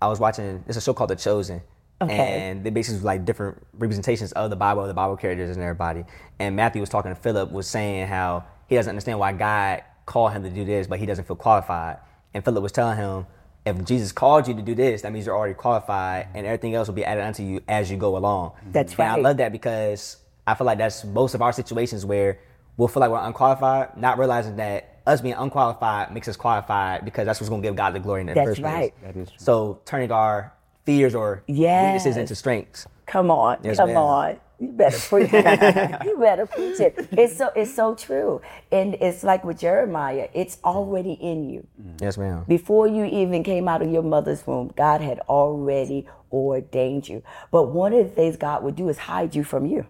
I 0.00 0.08
was 0.08 0.18
watching, 0.18 0.64
it's 0.66 0.78
a 0.78 0.80
show 0.80 0.94
called 0.94 1.10
The 1.10 1.16
Chosen. 1.16 1.60
Okay. 2.02 2.14
And 2.14 2.64
they 2.64 2.70
basically 2.70 2.96
was 2.96 3.04
like 3.04 3.24
different 3.24 3.64
representations 3.74 4.32
of 4.32 4.50
the 4.50 4.56
Bible, 4.56 4.86
the 4.86 4.94
Bible 4.94 5.16
characters 5.16 5.54
and 5.54 5.62
everybody. 5.62 6.04
And 6.38 6.56
Matthew 6.56 6.80
was 6.80 6.88
talking 6.88 7.14
to 7.14 7.20
Philip, 7.20 7.52
was 7.52 7.66
saying 7.66 8.06
how 8.06 8.44
he 8.68 8.76
doesn't 8.76 8.88
understand 8.88 9.18
why 9.18 9.32
God 9.32 9.82
called 10.06 10.32
him 10.32 10.42
to 10.42 10.50
do 10.50 10.64
this, 10.64 10.86
but 10.86 10.98
he 10.98 11.06
doesn't 11.06 11.26
feel 11.26 11.36
qualified. 11.36 11.98
And 12.32 12.44
Philip 12.44 12.62
was 12.62 12.72
telling 12.72 12.96
him, 12.96 13.26
if 13.66 13.84
Jesus 13.84 14.12
called 14.12 14.48
you 14.48 14.54
to 14.54 14.62
do 14.62 14.74
this, 14.74 15.02
that 15.02 15.12
means 15.12 15.26
you're 15.26 15.36
already 15.36 15.54
qualified 15.54 16.28
and 16.34 16.46
everything 16.46 16.74
else 16.74 16.88
will 16.88 16.94
be 16.94 17.04
added 17.04 17.22
unto 17.22 17.42
you 17.42 17.60
as 17.68 17.90
you 17.90 17.96
go 17.96 18.16
along. 18.16 18.52
That's 18.72 18.94
And 18.94 19.02
I 19.02 19.16
love 19.16 19.36
that 19.36 19.52
because 19.52 20.16
I 20.46 20.54
feel 20.54 20.66
like 20.66 20.78
that's 20.78 21.04
most 21.04 21.34
of 21.34 21.42
our 21.42 21.52
situations 21.52 22.06
where 22.06 22.40
we'll 22.76 22.88
feel 22.88 23.00
like 23.00 23.10
we're 23.10 23.18
unqualified, 23.18 23.96
not 23.98 24.18
realizing 24.18 24.56
that 24.56 25.00
us 25.06 25.20
being 25.20 25.34
unqualified 25.34 26.14
makes 26.14 26.28
us 26.28 26.36
qualified 26.36 27.04
because 27.04 27.26
that's 27.26 27.40
what's 27.40 27.50
going 27.50 27.62
to 27.62 27.68
give 27.68 27.76
God 27.76 27.94
the 27.94 28.00
glory 28.00 28.22
in 28.22 28.28
the 28.28 28.34
That's 28.34 28.48
first 28.48 28.60
place. 28.62 28.92
That 29.02 29.16
is 29.16 29.28
true. 29.28 29.38
So 29.38 29.80
turning 29.84 30.10
our 30.10 30.54
fears 30.84 31.14
or 31.14 31.42
Yes. 31.46 31.84
weaknesses 32.04 32.16
into 32.16 32.34
strengths. 32.34 32.86
Come 33.06 33.30
on, 33.30 33.58
Yes, 33.62 33.76
come 33.78 33.88
ma'am. 33.88 33.96
on. 33.96 34.36
You 34.60 34.68
better 34.72 34.98
preach 34.98 35.30
it. 35.32 36.00
you 36.04 36.18
better 36.18 36.44
preach 36.46 36.80
it. 36.80 37.08
It's 37.12 37.36
so 37.36 37.50
it's 37.56 37.74
so 37.74 37.94
true. 37.94 38.42
And 38.70 38.94
it's 38.96 39.24
like 39.24 39.42
with 39.42 39.58
Jeremiah, 39.58 40.28
it's 40.34 40.58
already 40.64 41.14
in 41.14 41.48
you. 41.48 41.66
Mm. 41.82 42.00
Yes, 42.02 42.18
ma'am. 42.18 42.44
Before 42.46 42.86
you 42.86 43.04
even 43.06 43.42
came 43.42 43.68
out 43.68 43.80
of 43.80 43.90
your 43.90 44.02
mother's 44.02 44.46
womb, 44.46 44.70
God 44.76 45.00
had 45.00 45.18
already 45.30 46.06
ordained 46.30 47.08
you. 47.08 47.22
But 47.50 47.72
one 47.72 47.94
of 47.94 48.04
the 48.04 48.10
things 48.14 48.36
God 48.36 48.62
would 48.62 48.76
do 48.76 48.88
is 48.90 48.98
hide 48.98 49.34
you 49.34 49.44
from 49.44 49.64
you. 49.64 49.86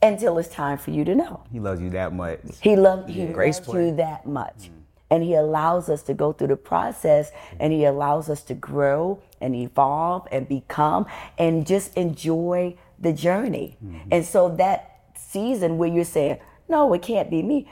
Until 0.00 0.38
it's 0.38 0.48
time 0.48 0.78
for 0.78 0.92
you 0.92 1.04
to 1.04 1.14
know. 1.14 1.42
He 1.52 1.60
loves 1.60 1.80
you 1.80 1.90
that 1.90 2.12
much. 2.14 2.40
He 2.60 2.76
loved 2.76 3.10
he 3.10 3.26
Grace 3.26 3.56
loves 3.58 3.68
plan. 3.68 3.86
you 3.86 3.96
that 3.96 4.26
much. 4.26 4.70
And 5.10 5.22
he 5.22 5.34
allows 5.34 5.88
us 5.88 6.02
to 6.02 6.14
go 6.14 6.32
through 6.32 6.48
the 6.48 6.56
process 6.56 7.30
and 7.58 7.72
he 7.72 7.84
allows 7.84 8.28
us 8.28 8.42
to 8.44 8.54
grow 8.54 9.22
and 9.40 9.54
evolve 9.54 10.28
and 10.30 10.46
become 10.48 11.06
and 11.38 11.66
just 11.66 11.96
enjoy 11.96 12.76
the 12.98 13.12
journey. 13.12 13.76
And 14.10 14.24
so 14.24 14.54
that 14.56 15.00
season 15.16 15.78
where 15.78 15.88
you're 15.88 16.04
saying, 16.04 16.38
No, 16.68 16.92
it 16.92 17.02
can't 17.02 17.30
be 17.30 17.42
me. 17.42 17.68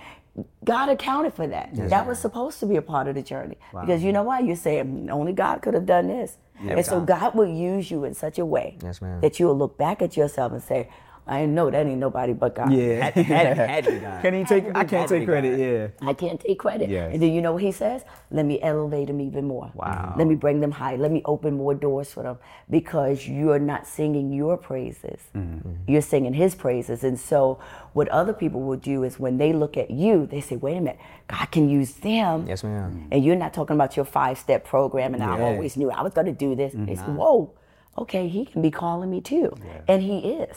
God 0.64 0.88
accounted 0.90 1.32
for 1.34 1.46
that. 1.46 1.74
that 1.74 2.06
was 2.06 2.18
supposed 2.18 2.60
to 2.60 2.66
be 2.66 2.76
a 2.76 2.82
part 2.82 3.08
of 3.08 3.14
the 3.14 3.22
journey. 3.22 3.56
Because 3.72 4.02
you 4.02 4.12
know 4.12 4.22
why? 4.22 4.40
You're 4.40 4.56
saying 4.56 5.08
only 5.10 5.32
God 5.32 5.62
could 5.62 5.74
have 5.74 5.86
done 5.86 6.08
this. 6.08 6.36
and 6.60 6.84
so 6.86 7.00
God 7.00 7.34
will 7.34 7.46
use 7.46 7.90
you 7.90 8.04
in 8.04 8.14
such 8.14 8.38
a 8.38 8.46
way 8.46 8.78
Yes, 8.82 8.98
that 9.20 9.38
you'll 9.38 9.56
look 9.58 9.76
back 9.76 10.00
at 10.00 10.16
yourself 10.16 10.52
and 10.52 10.62
say, 10.62 10.88
I 11.28 11.44
know 11.44 11.70
that 11.70 11.86
ain't 11.86 11.98
nobody 11.98 12.32
but 12.32 12.54
God. 12.54 12.72
Yeah. 12.72 13.10
Had, 13.10 13.14
had, 13.14 13.56
had 13.56 13.84
to 13.84 13.98
God. 14.00 14.22
Can 14.22 14.34
he 14.34 14.44
take? 14.44 14.68
I 14.68 14.84
can't 14.84 14.90
Had 14.90 15.08
to 15.08 15.14
be 15.14 15.18
take 15.20 15.28
credit. 15.28 15.58
Yeah. 15.58 16.08
I 16.08 16.12
can't 16.12 16.40
take 16.40 16.58
credit. 16.58 16.88
Yes. 16.88 17.12
And 17.12 17.20
then 17.20 17.32
you 17.32 17.40
know 17.40 17.52
what 17.52 17.62
he 17.62 17.72
says? 17.72 18.04
Let 18.30 18.46
me 18.46 18.62
elevate 18.62 19.08
them 19.08 19.20
even 19.20 19.46
more. 19.46 19.72
Wow. 19.74 20.14
Let 20.16 20.28
me 20.28 20.36
bring 20.36 20.60
them 20.60 20.70
high. 20.70 20.94
Let 20.94 21.10
me 21.10 21.22
open 21.24 21.56
more 21.56 21.74
doors 21.74 22.12
for 22.12 22.22
them 22.22 22.38
because 22.70 23.26
you're 23.26 23.58
not 23.58 23.88
singing 23.88 24.32
your 24.32 24.56
praises. 24.56 25.20
Mm-hmm. 25.34 25.90
You're 25.90 26.02
singing 26.02 26.32
his 26.32 26.54
praises. 26.54 27.02
And 27.02 27.18
so 27.18 27.58
what 27.92 28.08
other 28.08 28.32
people 28.32 28.62
will 28.62 28.76
do 28.78 29.02
is 29.02 29.18
when 29.18 29.38
they 29.38 29.52
look 29.52 29.76
at 29.76 29.90
you, 29.90 30.26
they 30.26 30.40
say, 30.40 30.54
wait 30.56 30.76
a 30.76 30.80
minute, 30.80 31.00
God 31.26 31.50
can 31.50 31.68
use 31.68 31.94
them. 31.94 32.46
Yes, 32.46 32.62
ma'am. 32.62 33.08
And 33.10 33.24
you're 33.24 33.36
not 33.36 33.52
talking 33.52 33.74
about 33.74 33.96
your 33.96 34.04
five 34.04 34.38
step 34.38 34.64
program 34.64 35.12
and 35.14 35.22
I 35.24 35.40
always 35.40 35.76
knew 35.76 35.90
I 35.90 36.02
was 36.02 36.14
going 36.14 36.26
to 36.26 36.32
do 36.32 36.54
this. 36.54 36.72
They 36.76 36.94
say, 36.94 37.02
whoa, 37.02 37.52
okay, 37.98 38.28
he 38.28 38.44
can 38.44 38.62
be 38.62 38.70
calling 38.70 39.10
me 39.10 39.20
too. 39.20 39.56
And 39.88 40.02
he 40.02 40.18
is. 40.18 40.56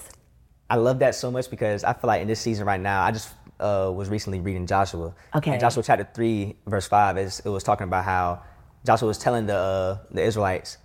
I 0.69 0.75
love 0.75 0.99
that 0.99 1.15
so 1.15 1.31
much 1.31 1.49
because 1.49 1.83
I 1.83 1.93
feel 1.93 2.07
like 2.07 2.21
in 2.21 2.27
this 2.27 2.39
season 2.39 2.65
right 2.65 2.79
now, 2.79 3.01
I 3.03 3.11
just 3.11 3.33
uh, 3.59 3.91
was 3.93 4.09
recently 4.09 4.39
reading 4.39 4.67
Joshua. 4.67 5.13
Okay. 5.35 5.51
And 5.51 5.59
Joshua 5.59 5.83
chapter 5.83 6.07
3, 6.13 6.55
verse 6.67 6.87
5, 6.87 7.17
is, 7.17 7.39
it 7.43 7.49
was 7.49 7.63
talking 7.63 7.85
about 7.85 8.05
how 8.05 8.43
Joshua 8.85 9.07
was 9.07 9.17
telling 9.17 9.47
the, 9.47 9.55
uh, 9.55 9.97
the 10.11 10.23
Israelites, 10.23 10.77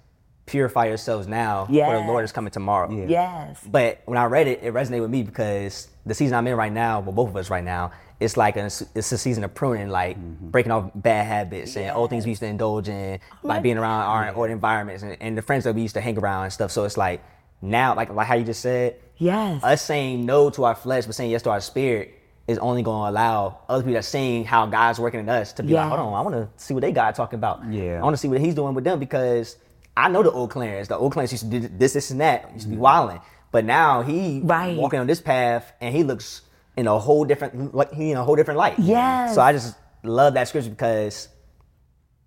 purify 0.47 0.87
yourselves 0.87 1.27
now, 1.27 1.67
for 1.67 1.73
the 1.73 2.07
Lord 2.07 2.25
is 2.25 2.33
coming 2.33 2.51
tomorrow. 2.51 2.91
Yes. 3.07 3.61
But 3.67 4.03
when 4.07 4.19
I 4.19 4.25
read 4.25 4.47
it, 4.47 4.63
it 4.63 4.75
resonated 4.75 5.03
with 5.03 5.11
me 5.11 5.23
because 5.23 5.89
the 6.05 6.15
season 6.15 6.37
I'm 6.37 6.47
in 6.47 6.57
right 6.57 6.73
now, 6.73 7.01
well, 7.01 7.13
both 7.13 7.29
of 7.31 7.37
us 7.37 7.51
right 7.51 7.65
now, 7.65 7.93
it's 8.21 8.37
like 8.37 8.57
a, 8.57 8.67
it's 8.67 9.13
a 9.13 9.19
season 9.19 9.45
of 9.45 9.55
pruning, 9.55 9.89
like 9.89 10.17
breaking 10.17 10.73
off 10.73 10.91
bad 10.95 11.27
habits 11.27 11.77
and 11.77 11.95
old 11.97 12.11
things 12.11 12.25
we 12.25 12.31
used 12.31 12.41
to 12.41 12.47
indulge 12.47 12.89
in 12.89 13.21
by 13.43 13.59
being 13.59 13.77
around 13.77 14.03
our 14.03 14.35
old 14.35 14.51
environments 14.51 15.03
and, 15.03 15.17
and 15.21 15.37
the 15.37 15.43
friends 15.43 15.65
that 15.65 15.75
we 15.75 15.83
used 15.83 15.95
to 15.95 16.01
hang 16.01 16.19
around 16.19 16.45
and 16.45 16.53
stuff. 16.53 16.71
So 16.71 16.85
it's 16.85 16.97
like 16.97 17.23
now, 17.63 17.95
like 17.95 18.11
like 18.11 18.27
how 18.27 18.35
you 18.35 18.45
just 18.45 18.61
said, 18.61 18.97
Yes. 19.17 19.63
us 19.63 19.83
saying 19.83 20.27
no 20.27 20.51
to 20.51 20.65
our 20.65 20.75
flesh 20.75 21.07
but 21.07 21.15
saying 21.15 21.31
yes 21.31 21.43
to 21.43 21.51
our 21.51 21.61
spirit 21.61 22.15
is 22.47 22.59
only 22.59 22.83
going 22.83 23.07
to 23.07 23.11
allow 23.11 23.61
other 23.69 23.83
people 23.83 23.95
that's 23.95 24.09
seeing 24.09 24.45
how 24.45 24.67
God's 24.67 24.99
working 24.99 25.21
in 25.21 25.29
us 25.31 25.53
to 25.55 25.63
be 25.63 25.73
like, 25.73 25.89
hold 25.89 26.01
on, 26.01 26.13
I 26.13 26.21
want 26.21 26.35
to 26.35 26.49
see 26.63 26.75
what 26.75 26.81
they 26.83 26.93
God 26.93 27.15
talking 27.15 27.39
about. 27.39 27.61
Yeah. 27.73 28.01
I 28.01 28.03
want 28.03 28.13
to 28.15 28.19
see 28.19 28.29
what 28.29 28.39
He's 28.41 28.55
doing 28.55 28.75
with 28.75 28.85
them 28.85 28.99
because 28.99 29.57
I 29.97 30.09
know 30.11 30.23
the 30.23 30.31
old 30.31 30.51
Clarence. 30.51 30.89
The 30.89 30.97
old 30.97 31.13
Clarence 31.13 31.33
used 31.33 31.51
to 31.51 31.61
do 31.61 31.69
this, 31.69 31.95
this, 31.95 32.11
and 32.11 32.21
that. 32.21 32.51
Used 32.53 32.65
to 32.67 32.71
be 32.71 32.77
wilding, 32.77 33.21
but 33.51 33.65
now 33.65 34.03
he 34.03 34.41
Right. 34.45 34.77
walking 34.77 34.99
on 35.01 35.07
this 35.07 35.21
path 35.23 35.73
and 35.81 35.95
he 35.95 36.03
looks 36.03 36.43
in 36.77 36.87
a 36.87 36.99
whole 36.99 37.25
different 37.25 37.75
like 37.75 37.93
he 37.93 38.11
in 38.11 38.19
a 38.19 38.25
whole 38.25 38.37
different 38.37 38.59
light. 38.59 38.79
Yeah. 38.79 39.33
So 39.33 39.41
I 39.41 39.53
just 39.53 39.75
love 40.03 40.35
that 40.35 40.49
scripture 40.49 40.71
because. 40.71 41.29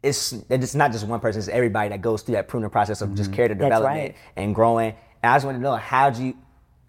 It's, 0.03 0.31
it's 0.49 0.75
not 0.75 0.91
just 0.91 1.05
one 1.07 1.19
person, 1.19 1.39
it's 1.39 1.49
everybody 1.49 1.89
that 1.89 2.01
goes 2.01 2.21
through 2.21 2.35
that 2.35 2.47
pruning 2.47 2.69
process 2.69 3.01
of 3.01 3.15
just 3.15 3.33
character 3.33 3.55
Mm-hmm. 3.55 3.61
That's 3.63 3.79
development 3.79 4.13
right. 4.15 4.41
and 4.41 4.55
growing. 4.55 4.93
And 5.23 5.31
I 5.31 5.35
just 5.35 5.45
want 5.45 5.57
to 5.57 5.61
know 5.61 5.75
how 5.75 6.09
do 6.09 6.25
you, 6.25 6.37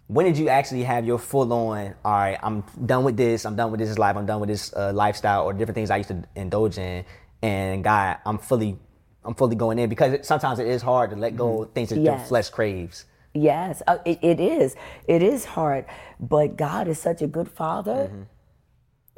when 0.07 0.25
did 0.25 0.37
you 0.37 0.49
actually 0.49 0.83
have 0.83 1.05
your 1.05 1.19
full 1.19 1.51
on, 1.53 1.95
all 2.03 2.11
right, 2.11 2.37
I'm 2.41 2.63
done 2.85 3.03
with 3.03 3.17
this, 3.17 3.45
I'm 3.45 3.55
done 3.55 3.71
with 3.71 3.79
this 3.79 3.97
life, 3.97 4.15
I'm 4.15 4.25
done 4.25 4.39
with 4.39 4.49
this 4.49 4.73
uh, 4.73 4.91
lifestyle 4.93 5.43
or 5.43 5.53
different 5.53 5.75
things 5.75 5.91
I 5.91 5.97
used 5.97 6.09
to 6.09 6.23
indulge 6.35 6.77
in, 6.77 7.05
and 7.41 7.83
God, 7.83 8.17
I'm 8.25 8.39
fully, 8.39 8.77
I'm 9.23 9.35
fully 9.35 9.55
going 9.55 9.77
in 9.79 9.89
because 9.89 10.13
it, 10.13 10.25
sometimes 10.25 10.59
it 10.59 10.67
is 10.67 10.81
hard 10.81 11.11
to 11.11 11.15
let 11.15 11.35
go 11.35 11.63
of 11.63 11.73
things 11.73 11.89
that 11.89 11.99
your 11.99 12.17
flesh 12.19 12.49
craves. 12.49 13.05
Yes, 13.33 13.83
uh, 13.85 13.99
it, 14.05 14.19
it 14.23 14.39
is. 14.39 14.75
It 15.07 15.21
is 15.21 15.45
hard, 15.45 15.85
but 16.19 16.57
God 16.57 16.87
is 16.87 16.99
such 16.99 17.21
a 17.21 17.27
good 17.27 17.49
father. 17.49 18.09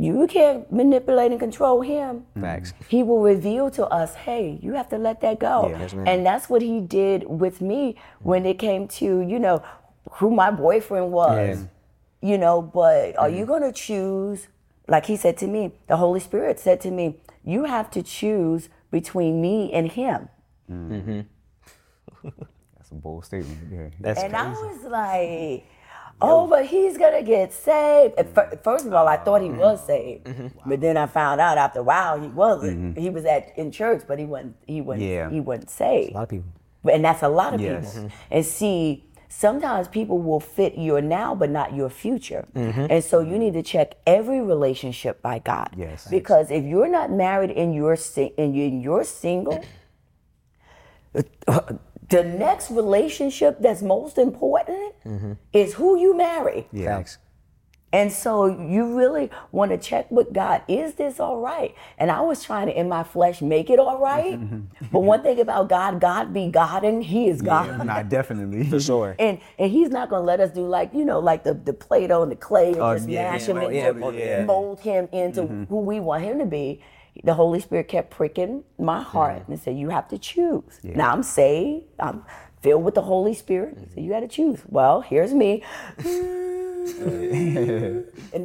You 0.01 0.25
can't 0.25 0.71
manipulate 0.71 1.29
and 1.29 1.39
control 1.39 1.81
him. 1.81 2.25
Facts. 2.39 2.73
He 2.87 3.03
will 3.03 3.21
reveal 3.21 3.69
to 3.71 3.85
us, 3.85 4.15
hey, 4.15 4.57
you 4.59 4.73
have 4.73 4.89
to 4.89 4.97
let 4.97 5.21
that 5.21 5.39
go. 5.39 5.69
Yes, 5.69 5.93
ma'am. 5.93 6.07
and 6.07 6.25
that's 6.25 6.49
what 6.49 6.63
he 6.63 6.81
did 6.81 7.23
with 7.29 7.61
me 7.61 7.97
when 8.23 8.47
it 8.47 8.57
came 8.57 8.87
to, 8.87 9.21
you 9.21 9.37
know, 9.37 9.63
who 10.13 10.31
my 10.31 10.49
boyfriend 10.49 11.11
was. 11.11 11.65
You 12.23 12.39
know, 12.39 12.63
but 12.63 13.15
are 13.17 13.27
mm-hmm. 13.27 13.37
you 13.37 13.45
going 13.45 13.61
to 13.61 13.71
choose, 13.71 14.47
like 14.87 15.05
he 15.05 15.17
said 15.17 15.37
to 15.37 15.47
me, 15.47 15.71
the 15.87 15.97
Holy 15.97 16.19
Spirit 16.19 16.59
said 16.59 16.81
to 16.81 16.89
me, 16.89 17.17
you 17.43 17.65
have 17.65 17.91
to 17.91 18.01
choose 18.01 18.69
between 18.89 19.39
me 19.39 19.71
and 19.71 19.91
him. 19.91 20.29
Mm. 20.69 21.25
Mm-hmm. 22.23 22.29
That's 22.75 22.89
a 22.91 22.95
bold 22.95 23.25
statement. 23.25 23.59
Yeah. 23.71 23.89
That's 23.99 24.19
And 24.19 24.35
I 24.35 24.49
was 24.49 24.83
like, 24.83 25.65
oh, 26.21 26.47
but 26.47 26.65
he's 26.65 26.97
gonna 26.97 27.23
get 27.23 27.53
saved. 27.53 28.15
At 28.17 28.63
First 28.63 28.85
of 28.85 28.93
all, 28.93 29.07
I 29.07 29.17
thought 29.17 29.41
he 29.41 29.49
mm-hmm. 29.49 29.59
was 29.59 29.85
saved, 29.85 30.25
mm-hmm. 30.25 30.69
but 30.69 30.81
then 30.81 30.97
I 30.97 31.05
found 31.07 31.41
out 31.41 31.57
after 31.57 31.79
a 31.79 31.83
while 31.83 32.19
he 32.19 32.27
wasn't. 32.27 32.77
Mm-hmm. 32.95 33.01
He 33.01 33.09
was 33.09 33.25
at 33.25 33.57
in 33.57 33.71
church, 33.71 34.03
but 34.07 34.19
he 34.19 34.25
wasn't. 34.25 34.55
He 34.67 34.81
wasn't. 34.81 35.09
Yeah. 35.09 35.29
He 35.29 35.39
wasn't 35.39 35.69
saved. 35.69 36.11
a 36.11 36.15
lot 36.15 36.23
of 36.23 36.29
people. 36.29 36.51
And 36.91 37.05
that's 37.05 37.21
a 37.21 37.29
lot 37.29 37.53
of 37.53 37.61
Yes. 37.61 37.93
people. 37.93 38.09
And 38.31 38.45
see, 38.45 39.05
sometimes 39.29 39.87
people 39.87 40.17
will 40.19 40.39
fit 40.39 40.77
your 40.77 41.01
now, 41.01 41.35
but 41.35 41.49
not 41.49 41.73
your 41.73 41.89
future. 41.89 42.45
And 42.55 43.03
so 43.03 43.19
you 43.19 43.37
need 43.37 43.53
to 43.53 43.63
check 43.63 43.95
every 44.05 44.41
relationship 44.41 45.21
by 45.21 45.39
God. 45.39 45.69
Yes. 45.77 46.07
Because 46.09 46.51
if 46.51 46.63
you're 46.63 46.87
not 46.89 47.11
married 47.11 47.51
and 47.51 47.73
you're 47.73 47.95
si- 47.95 48.33
and 48.37 48.55
you're 48.83 49.03
single, 49.03 49.63
the 52.11 52.23
next 52.23 52.69
relationship 52.69 53.57
that's 53.59 53.81
most 53.81 54.17
important 54.17 54.93
mm-hmm. 55.05 55.33
is 55.53 55.73
who 55.73 55.97
you 55.97 56.15
marry. 56.15 56.67
Yeah. 56.71 56.97
Facts. 56.97 57.17
And 57.93 58.11
so 58.11 58.45
you 58.45 58.97
really 58.97 59.29
want 59.51 59.71
to 59.71 59.77
check 59.77 60.09
with 60.09 60.31
God, 60.31 60.61
is 60.69 60.93
this 60.93 61.19
all 61.19 61.39
right? 61.39 61.75
And 61.97 62.09
I 62.09 62.21
was 62.21 62.41
trying 62.41 62.67
to, 62.67 62.79
in 62.79 62.87
my 62.87 63.03
flesh, 63.03 63.41
make 63.41 63.69
it 63.69 63.79
all 63.79 63.99
right. 63.99 64.39
but 64.91 64.99
one 65.01 65.21
thing 65.23 65.41
about 65.41 65.67
God, 65.67 65.99
God 65.99 66.33
be 66.33 66.49
God 66.49 66.85
and 66.85 67.03
He 67.03 67.27
is 67.27 67.41
God. 67.41 67.67
Yeah, 67.67 67.83
not 67.83 68.07
definitely. 68.07 68.63
For 68.69 68.79
sure. 68.79 69.15
And 69.19 69.39
and 69.59 69.69
he's 69.69 69.89
not 69.89 70.09
gonna 70.09 70.23
let 70.23 70.39
us 70.39 70.51
do 70.51 70.65
like 70.65 70.93
you 70.93 71.03
know 71.03 71.19
like 71.19 71.43
the 71.43 71.53
the 71.53 71.73
Play-Doh 71.73 72.23
and 72.23 72.31
the 72.31 72.37
clay 72.37 72.71
and 72.71 72.81
Oh, 72.81 72.95
just 72.95 73.09
yeah, 73.09 73.31
mash 73.31 73.41
yeah, 73.41 73.47
him 73.47 73.57
oh, 73.57 73.61
into 73.67 73.75
yeah, 73.75 74.05
oh, 74.05 74.11
yeah. 74.11 74.45
mold 74.45 74.79
him 74.79 75.09
into 75.11 75.41
mm-hmm. 75.41 75.63
who 75.65 75.81
we 75.81 75.99
want 75.99 76.23
him 76.23 76.39
to 76.39 76.45
be. 76.45 76.81
The 77.23 77.35
Holy 77.35 77.59
Spirit 77.59 77.87
kept 77.87 78.09
pricking 78.09 78.63
my 78.79 79.01
heart 79.01 79.43
and 79.47 79.59
said, 79.59 79.77
"You 79.77 79.89
have 79.89 80.07
to 80.09 80.17
choose." 80.17 80.79
Now 80.83 81.11
I'm 81.11 81.23
saved. 81.23 81.85
I'm 81.99 82.23
filled 82.61 82.83
with 82.83 82.95
the 82.95 83.01
Holy 83.01 83.33
Spirit. 83.33 83.77
So 83.93 84.01
you 84.01 84.09
got 84.09 84.21
to 84.21 84.27
choose. 84.27 84.61
Well, 84.67 85.01
here's 85.01 85.33
me. 85.33 85.63
and 85.97 86.05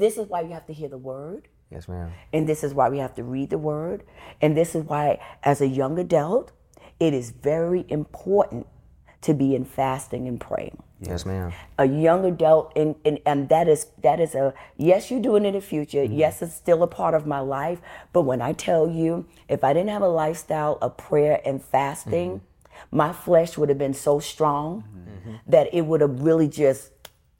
this 0.01 0.19
is 0.19 0.29
why 0.29 0.43
you 0.43 0.53
have 0.53 0.67
to 0.67 0.73
hear 0.73 0.89
the 0.89 0.99
word. 0.99 1.49
Yes, 1.71 1.89
ma'am. 1.89 2.13
And 2.33 2.49
this 2.49 2.63
is 2.63 2.75
why 2.75 2.89
we 2.89 2.99
have 2.99 3.15
to 3.17 3.25
read 3.25 3.51
the 3.51 3.59
word. 3.59 4.05
And 4.41 4.57
this 4.57 4.75
is 4.75 4.85
why, 4.85 5.21
as 5.43 5.61
a 5.61 5.67
young 5.67 5.99
adult, 5.99 6.53
it 7.01 7.13
is 7.13 7.31
very 7.31 7.85
important 7.89 8.67
to 9.23 9.35
be 9.35 9.55
in 9.55 9.65
fasting 9.65 10.29
and 10.29 10.41
praying. 10.41 10.83
Yes, 11.01 11.27
ma'am. 11.27 11.53
A 11.79 11.85
young 11.85 12.25
adult, 12.25 12.73
and, 12.75 12.95
and, 13.05 13.21
and 13.27 13.49
that 13.51 13.69
is 13.69 13.89
that 14.03 14.19
is 14.19 14.35
a 14.35 14.55
yes, 14.79 15.11
you 15.11 15.21
do 15.21 15.37
it 15.37 15.45
in 15.45 15.53
the 15.53 15.61
future. 15.61 16.05
Mm-hmm. 16.05 16.15
Yes, 16.15 16.41
it's 16.41 16.55
still 16.55 16.83
a 16.83 16.87
part 16.87 17.15
of 17.15 17.27
my 17.27 17.41
life. 17.41 17.81
But 18.13 18.23
when 18.23 18.41
I 18.41 18.53
tell 18.55 18.89
you, 18.89 19.27
if 19.49 19.63
I 19.63 19.75
didn't 19.75 19.91
have 19.91 20.03
a 20.03 20.09
lifestyle 20.09 20.79
of 20.81 20.97
prayer 20.97 21.41
and 21.45 21.63
fasting, 21.63 22.41
mm-hmm. 22.41 22.97
my 22.97 23.13
flesh 23.13 23.59
would 23.59 23.69
have 23.69 23.79
been 23.79 23.95
so 23.95 24.21
strong 24.21 24.85
mm-hmm. 24.85 25.37
that 25.47 25.73
it 25.75 25.83
would 25.83 26.01
have 26.01 26.23
really 26.23 26.49
just. 26.49 26.93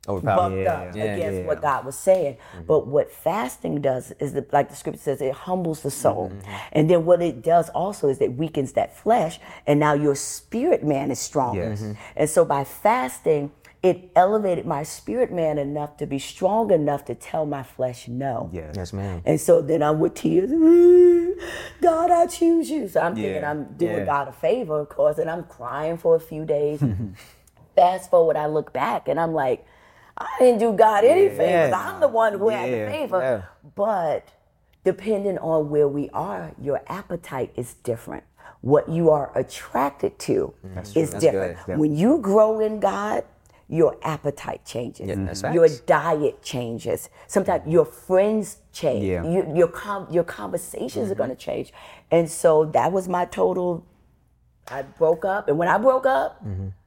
Bucked 0.07 0.57
Yeah, 0.57 0.73
up 0.75 0.97
yeah, 0.97 1.05
against 1.05 1.41
yeah. 1.41 1.47
what 1.47 1.61
God 1.63 1.85
was 1.85 1.99
saying. 1.99 2.37
But 2.67 2.87
what 2.87 3.11
fasting 3.11 3.81
does 3.81 4.13
is 4.19 4.33
that, 4.35 4.53
like 4.53 4.71
the 4.71 4.77
scripture 4.77 5.01
says, 5.01 5.21
it 5.21 5.33
humbles 5.33 5.83
the 5.83 5.91
soul. 5.91 6.33
And 6.73 6.89
then 6.91 7.05
what 7.05 7.23
it 7.23 7.43
does 7.43 7.69
also 7.71 8.09
is 8.09 8.21
it 8.21 8.35
weakens 8.35 8.73
that 8.73 8.97
flesh, 8.97 9.39
and 9.67 9.79
now 9.81 9.93
your 9.95 10.15
spirit 10.15 10.85
man 10.85 11.11
is 11.11 11.19
stronger. 11.19 11.71
Yes. 11.71 11.85
And 12.17 12.31
so 12.31 12.45
by 12.45 12.65
fasting, 12.65 13.53
it 13.83 14.11
elevated 14.17 14.67
my 14.67 14.83
spirit 14.83 15.31
man 15.33 15.59
enough 15.59 15.97
to 15.99 16.07
be 16.07 16.19
strong 16.19 16.73
enough 16.73 17.05
to 17.05 17.15
tell 17.15 17.47
my 17.47 17.63
flesh 17.63 18.09
no. 18.09 18.51
Yes. 18.53 18.75
Yes, 18.77 18.93
ma'am. 18.93 19.23
And 19.25 19.41
so 19.41 19.63
then 19.63 19.83
I'm 19.83 20.01
with 20.01 20.15
tears. 20.15 20.51
"Mm, 20.51 21.35
God, 21.81 22.11
I 22.11 22.27
choose 22.27 22.69
you. 22.71 22.89
So 22.89 23.01
I'm 23.01 23.15
thinking 23.15 23.45
I'm 23.45 23.65
doing 23.77 23.99
yeah. 23.99 24.05
God 24.05 24.29
a 24.29 24.33
favor, 24.33 24.81
of 24.81 24.89
course, 24.89 25.19
and 25.19 25.31
I'm 25.31 25.45
crying 25.45 25.99
for 25.99 26.17
a 26.17 26.21
few 26.21 26.45
days. 26.45 26.83
Fast 27.77 28.11
forward, 28.11 28.37
I 28.37 28.47
look 28.47 28.73
back 28.73 29.07
and 29.07 29.21
I'm 29.21 29.35
like, 29.35 29.65
I 30.19 30.27
didn't 30.39 30.61
do 30.61 30.73
God 30.73 31.05
any 31.05 31.29
favors. 31.29 31.73
I'm 31.75 32.01
the 32.01 32.09
one 32.09 32.33
who 32.39 32.49
had 32.49 32.69
the 32.71 32.91
favor. 32.91 33.21
yeah. 33.21 33.43
But 33.75 34.29
depending 34.85 35.39
on 35.39 35.69
where 35.71 35.89
we 35.89 36.09
are, 36.11 36.53
your 36.61 36.81
appetite 36.89 37.53
is 37.57 37.75
different. 37.83 38.25
What 38.63 38.89
you 38.89 39.11
are 39.11 39.31
attracted 39.39 40.19
to 40.21 40.55
is 40.95 41.11
different. 41.21 41.59
When 41.79 41.95
you 41.97 42.19
grow 42.19 42.61
in 42.61 42.81
God, 42.81 43.25
your 43.69 43.97
appetite 44.03 44.65
changes. 44.65 45.09
Yeah, 45.09 45.53
your 45.55 45.69
diet 45.87 46.41
changes. 46.43 47.11
Sometimes 47.27 47.67
your 47.67 47.85
friends 47.85 48.59
change. 48.73 49.05
Yeah. 49.05 49.25
You, 49.25 49.53
your 49.55 49.69
com- 49.69 50.07
your 50.11 50.23
conversations 50.25 51.11
are 51.11 51.17
going 51.17 51.31
to 51.31 51.37
change. 51.37 51.73
And 52.13 52.31
so 52.31 52.65
that 52.67 52.93
was 52.93 53.09
my 53.09 53.25
total. 53.25 53.85
I 54.69 54.83
broke 54.83 55.25
up, 55.25 55.47
and 55.49 55.59
when 55.59 55.69
I 55.69 55.79
broke 55.79 56.07
up, 56.07 56.43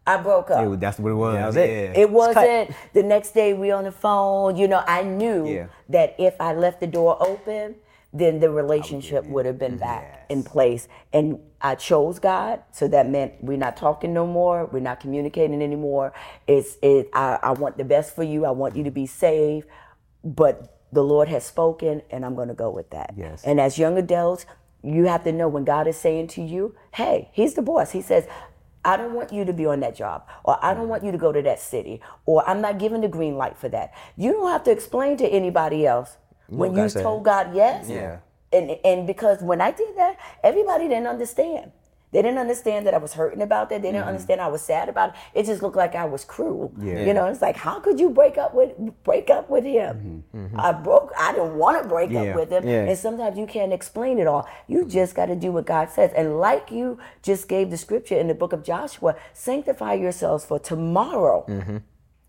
I 0.10 0.22
broke 0.22 0.50
up. 0.52 0.66
It- 0.66 0.80
that's 0.80 1.00
what 1.00 1.12
it 1.12 1.16
was. 1.16 1.36
that 1.36 1.46
was 1.48 1.56
it. 1.58 1.70
Yeah. 1.70 2.02
It 2.02 2.10
wasn't 2.10 2.72
the 2.94 3.04
next 3.04 3.32
day 3.32 3.54
we 3.54 3.72
on 3.72 3.84
the 3.84 3.92
phone. 3.92 4.56
You 4.58 4.68
know, 4.68 4.84
I 4.88 5.04
knew 5.04 5.48
Yeah. 5.48 5.66
that 5.90 6.16
if 6.18 6.40
I 6.40 6.54
left 6.54 6.80
the 6.80 6.88
door 6.88 7.18
open, 7.20 7.76
then 8.12 8.40
the 8.40 8.50
relationship 8.50 9.24
would 9.28 9.46
have 9.46 9.60
been 9.60 9.78
back 9.78 10.26
in 10.30 10.42
place. 10.44 10.88
And 11.14 11.40
I 11.62 11.76
chose 11.76 12.18
God, 12.18 12.62
so 12.72 12.88
that 12.88 13.08
meant 13.08 13.34
we're 13.44 13.58
not 13.58 13.78
talking 13.78 14.14
no 14.14 14.26
more. 14.26 14.66
We're 14.66 14.80
not 14.80 15.00
communicating 15.00 15.62
anymore. 15.62 16.12
It's 16.48 16.78
it. 16.82 17.10
I, 17.14 17.38
I 17.44 17.52
want 17.52 17.78
the 17.78 17.84
best 17.84 18.16
for 18.16 18.24
you. 18.24 18.46
I 18.46 18.52
want 18.52 18.76
you 18.76 18.84
to 18.86 18.92
be 18.92 19.06
saved, 19.06 19.68
but 20.24 20.76
the 20.92 21.04
Lord 21.04 21.28
has 21.28 21.46
spoken, 21.46 22.02
and 22.10 22.26
I'm 22.26 22.34
going 22.34 22.48
to 22.48 22.56
go 22.56 22.72
with 22.72 22.90
that. 22.92 23.14
Yes. 23.16 23.44
And 23.44 23.60
as 23.62 23.78
young 23.78 23.96
adults, 23.98 24.48
you 24.82 25.06
have 25.06 25.24
to 25.26 25.32
know 25.32 25.48
when 25.48 25.64
God 25.66 25.86
is 25.88 25.98
saying 25.98 26.28
to 26.30 26.42
you, 26.42 26.74
"Hey, 26.94 27.30
He's 27.32 27.54
the 27.54 27.62
boss." 27.62 27.92
He 27.92 28.02
says. 28.02 28.26
I 28.86 28.98
don't 28.98 29.14
want 29.14 29.34
you 29.34 29.46
to 29.46 29.54
be 29.54 29.66
on 29.66 29.82
that 29.82 29.96
job, 29.96 30.28
or 30.44 30.58
I 30.64 30.74
don't 30.74 30.88
want 30.88 31.04
you 31.04 31.12
to 31.12 31.18
go 31.18 31.32
to 31.32 31.42
that 31.42 31.60
city, 31.60 32.02
or 32.26 32.48
I'm 32.50 32.62
not 32.62 32.80
giving 32.80 33.02
the 33.02 33.08
green 33.08 33.36
light 33.36 33.58
for 33.58 33.70
that. 33.70 33.94
You 34.16 34.32
don't 34.32 34.50
have 34.50 34.64
to 34.64 34.72
explain 34.72 35.18
to 35.18 35.28
anybody 35.28 35.86
else 35.86 36.18
when 36.48 36.76
you 36.76 36.90
told 36.90 37.26
God 37.26 37.56
yes. 37.56 37.90
Yeah. 37.90 38.20
And 38.52 38.78
and 38.84 39.06
because 39.06 39.42
when 39.42 39.62
I 39.62 39.72
did 39.72 39.96
that, 39.98 40.18
everybody 40.44 40.88
didn't 40.88 41.08
understand. 41.08 41.72
They 42.12 42.22
didn't 42.24 42.40
understand 42.40 42.88
that 42.88 42.94
I 42.94 42.98
was 42.98 43.14
hurting 43.14 43.42
about 43.42 43.70
that. 43.70 43.82
They 43.82 43.90
didn't 43.90 44.02
mm-hmm. 44.02 44.10
understand 44.10 44.42
I 44.42 44.48
was 44.48 44.62
sad 44.62 44.90
about 44.90 45.10
it. 45.10 45.16
It 45.36 45.46
just 45.46 45.62
looked 45.62 45.76
like 45.76 45.94
I 45.94 46.06
was 46.06 46.26
cruel. 46.26 46.74
Yeah. 46.80 47.06
You 47.06 47.14
know, 47.14 47.26
it's 47.28 47.42
like 47.42 47.56
how 47.56 47.80
could 47.80 48.00
you 48.00 48.10
break 48.10 48.38
up 48.38 48.54
with 48.54 48.74
break 49.04 49.30
up 49.30 49.50
with 49.50 49.64
him? 49.64 50.24
Mm-hmm. 50.34 50.46
Mm-hmm. 50.46 50.60
I 50.60 50.72
broke. 50.72 51.12
I 51.18 51.34
didn't 51.34 51.56
want 51.56 51.82
to 51.82 51.88
break 51.88 52.10
Yeah. 52.10 52.22
up 52.22 52.36
with 52.36 52.50
him. 52.50 52.68
Yeah. 52.68 52.86
And 52.86 52.98
sometimes 52.98 53.38
you 53.38 53.46
can't 53.46 53.74
explain 53.74 54.18
it 54.18 54.28
all. 54.28 54.48
You 54.68 54.86
just 54.86 55.14
got 55.14 55.28
to 55.28 55.36
do 55.36 55.52
what 55.52 55.66
God 55.66 55.90
says. 55.92 56.12
And 56.16 56.40
like 56.40 56.72
you 56.72 56.98
just 57.22 57.48
gave 57.48 57.70
the 57.70 57.78
scripture 57.78 58.18
in 58.18 58.28
the 58.28 58.34
book 58.34 58.54
of 58.54 58.64
Joshua, 58.64 59.16
sanctify 59.34 59.94
yourselves 59.94 60.46
for 60.46 60.58
tomorrow. 60.58 61.46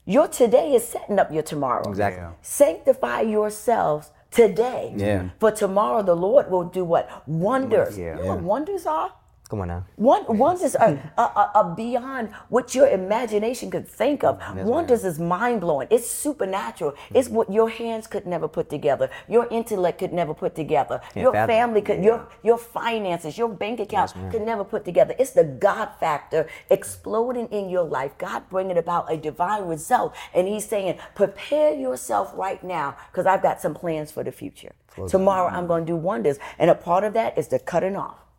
Your 0.07 0.29
today 0.29 0.75
is 0.75 0.87
setting 0.87 1.19
up 1.19 1.33
your 1.33 1.43
tomorrow. 1.43 1.89
Exactly. 1.89 2.23
Yeah. 2.23 2.33
Sanctify 2.43 3.21
yourselves 3.23 4.11
today. 4.31 4.93
Yeah. 4.97 5.31
For 5.39 5.53
tomorrow 5.53 6.03
the 6.03 6.17
Lord 6.17 6.51
will 6.51 6.65
do 6.65 6.85
what? 6.85 7.27
Wonders. 7.29 7.99
Yeah. 7.99 8.17
You 8.17 8.23
know 8.23 8.29
what 8.29 8.43
wonders 8.43 8.87
are? 8.87 9.13
Come 9.51 9.63
on 9.63 9.69
now. 9.69 9.85
One, 9.97 10.39
wonders 10.39 10.77
are, 10.77 11.13
are, 11.19 11.75
beyond 11.75 12.33
what 12.51 12.73
your 12.73 12.87
imagination 12.87 13.69
could 13.69 13.89
think 13.89 14.23
of. 14.23 14.41
wonders 14.55 15.05
is 15.05 15.19
mind 15.19 15.61
blowing. 15.61 15.89
It's 15.91 16.09
supernatural. 16.09 16.93
Mm-hmm. 16.93 17.17
It's 17.17 17.29
what 17.29 17.53
your 17.53 17.69
hands 17.69 18.07
could 18.07 18.27
never 18.27 18.47
put 18.47 18.71
together. 18.71 19.11
Your 19.29 19.49
intellect 19.51 19.99
could 19.99 20.13
never 20.13 20.35
put 20.35 20.55
together. 20.55 21.01
your 21.17 21.33
fathom. 21.33 21.49
family 21.49 21.83
could. 21.83 22.05
Your 22.05 22.29
your 22.45 22.59
finances, 22.59 23.37
your 23.37 23.49
bank 23.49 23.81
account 23.81 24.15
could 24.31 24.43
never 24.43 24.63
put 24.63 24.85
together. 24.85 25.17
It's 25.19 25.33
the 25.33 25.43
God 25.43 25.89
factor 25.99 26.47
exploding 26.71 27.49
in 27.49 27.69
your 27.69 27.83
life. 27.83 28.17
God 28.19 28.49
bringing 28.51 28.79
about 28.79 29.13
a 29.13 29.17
divine 29.17 29.65
result, 29.65 30.15
and 30.33 30.47
He's 30.47 30.69
saying, 30.69 30.97
prepare 31.17 31.75
yourself 31.75 32.31
right 32.37 32.63
now, 32.63 32.97
because 33.11 33.27
I've 33.27 33.43
got 33.43 33.61
some 33.61 33.75
plans 33.75 34.13
for 34.13 34.23
the 34.23 34.31
future. 34.31 34.73
Tomorrow 35.09 35.49
mm-hmm. 35.49 35.57
I'm 35.57 35.67
going 35.67 35.87
to 35.87 35.93
do 35.93 35.97
wonders, 35.97 36.39
and 36.57 36.71
a 36.71 36.77
part 36.77 37.03
of 37.03 37.15
that 37.15 37.37
is 37.37 37.49
the 37.49 37.59
cutting 37.59 37.97
off. 37.97 38.30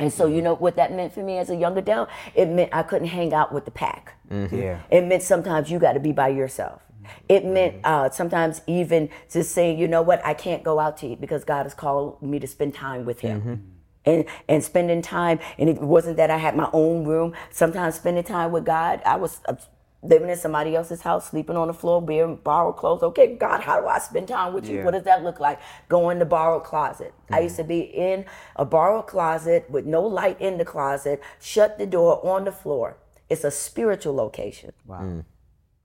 And 0.00 0.12
so, 0.12 0.26
you 0.26 0.42
know 0.42 0.54
what 0.54 0.76
that 0.76 0.92
meant 0.92 1.12
for 1.12 1.22
me 1.22 1.38
as 1.38 1.50
a 1.50 1.56
young 1.56 1.76
adult? 1.76 2.08
It 2.34 2.48
meant 2.48 2.70
I 2.72 2.82
couldn't 2.82 3.08
hang 3.08 3.32
out 3.34 3.52
with 3.52 3.64
the 3.64 3.70
pack. 3.70 4.14
Yeah. 4.30 4.80
It 4.90 5.04
meant 5.04 5.22
sometimes 5.22 5.70
you 5.70 5.78
got 5.78 5.92
to 5.92 6.00
be 6.00 6.12
by 6.12 6.28
yourself. 6.28 6.82
It 7.28 7.44
meant 7.44 7.76
uh, 7.84 8.10
sometimes 8.10 8.62
even 8.66 9.08
just 9.30 9.52
saying, 9.52 9.78
you 9.78 9.88
know 9.88 10.02
what, 10.02 10.24
I 10.24 10.34
can't 10.34 10.62
go 10.62 10.78
out 10.78 10.96
to 10.98 11.08
eat 11.08 11.20
because 11.20 11.44
God 11.44 11.64
has 11.64 11.74
called 11.74 12.22
me 12.22 12.38
to 12.38 12.46
spend 12.46 12.74
time 12.74 13.04
with 13.04 13.20
Him. 13.20 13.74
And, 14.06 14.24
and 14.48 14.64
spending 14.64 15.02
time, 15.02 15.40
and 15.58 15.68
it 15.68 15.78
wasn't 15.78 16.16
that 16.16 16.30
I 16.30 16.38
had 16.38 16.56
my 16.56 16.70
own 16.72 17.04
room. 17.04 17.34
Sometimes 17.50 17.96
spending 17.96 18.24
time 18.24 18.50
with 18.50 18.64
God, 18.64 19.02
I 19.04 19.16
was 19.16 19.40
uh, 19.46 19.56
living 20.02 20.30
in 20.30 20.36
somebody 20.36 20.74
else's 20.74 21.02
house, 21.02 21.30
sleeping 21.30 21.56
on 21.56 21.68
the 21.68 21.74
floor, 21.74 22.00
wearing 22.00 22.36
borrowed 22.36 22.76
clothes. 22.76 23.02
Okay, 23.02 23.36
God, 23.36 23.60
how 23.60 23.80
do 23.80 23.86
I 23.86 23.98
spend 23.98 24.28
time 24.28 24.54
with 24.54 24.68
you? 24.68 24.78
Yeah. 24.78 24.84
What 24.84 24.92
does 24.92 25.04
that 25.04 25.22
look 25.22 25.40
like? 25.40 25.60
Go 25.88 26.10
in 26.10 26.18
the 26.18 26.24
borrowed 26.24 26.64
closet. 26.64 27.12
I 27.30 27.40
used 27.40 27.56
to 27.56 27.64
mm. 27.64 27.68
be 27.68 27.80
in 27.80 28.24
a 28.56 28.64
borrowed 28.64 29.06
closet 29.06 29.68
with 29.68 29.86
no 29.86 30.02
light 30.02 30.40
in 30.40 30.58
the 30.58 30.64
closet, 30.64 31.22
shut 31.40 31.78
the 31.78 31.86
door 31.86 32.24
on 32.26 32.44
the 32.44 32.52
floor. 32.52 32.96
It's 33.28 33.44
a 33.44 33.50
spiritual 33.50 34.14
location. 34.14 34.72
Wow. 34.86 35.02
Mm. 35.02 35.24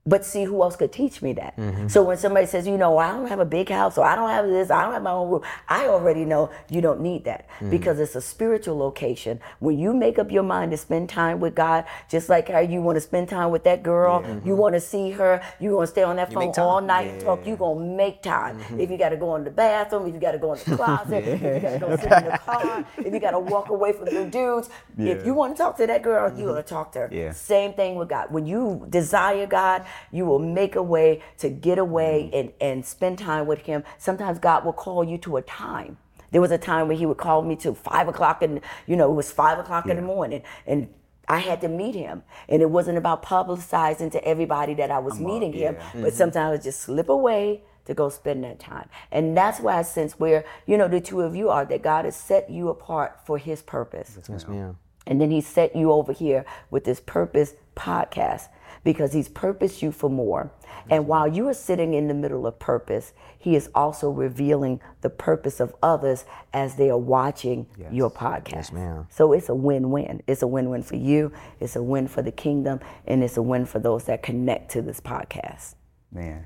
But 0.07 0.23
see, 0.23 0.43
who 0.43 0.61
else 0.61 0.75
could 0.75 0.91
teach 0.91 1.23
me 1.23 1.33
that? 1.33 1.55
So 1.87 2.03
when 2.03 2.17
somebody 2.17 2.45
says, 2.45 2.67
you 2.67 2.77
know, 2.77 2.97
I 2.99 3.09
don't 3.11 3.27
have 3.27 3.39
a 3.39 3.45
big 3.45 3.69
house, 3.69 3.97
or 3.97 4.05
I 4.05 4.15
don't 4.15 4.29
have 4.29 4.45
this, 4.45 4.69
I 4.69 4.83
don't 4.83 4.93
have 4.93 5.01
my 5.01 5.11
own 5.11 5.29
room, 5.31 5.41
I 5.67 5.87
already 5.87 6.25
know 6.25 6.51
you 6.69 6.79
don't 6.79 7.01
need 7.01 7.25
that 7.25 7.47
because 7.71 7.99
it's 7.99 8.15
a 8.15 8.21
spiritual 8.21 8.77
location. 8.77 9.39
When 9.59 9.79
you 9.79 9.93
make 9.95 10.19
up 10.19 10.31
your 10.31 10.43
mind 10.43 10.71
to 10.71 10.77
spend 10.77 11.09
time 11.09 11.39
with 11.39 11.55
God, 11.55 11.85
just 12.07 12.29
like 12.29 12.49
how 12.49 12.59
you 12.59 12.81
want 12.83 12.97
to 12.97 13.01
spend 13.01 13.29
time 13.29 13.49
with 13.49 13.63
that 13.63 13.81
girl, 13.81 14.23
you 14.45 14.55
want 14.55 14.75
to 14.75 14.79
see 14.79 15.09
her, 15.11 15.41
you 15.59 15.71
want 15.75 15.87
to 15.87 15.91
stay 15.91 16.03
on 16.03 16.17
that 16.17 16.31
phone 16.31 16.53
all 16.59 16.81
night 16.81 17.07
and 17.07 17.21
talk, 17.21 17.45
you 17.47 17.55
going 17.55 17.79
to 17.89 17.95
make 17.95 18.21
time. 18.21 18.59
If 18.79 18.91
you 18.91 18.97
got 18.97 19.09
to 19.09 19.17
go 19.17 19.35
in 19.37 19.43
the 19.43 19.49
bathroom, 19.49 20.07
if 20.07 20.13
you 20.13 20.19
got 20.19 20.33
to 20.33 20.37
go 20.37 20.53
in 20.53 20.59
the 20.65 20.75
closet, 20.83 21.23
if 21.27 21.41
you 21.41 21.59
got 21.59 21.71
to 21.71 21.79
go 21.79 21.95
sit 21.97 22.11
in 22.11 22.25
the 22.25 22.39
car, 22.45 22.85
if 22.99 23.11
you 23.11 23.19
got 23.19 23.31
to 23.31 23.39
walk 23.39 23.69
away 23.69 23.91
from 23.91 24.05
the 24.05 24.25
dudes, 24.25 24.69
if 24.99 25.25
you 25.25 25.33
want 25.33 25.55
to 25.55 25.63
talk 25.63 25.77
to 25.77 25.87
that 25.87 26.03
girl, 26.03 26.29
you're 26.37 26.51
going 26.51 26.61
to 26.61 26.69
talk 26.69 26.91
to 26.91 26.99
her. 26.99 27.09
Yeah. 27.11 27.31
Same 27.31 27.73
thing 27.73 27.95
with 27.95 28.09
God. 28.09 28.31
When 28.31 28.45
you 28.45 28.85
desire 28.89 29.47
God, 29.47 29.83
you 30.11 30.25
will 30.25 30.39
make 30.39 30.75
a 30.75 30.83
way 30.83 31.21
to 31.37 31.49
get 31.49 31.77
away 31.77 32.29
mm. 32.31 32.39
and, 32.39 32.51
and 32.61 32.85
spend 32.85 33.19
time 33.19 33.47
with 33.47 33.61
Him. 33.61 33.83
Sometimes 33.97 34.39
God 34.39 34.65
will 34.65 34.73
call 34.73 35.03
you 35.03 35.17
to 35.19 35.37
a 35.37 35.41
time. 35.41 35.97
There 36.31 36.41
was 36.41 36.51
a 36.51 36.57
time 36.57 36.87
when 36.87 36.97
He 36.97 37.05
would 37.05 37.17
call 37.17 37.41
me 37.41 37.55
to 37.57 37.73
five 37.73 38.07
o'clock, 38.07 38.41
and 38.41 38.61
you 38.87 38.95
know 38.95 39.11
it 39.11 39.15
was 39.15 39.31
five 39.31 39.59
o'clock 39.59 39.87
in 39.87 39.95
the 39.95 40.01
morning, 40.01 40.41
and 40.65 40.89
I 41.27 41.39
had 41.39 41.61
to 41.61 41.67
meet 41.67 41.95
Him. 41.95 42.23
And 42.49 42.61
it 42.61 42.69
wasn't 42.69 42.97
about 42.97 43.23
publicizing 43.23 44.11
to 44.11 44.23
everybody 44.23 44.73
that 44.75 44.91
I 44.91 44.99
was 44.99 45.19
meeting 45.19 45.53
Him, 45.53 45.75
yeah. 45.75 45.89
but 45.93 45.99
mm-hmm. 45.99 46.09
sometimes 46.09 46.35
I 46.35 46.51
would 46.51 46.63
just 46.63 46.81
slip 46.81 47.09
away. 47.09 47.61
to 47.85 47.93
go 47.93 48.09
spend 48.09 48.43
that 48.43 48.59
time. 48.59 48.89
And 49.11 49.37
that's 49.37 49.59
why 49.59 49.77
I 49.77 49.83
sense 49.83 50.19
where, 50.19 50.43
you 50.65 50.75
know, 50.75 50.87
the 50.87 50.99
two 50.99 51.21
of 51.21 51.35
you 51.35 51.49
are 51.49 51.65
that 51.65 51.83
God 51.83 52.05
has 52.05 52.15
set 52.15 52.49
you 52.49 52.69
apart 52.69 53.19
for 53.25 53.37
his 53.37 53.61
purpose. 53.61 54.17
Yes, 54.27 54.47
ma'am. 54.47 54.77
And 55.07 55.21
then 55.21 55.29
he 55.29 55.41
set 55.41 55.75
you 55.75 55.91
over 55.91 56.11
here 56.11 56.45
with 56.71 56.83
this 56.83 56.99
purpose 56.99 57.53
podcast 57.75 58.47
because 58.85 59.11
he's 59.11 59.27
purposed 59.27 59.81
you 59.81 59.91
for 59.91 60.09
more. 60.09 60.51
And 60.89 61.07
while 61.07 61.27
you 61.27 61.47
are 61.49 61.53
sitting 61.53 61.95
in 61.95 62.07
the 62.07 62.13
middle 62.13 62.45
of 62.45 62.59
purpose, 62.59 63.11
he 63.37 63.55
is 63.55 63.69
also 63.73 64.11
revealing 64.11 64.79
the 65.01 65.09
purpose 65.09 65.59
of 65.59 65.75
others 65.81 66.25
as 66.53 66.75
they 66.75 66.91
are 66.91 66.97
watching 66.97 67.65
your 67.91 68.11
podcast. 68.11 68.71
ma'am. 68.71 69.07
So 69.09 69.33
it's 69.33 69.49
a 69.49 69.55
win-win. 69.55 70.21
It's 70.27 70.43
a 70.43 70.47
win-win 70.47 70.83
for 70.83 70.95
you, 70.95 71.33
it's 71.59 71.75
a 71.75 71.83
win 71.83 72.07
for 72.07 72.21
the 72.21 72.31
kingdom, 72.31 72.79
and 73.07 73.23
it's 73.23 73.35
a 73.35 73.41
win 73.41 73.65
for 73.65 73.79
those 73.79 74.05
that 74.05 74.21
connect 74.21 74.71
to 74.71 74.81
this 74.81 75.01
podcast. 75.01 75.73
Man. 76.11 76.45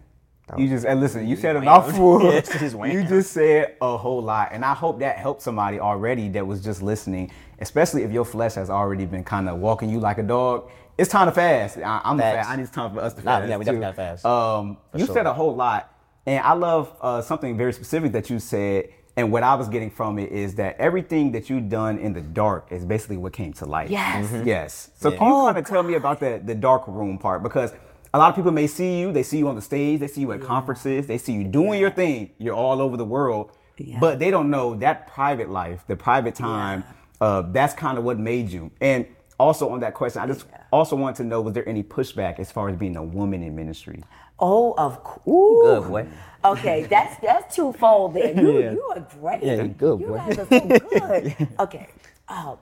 You 0.58 0.68
just 0.68 0.84
and 0.84 1.00
listen. 1.00 1.28
You 1.28 1.36
said 1.36 1.56
a 1.58 1.62
mouthful. 1.62 2.24
Yeah, 2.24 2.32
it's 2.32 2.58
just 2.58 2.74
wham. 2.74 2.90
you 2.92 3.04
just 3.04 3.34
said 3.34 3.76
a 3.82 3.96
whole 3.96 4.24
lot, 4.24 4.50
and 4.52 4.66
I 4.66 4.74
hope 4.74 5.00
that 5.00 5.18
helped 5.18 5.44
somebody 5.44 5.80
already 5.80 6.28
that 6.30 6.48
was 6.48 6.64
just 6.64 6.82
listening. 6.82 7.32
Especially 7.60 8.02
if 8.02 8.12
your 8.12 8.26
flesh 8.26 8.56
has 8.56 8.72
already 8.72 9.06
been 9.06 9.24
kind 9.24 9.48
of 9.48 9.60
walking 9.60 9.92
you 9.92 10.00
like 10.00 10.18
a 10.18 10.24
dog. 10.24 10.72
It's 11.00 11.10
time 11.10 11.28
to 11.28 11.32
fast. 11.32 11.78
I, 11.78 12.02
I'm 12.04 12.18
fast. 12.18 12.50
I 12.50 12.56
need 12.58 12.64
it's 12.64 12.72
time 12.72 12.94
for 12.94 13.00
us 13.00 13.14
to 13.14 13.24
Nah, 13.24 13.38
fast. 13.40 13.50
yeah, 13.50 13.56
we 13.58 13.64
too. 13.64 13.72
definitely 13.72 13.86
gotta 13.86 14.18
fast. 14.18 14.26
Um, 14.26 14.78
you 14.94 15.06
sure. 15.06 15.16
said 15.16 15.26
a 15.28 15.34
whole 15.34 15.56
lot, 15.56 15.94
and 16.26 16.44
I 16.44 16.52
love 16.54 16.94
uh, 17.00 17.22
something 17.22 17.58
very 17.58 17.72
specific 17.72 18.12
that 18.12 18.30
you 18.30 18.38
said. 18.40 18.90
And 19.16 19.32
what 19.32 19.44
I 19.44 19.56
was 19.56 19.68
getting 19.70 19.90
from 19.90 20.20
it 20.20 20.32
is 20.32 20.56
that 20.56 20.78
everything 20.78 21.32
that 21.34 21.50
you've 21.50 21.68
done 21.70 22.00
in 22.00 22.14
the 22.14 22.22
dark 22.22 22.68
is 22.72 22.84
basically 22.86 23.18
what 23.18 23.32
came 23.34 23.54
to 23.54 23.66
light. 23.66 23.90
Yes. 23.90 24.30
Mhm. 24.30 24.46
Yes. 24.46 24.92
So 24.96 25.10
can 25.12 25.28
you 25.28 25.34
kind 25.34 25.58
of 25.58 25.66
tell 25.66 25.84
me 25.84 25.94
about 25.96 26.20
the 26.20 26.42
the 26.44 26.56
dark 26.56 26.86
room 26.88 27.18
part 27.18 27.44
because 27.44 27.74
a 28.14 28.18
lot 28.18 28.30
of 28.30 28.36
people 28.36 28.52
may 28.52 28.68
see 28.68 29.00
you, 29.00 29.12
they 29.14 29.24
see 29.24 29.38
you 29.38 29.48
on 29.48 29.56
the 29.56 29.62
stage, 29.62 30.00
they 30.02 30.08
see 30.08 30.22
you 30.22 30.32
at 30.34 30.42
conferences, 30.42 31.08
they 31.08 31.18
see 31.18 31.34
you 31.34 31.44
doing 31.46 31.80
your 31.80 31.92
thing. 31.92 32.32
You're 32.40 32.56
all 32.56 32.82
over 32.82 32.98
the 32.98 33.06
world, 33.06 33.52
Yeah. 33.78 34.00
but 34.00 34.20
they 34.20 34.32
don't 34.32 34.50
know 34.50 34.76
that 34.76 35.08
private 35.08 35.50
life, 35.50 35.84
the 35.88 35.96
private 35.96 36.36
time. 36.36 36.84
Uh, 37.22 37.42
that's 37.52 37.74
kind 37.74 37.98
of 37.98 38.04
what 38.06 38.18
made 38.18 38.50
you. 38.50 38.72
And 38.82 39.06
also 39.40 39.70
on 39.70 39.80
that 39.80 39.94
question, 39.94 40.22
I 40.22 40.28
just 40.28 40.46
also 40.72 40.96
want 40.96 41.16
to 41.18 41.24
know: 41.24 41.42
was 41.42 41.54
there 41.54 41.68
any 41.68 41.84
pushback 41.84 42.40
as 42.40 42.52
far 42.52 42.70
as 42.70 42.76
being 42.76 42.96
a 42.98 43.04
woman 43.04 43.42
in 43.44 43.56
ministry? 43.56 44.04
Oh, 44.40 44.74
of 44.78 45.04
course. 45.04 45.82
Good 45.84 45.90
boy. 45.90 46.08
Okay, 46.46 46.84
that's 46.84 47.20
that's 47.22 47.56
twofold 47.56 48.14
there. 48.14 48.34
You, 48.40 48.60
Yeah. 48.60 48.72
you 48.72 48.84
are 48.96 49.00
great. 49.20 49.44
Yeah, 49.44 49.62
you 49.64 49.68
good, 49.70 50.00
You 50.00 50.08
boy. 50.08 50.18
guys 50.18 50.38
are 50.40 50.46
so 50.46 50.68
good. 50.90 51.48
okay. 51.60 51.88
Um, 52.28 52.58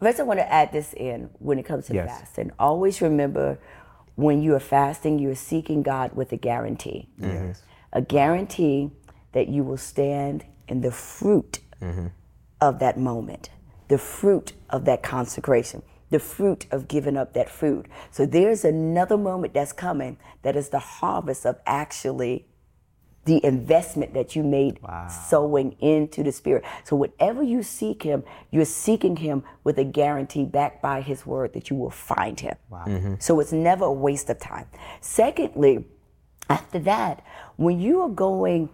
first, 0.00 0.20
I 0.20 0.22
want 0.22 0.38
to 0.40 0.50
add 0.52 0.72
this 0.72 0.94
in 0.94 1.30
when 1.38 1.58
it 1.58 1.64
comes 1.64 1.86
to 1.86 1.94
Yes. 1.94 2.08
fasting. 2.08 2.50
Always 2.58 3.02
remember 3.02 3.58
when 4.14 4.42
you 4.42 4.54
are 4.54 4.60
fasting, 4.60 5.18
you 5.18 5.30
are 5.30 5.34
seeking 5.34 5.82
God 5.82 6.14
with 6.14 6.32
a 6.32 6.36
guarantee. 6.36 7.08
Yes. 7.18 7.62
A 7.92 8.00
guarantee 8.02 8.90
that 9.32 9.48
you 9.48 9.62
will 9.64 9.76
stand 9.76 10.44
in 10.68 10.80
the 10.80 10.90
fruit 10.90 11.60
Mm-hmm. 11.82 12.06
of 12.60 12.78
that 12.80 12.98
moment, 12.98 13.50
the 13.88 13.98
fruit 13.98 14.52
of 14.70 14.84
that 14.84 15.02
consecration, 15.02 15.82
the 16.10 16.18
fruit 16.18 16.66
of 16.70 16.88
giving 16.88 17.16
up 17.16 17.32
that 17.34 17.50
food. 17.50 17.88
So 18.10 18.24
there's 18.24 18.64
another 18.64 19.16
moment 19.16 19.54
that's 19.54 19.72
coming 19.72 20.18
that 20.42 20.56
is 20.56 20.68
the 20.68 20.78
harvest 20.78 21.44
of 21.44 21.58
actually 21.66 22.46
the 23.24 23.44
investment 23.44 24.14
that 24.14 24.34
you 24.34 24.42
made 24.42 24.80
sowing 25.28 25.72
into 25.80 26.22
the 26.22 26.32
spirit. 26.32 26.64
So 26.84 26.96
whatever 26.96 27.42
you 27.42 27.62
seek 27.62 28.02
him, 28.02 28.24
you're 28.50 28.64
seeking 28.64 29.16
him 29.16 29.42
with 29.64 29.78
a 29.78 29.84
guarantee 29.84 30.44
backed 30.44 30.80
by 30.80 31.02
his 31.02 31.26
word 31.26 31.52
that 31.52 31.68
you 31.68 31.76
will 31.76 31.90
find 31.90 32.40
him. 32.40 32.56
Mm-hmm. 32.72 33.14
So 33.18 33.38
it's 33.40 33.52
never 33.52 33.84
a 33.84 33.92
waste 33.92 34.30
of 34.30 34.38
time. 34.38 34.64
Secondly, 35.02 35.84
after 36.48 36.78
that, 36.78 37.22
when 37.56 37.78
you 37.78 38.00
are 38.00 38.08
going 38.08 38.70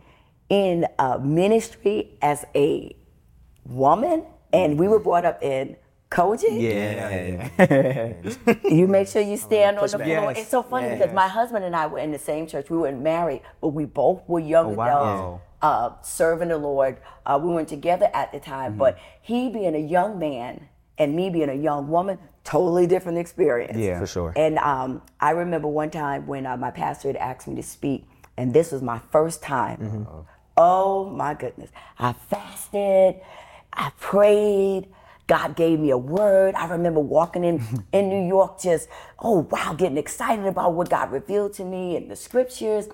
in 0.49 0.87
ministry 1.21 2.17
as 2.23 2.45
a 2.55 2.95
woman, 3.65 4.25
and 4.55 4.79
we 4.79 4.87
were 4.89 4.99
brought 5.01 5.25
up 5.25 5.43
in 5.43 5.77
coaching, 6.11 6.61
Yeah. 6.61 7.49
you 8.65 8.87
make 8.87 9.09
sure 9.09 9.21
you 9.23 9.37
stand 9.37 9.79
on 9.79 9.85
the 9.89 9.99
floor. 9.99 10.07
Yes. 10.07 10.39
It's 10.39 10.49
so 10.51 10.63
funny 10.63 10.91
because 10.97 11.13
my 11.13 11.27
husband 11.29 11.65
and 11.65 11.75
I 11.75 11.87
were 11.87 11.99
in 11.99 12.13
the 12.13 12.19
same 12.19 12.47
church. 12.47 12.71
We 12.71 12.79
weren't 12.79 13.01
married, 13.03 13.43
but 13.61 13.69
we 13.69 13.85
both 13.85 14.23
were 14.29 14.39
young 14.41 14.67
Oh, 14.67 14.75
wow. 14.75 14.87
adults 14.87 15.43
uh, 15.63 16.03
serving 16.03 16.49
the 16.49 16.59
Lord. 16.59 16.99
Uh, 17.27 17.41
we 17.43 17.49
weren't 17.53 17.69
together 17.69 18.11
at 18.15 18.31
the 18.33 18.39
time, 18.41 18.73
Mm-hmm. 18.73 18.79
but 18.79 18.99
he 19.23 19.49
being 19.51 19.75
a 19.75 19.79
young 19.79 20.19
man 20.19 20.69
and 20.99 21.17
me 21.17 21.31
being 21.31 21.49
a 21.49 21.55
young 21.55 21.89
woman, 21.89 22.19
totally 22.45 22.87
different 22.87 23.19
experience. 23.19 23.77
Yeah. 23.77 23.99
For 23.99 24.07
sure. 24.07 24.33
And 24.37 24.59
um, 24.59 25.03
I 25.21 25.31
remember 25.31 25.67
one 25.67 25.91
time 25.91 26.27
when 26.27 26.47
uh, 26.47 26.57
my 26.57 26.71
pastor 26.71 27.09
had 27.09 27.17
asked 27.17 27.49
me 27.49 27.57
to 27.57 27.63
speak, 27.63 28.05
and 28.37 28.53
this 28.55 28.71
was 28.71 28.83
my 28.83 29.01
first 29.11 29.43
time. 29.43 29.79
Mm-hmm. 29.79 30.21
Oh 30.57 31.11
my 31.11 31.35
goodness. 31.35 31.71
I 31.99 32.13
fasted, 32.13 33.17
I 33.75 33.93
prayed. 34.01 34.89
God 35.27 35.57
gave 35.57 35.81
me 35.81 35.91
a 35.91 35.99
word. 35.99 36.55
I 36.55 36.67
remember 36.67 37.01
walking 37.01 37.45
in 37.45 37.85
in 37.93 38.09
New 38.09 38.27
York 38.27 38.61
just, 38.61 38.89
oh 39.19 39.47
wow, 39.51 39.75
getting 39.75 39.99
excited 39.99 40.45
about 40.47 40.75
what 40.75 40.91
God 40.91 41.11
revealed 41.11 41.55
to 41.55 41.65
me 41.65 41.97
in 41.97 42.09
the 42.09 42.17
scriptures. 42.17 42.89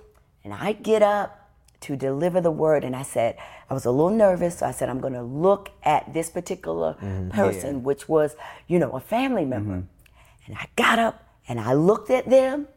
And 0.44 0.54
I 0.54 0.72
get 0.72 1.02
up 1.02 1.50
to 1.80 1.96
deliver 1.96 2.40
the 2.40 2.50
word 2.50 2.84
and 2.84 2.94
I 2.94 3.02
said, 3.02 3.36
I 3.68 3.74
was 3.74 3.84
a 3.84 3.90
little 3.90 4.10
nervous, 4.10 4.58
so 4.58 4.66
I 4.66 4.70
said, 4.70 4.88
I'm 4.88 5.00
gonna 5.00 5.22
look 5.22 5.70
at 5.82 6.12
this 6.12 6.30
particular 6.30 6.94
mm-hmm. 6.94 7.30
person, 7.30 7.82
which 7.82 8.08
was, 8.08 8.36
you 8.66 8.78
know, 8.78 8.90
a 8.92 9.00
family 9.00 9.44
member. 9.44 9.76
Mm-hmm. 9.76 10.46
And 10.46 10.56
I 10.56 10.66
got 10.76 10.98
up 10.98 11.26
and 11.48 11.60
I 11.60 11.74
looked 11.74 12.10
at 12.10 12.28
them 12.28 12.68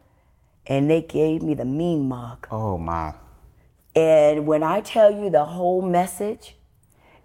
and 0.65 0.89
they 0.89 1.01
gave 1.01 1.41
me 1.41 1.53
the 1.53 1.65
mean 1.65 2.07
mug. 2.07 2.47
oh 2.51 2.77
my. 2.77 3.13
And 3.95 4.47
when 4.47 4.63
I 4.63 4.81
tell 4.81 5.11
you 5.11 5.29
the 5.29 5.45
whole 5.45 5.81
message, 5.81 6.55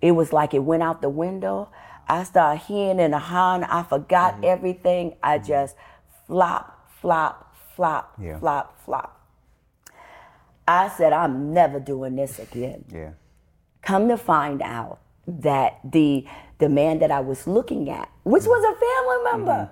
it 0.01 0.13
was 0.13 0.33
like 0.33 0.55
it 0.55 0.61
went 0.61 0.83
out 0.83 1.03
the 1.03 1.09
window. 1.09 1.69
I 2.09 2.25
started 2.25 2.61
hearing 2.63 3.01
and 3.01 3.15
ahhing. 3.15 3.67
I 3.69 3.83
forgot 3.83 4.35
Mm-hmm. 4.35 4.45
everything. 4.45 5.17
I 5.23 5.39
just 5.39 5.77
flop, 6.27 6.89
flop, 7.01 7.55
flop, 7.77 8.15
Yeah. 8.21 8.39
flop, 8.39 8.81
flop. 8.85 9.15
I 10.67 10.89
said, 10.89 11.13
I'm 11.13 11.53
never 11.55 11.81
doing 11.81 12.17
this 12.17 12.39
again. 12.39 12.85
Yeah. 12.93 13.11
Come 13.83 14.09
to 14.09 14.17
find 14.19 14.61
out 14.63 14.99
that 15.27 15.79
the 15.85 16.25
the 16.59 16.69
man 16.69 16.99
that 16.99 17.11
I 17.11 17.21
was 17.21 17.47
looking 17.47 17.89
at, 17.89 18.09
which 18.25 18.45
was 18.45 18.65
a 18.65 18.75
family 18.75 19.47
member, 19.47 19.71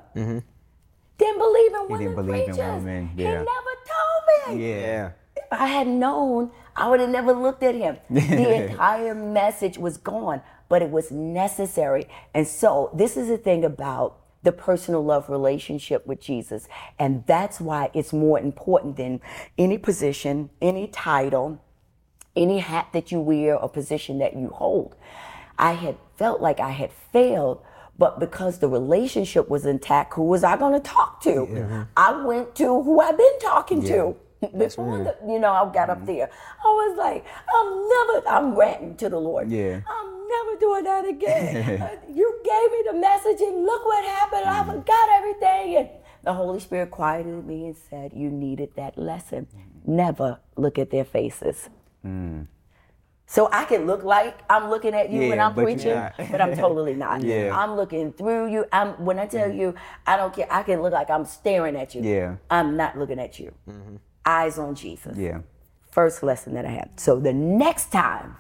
didn't 1.18 1.38
believe 1.38 1.72
in 1.74 1.88
women 1.88 1.88
Mm-hmm. 1.88 1.98
didn't 1.98 2.14
believe 2.14 2.34
in 2.48 2.54
preachers. 2.54 2.56
women, 2.82 3.06
He 3.16 3.22
yeah. 3.22 3.30
never 3.32 3.74
told 3.92 4.56
me. 4.56 4.70
Yeah. 4.70 5.10
If 5.36 5.44
I 5.52 5.66
had 5.66 5.86
known, 5.88 6.50
I 6.76 6.88
would 6.88 7.00
have 7.00 7.08
never 7.08 7.32
looked 7.32 7.62
at 7.62 7.74
him. 7.74 7.96
The 8.10 8.70
entire 8.70 9.14
message 9.14 9.78
was 9.78 9.96
gone, 9.96 10.42
but 10.68 10.82
it 10.82 10.90
was 10.90 11.10
necessary. 11.10 12.06
And 12.34 12.46
so, 12.46 12.90
this 12.94 13.16
is 13.16 13.28
the 13.28 13.38
thing 13.38 13.64
about 13.64 14.18
the 14.42 14.52
personal 14.52 15.04
love 15.04 15.28
relationship 15.28 16.06
with 16.06 16.20
Jesus. 16.20 16.68
And 16.98 17.24
that's 17.26 17.60
why 17.60 17.90
it's 17.94 18.12
more 18.12 18.38
important 18.38 18.96
than 18.96 19.20
any 19.58 19.78
position, 19.78 20.50
any 20.62 20.86
title, 20.86 21.60
any 22.36 22.58
hat 22.60 22.88
that 22.92 23.10
you 23.10 23.20
wear 23.20 23.56
or 23.56 23.68
position 23.68 24.18
that 24.18 24.36
you 24.36 24.48
hold. 24.50 24.94
I 25.58 25.72
had 25.72 25.96
felt 26.16 26.40
like 26.40 26.60
I 26.60 26.70
had 26.70 26.92
failed, 27.12 27.60
but 27.98 28.20
because 28.20 28.58
the 28.58 28.68
relationship 28.68 29.48
was 29.48 29.64
intact, 29.66 30.14
who 30.14 30.22
was 30.24 30.44
I 30.44 30.56
going 30.56 30.74
to 30.74 30.80
talk 30.80 31.22
to? 31.22 31.86
I 31.96 32.12
went 32.24 32.54
to 32.56 32.82
who 32.82 33.00
I've 33.00 33.16
been 33.16 33.38
talking 33.40 33.82
to. 33.84 34.16
Before 34.56 34.98
the, 34.98 35.16
you 35.26 35.38
know, 35.38 35.52
I 35.52 35.72
got 35.72 35.88
up 35.88 36.04
there, 36.04 36.28
I 36.62 36.68
was 36.68 36.98
like, 36.98 37.24
I'm 37.54 37.88
never, 37.88 38.28
I'm 38.28 38.58
ranting 38.58 38.96
to 38.96 39.08
the 39.08 39.18
Lord. 39.18 39.50
Yeah. 39.50 39.80
I'm 39.88 40.28
never 40.28 40.58
doing 40.60 40.84
that 40.84 41.06
again. 41.08 41.82
Uh, 41.86 41.96
you 42.12 42.40
gave 42.44 42.70
me 42.72 42.82
the 42.90 42.98
message, 42.98 43.40
and 43.40 43.64
look 43.64 43.84
what 43.84 44.04
happened. 44.04 44.44
I 44.44 44.64
forgot 44.64 45.08
everything. 45.16 45.76
And 45.76 45.88
the 46.22 46.32
Holy 46.32 46.60
Spirit 46.60 46.90
quieted 46.90 47.46
me 47.46 47.66
and 47.66 47.76
said, 47.76 48.12
You 48.14 48.30
needed 48.30 48.70
that 48.76 48.98
lesson. 48.98 49.46
Never 49.86 50.40
look 50.56 50.78
at 50.78 50.90
their 50.90 51.04
faces. 51.04 51.68
So 53.28 53.48
I 53.52 53.64
can 53.64 53.86
look 53.86 54.04
like 54.04 54.38
I'm 54.48 54.70
looking 54.70 54.94
at 54.94 55.10
you 55.10 55.28
when 55.28 55.40
I'm 55.40 55.54
but 55.54 55.64
preaching, 55.64 56.00
but 56.30 56.40
I'm 56.40 56.56
totally 56.56 56.94
not. 57.04 57.22
Yeah. 57.22 57.56
I'm 57.56 57.74
looking 57.74 58.12
through 58.12 58.52
you. 58.52 58.64
I'm 58.72 58.92
when 59.04 59.18
I 59.18 59.26
tell 59.26 59.50
you, 59.50 59.74
I 60.06 60.16
don't 60.16 60.32
care. 60.32 60.46
I 60.50 60.62
can 60.62 60.80
look 60.80 60.92
like 60.92 61.10
I'm 61.10 61.24
staring 61.24 61.76
at 61.76 61.94
you. 61.94 62.02
Yeah. 62.02 62.36
I'm 62.48 62.76
not 62.76 62.96
looking 62.96 63.18
at 63.18 63.40
you. 63.40 63.52
Mm-hmm. 63.68 63.96
Eyes 64.26 64.58
on 64.58 64.74
Jesus. 64.74 65.16
Yeah. 65.16 65.38
First 65.90 66.22
lesson 66.22 66.54
that 66.54 66.66
I 66.66 66.70
had. 66.70 66.98
So 67.00 67.18
the 67.20 67.32
next 67.32 67.90
time, 67.92 68.36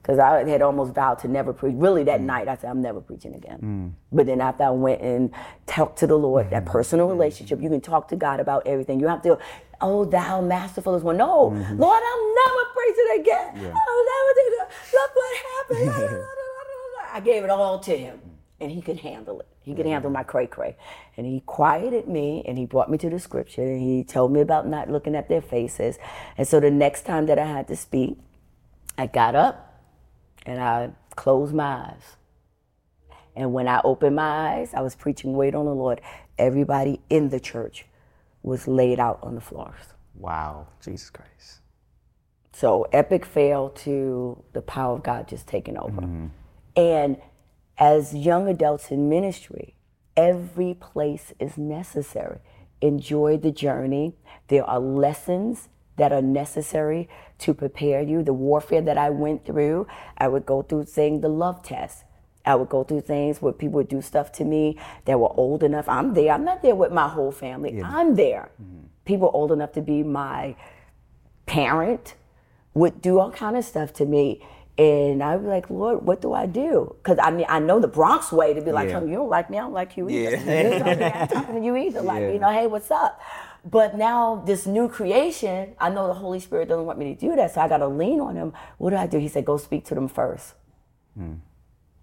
because 0.00 0.18
I 0.18 0.48
had 0.48 0.62
almost 0.62 0.94
vowed 0.94 1.18
to 1.20 1.28
never 1.28 1.52
preach. 1.52 1.74
Really, 1.76 2.02
Mm. 2.02 2.06
that 2.06 2.20
night, 2.22 2.48
I 2.48 2.56
said, 2.56 2.70
I'm 2.70 2.80
never 2.80 3.00
preaching 3.02 3.34
again. 3.34 3.94
But 4.10 4.24
then 4.26 4.40
after 4.40 4.64
I 4.64 4.70
went 4.70 5.02
and 5.02 5.30
talked 5.66 5.98
to 5.98 6.06
the 6.06 6.16
Lord, 6.16 6.46
Mm-hmm. 6.46 6.54
that 6.54 6.64
personal 6.66 7.08
relationship, 7.08 7.60
you 7.60 7.68
can 7.68 7.80
talk 7.82 8.08
to 8.08 8.16
God 8.16 8.40
about 8.40 8.66
everything. 8.66 8.98
You 9.00 9.08
have 9.08 9.20
to, 9.22 9.38
oh, 9.82 10.06
thou 10.06 10.40
masterful 10.40 10.94
is 10.94 11.02
one. 11.02 11.18
No, 11.18 11.50
Mm-hmm. 11.50 11.76
Lord, 11.78 12.02
I'm 12.02 12.34
never 12.34 12.64
preaching 12.74 13.20
again. 13.20 13.48
I'll 13.76 14.04
never 14.14 14.32
do 14.34 14.56
that. 14.56 14.70
Look 14.94 15.10
what 15.14 15.36
happened. 15.90 16.24
I 17.12 17.20
gave 17.20 17.44
it 17.44 17.50
all 17.50 17.78
to 17.80 17.96
him, 17.96 18.20
and 18.60 18.70
he 18.70 18.80
could 18.80 19.00
handle 19.00 19.40
it. 19.40 19.48
He 19.70 19.76
could 19.76 19.86
handle 19.86 20.08
mm-hmm. 20.08 20.18
my 20.18 20.22
cray 20.24 20.48
cray. 20.48 20.76
And 21.16 21.24
he 21.24 21.42
quieted 21.46 22.08
me 22.08 22.42
and 22.44 22.58
he 22.58 22.66
brought 22.66 22.90
me 22.90 22.98
to 22.98 23.08
the 23.08 23.20
scripture 23.20 23.62
and 23.62 23.80
he 23.80 24.02
told 24.02 24.32
me 24.32 24.40
about 24.40 24.66
not 24.66 24.90
looking 24.90 25.14
at 25.14 25.28
their 25.28 25.40
faces. 25.40 25.96
And 26.36 26.46
so 26.46 26.58
the 26.58 26.72
next 26.72 27.06
time 27.06 27.26
that 27.26 27.38
I 27.38 27.46
had 27.46 27.68
to 27.68 27.76
speak, 27.76 28.18
I 28.98 29.06
got 29.06 29.36
up 29.36 29.80
and 30.44 30.60
I 30.60 30.90
closed 31.14 31.54
my 31.54 31.92
eyes. 31.92 32.16
And 33.36 33.52
when 33.52 33.68
I 33.68 33.80
opened 33.84 34.16
my 34.16 34.58
eyes, 34.58 34.74
I 34.74 34.80
was 34.80 34.96
preaching 34.96 35.34
Wait 35.34 35.54
on 35.54 35.66
the 35.66 35.74
Lord. 35.74 36.00
Everybody 36.36 37.00
in 37.08 37.28
the 37.28 37.38
church 37.38 37.86
was 38.42 38.66
laid 38.66 38.98
out 38.98 39.20
on 39.22 39.36
the 39.36 39.40
floors. 39.40 39.94
Wow. 40.16 40.66
Jesus 40.82 41.10
Christ. 41.10 41.60
So 42.52 42.88
epic 42.92 43.24
fail 43.24 43.70
to 43.70 44.42
the 44.52 44.62
power 44.62 44.96
of 44.96 45.04
God 45.04 45.28
just 45.28 45.46
taking 45.46 45.78
over. 45.78 46.00
Mm-hmm. 46.00 46.26
And 46.76 47.18
as 47.80 48.14
young 48.14 48.46
adults 48.46 48.90
in 48.90 49.08
ministry, 49.08 49.74
every 50.16 50.74
place 50.74 51.32
is 51.40 51.56
necessary. 51.56 52.38
Enjoy 52.82 53.38
the 53.38 53.50
journey. 53.50 54.14
There 54.48 54.64
are 54.64 54.78
lessons 54.78 55.70
that 55.96 56.12
are 56.12 56.22
necessary 56.22 57.08
to 57.38 57.54
prepare 57.54 58.02
you. 58.02 58.22
The 58.22 58.34
warfare 58.34 58.82
that 58.82 58.98
I 58.98 59.08
went 59.10 59.46
through, 59.46 59.86
I 60.18 60.28
would 60.28 60.44
go 60.44 60.62
through 60.62 60.86
saying 60.86 61.22
the 61.22 61.28
love 61.28 61.62
test. 61.62 62.04
I 62.44 62.54
would 62.54 62.68
go 62.68 62.84
through 62.84 63.02
things 63.02 63.42
where 63.42 63.52
people 63.52 63.76
would 63.76 63.88
do 63.88 64.00
stuff 64.00 64.30
to 64.32 64.44
me 64.44 64.78
that 65.06 65.18
were 65.18 65.32
old 65.36 65.62
enough. 65.62 65.88
I'm 65.88 66.14
there. 66.14 66.32
I'm 66.32 66.44
not 66.44 66.62
there 66.62 66.74
with 66.74 66.92
my 66.92 67.08
whole 67.08 67.32
family. 67.32 67.82
I'm 67.82 68.14
there. 68.14 68.50
People 69.04 69.30
old 69.32 69.52
enough 69.52 69.72
to 69.72 69.82
be 69.82 70.02
my 70.02 70.54
parent 71.46 72.14
would 72.74 73.02
do 73.02 73.18
all 73.18 73.30
kind 73.30 73.56
of 73.56 73.64
stuff 73.64 73.92
to 73.94 74.06
me. 74.06 74.46
And 74.80 75.22
I'd 75.22 75.42
be 75.42 75.46
like, 75.46 75.68
Lord, 75.68 76.06
what 76.06 76.22
do 76.22 76.32
I 76.32 76.46
do? 76.46 76.96
Because 77.02 77.18
I 77.22 77.30
mean, 77.30 77.44
I 77.50 77.58
know 77.58 77.80
the 77.80 77.88
Bronx 77.88 78.32
way 78.32 78.54
to 78.54 78.62
be 78.62 78.72
like, 78.72 78.88
Yeah. 78.88 78.94
"Honey, 78.94 79.10
you 79.10 79.16
don't 79.16 79.28
like 79.28 79.50
me, 79.50 79.58
I 79.58 79.60
don't 79.60 79.74
like 79.74 79.94
you 79.98 80.08
either. 80.08 80.36
Yeah. 80.36 80.62
You 80.72 80.78
know, 80.78 80.86
I'm 80.86 80.98
not 80.98 81.30
talking 81.30 81.54
to 81.56 81.60
you 81.60 81.76
either. 81.76 82.00
Like, 82.00 82.22
Yeah. 82.22 82.30
you 82.30 82.38
know, 82.38 82.50
hey, 82.50 82.66
what's 82.66 82.90
up? 82.90 83.20
But 83.62 83.98
now 83.98 84.42
this 84.46 84.66
new 84.66 84.88
creation, 84.88 85.74
I 85.78 85.90
know 85.90 86.06
the 86.06 86.14
Holy 86.14 86.40
Spirit 86.40 86.70
doesn't 86.70 86.86
want 86.86 86.98
me 86.98 87.14
to 87.14 87.20
do 87.20 87.36
that, 87.36 87.52
so 87.52 87.60
I 87.60 87.68
got 87.68 87.78
to 87.78 87.88
lean 87.88 88.20
on 88.20 88.36
Him. 88.36 88.54
What 88.78 88.90
do 88.90 88.96
I 88.96 89.06
do? 89.06 89.18
He 89.18 89.28
said, 89.28 89.44
go 89.44 89.58
speak 89.58 89.84
to 89.86 89.94
them 89.94 90.08
first. 90.08 90.54
Hmm. 91.14 91.34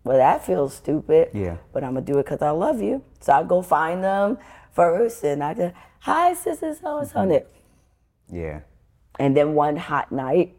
Well, 0.03 0.17
that 0.17 0.45
feels 0.45 0.75
stupid. 0.75 1.31
Yeah. 1.33 1.57
But 1.73 1.83
I'm 1.83 1.95
gonna 1.95 2.05
do 2.05 2.19
it 2.19 2.25
because 2.25 2.43
I 2.43 2.51
love 2.51 2.79
you. 2.79 3.03
So 3.21 3.33
I 3.33 3.41
go 3.41 3.63
find 3.63 4.03
them 4.03 4.37
first, 4.71 5.23
and 5.23 5.43
I 5.43 5.55
just, 5.55 5.73
hi, 6.01 6.35
sister 6.35 6.75
so 6.75 7.01
mm-hmm. 7.01 7.17
and 7.17 7.31
so. 7.31 7.45
Yeah. 8.31 8.59
And 9.17 9.35
then 9.35 9.55
one 9.55 9.77
hot 9.77 10.11
night, 10.11 10.55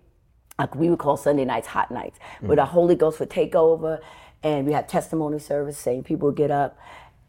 like 0.59 0.75
we 0.75 0.91
would 0.91 0.99
call 0.99 1.17
Sunday 1.17 1.45
nights 1.45 1.69
hot 1.69 1.91
nights, 1.91 2.19
where 2.41 2.57
the 2.57 2.65
Holy 2.67 2.97
Ghost 2.97 3.21
would 3.21 3.31
take 3.31 3.55
over 3.55 4.01
and 4.43 4.67
we 4.67 4.73
had 4.73 4.89
testimony 4.89 5.39
service, 5.39 5.79
saying 5.79 6.05
people 6.05 6.29
would 6.29 6.37
get 6.37 6.51
up 6.51 6.79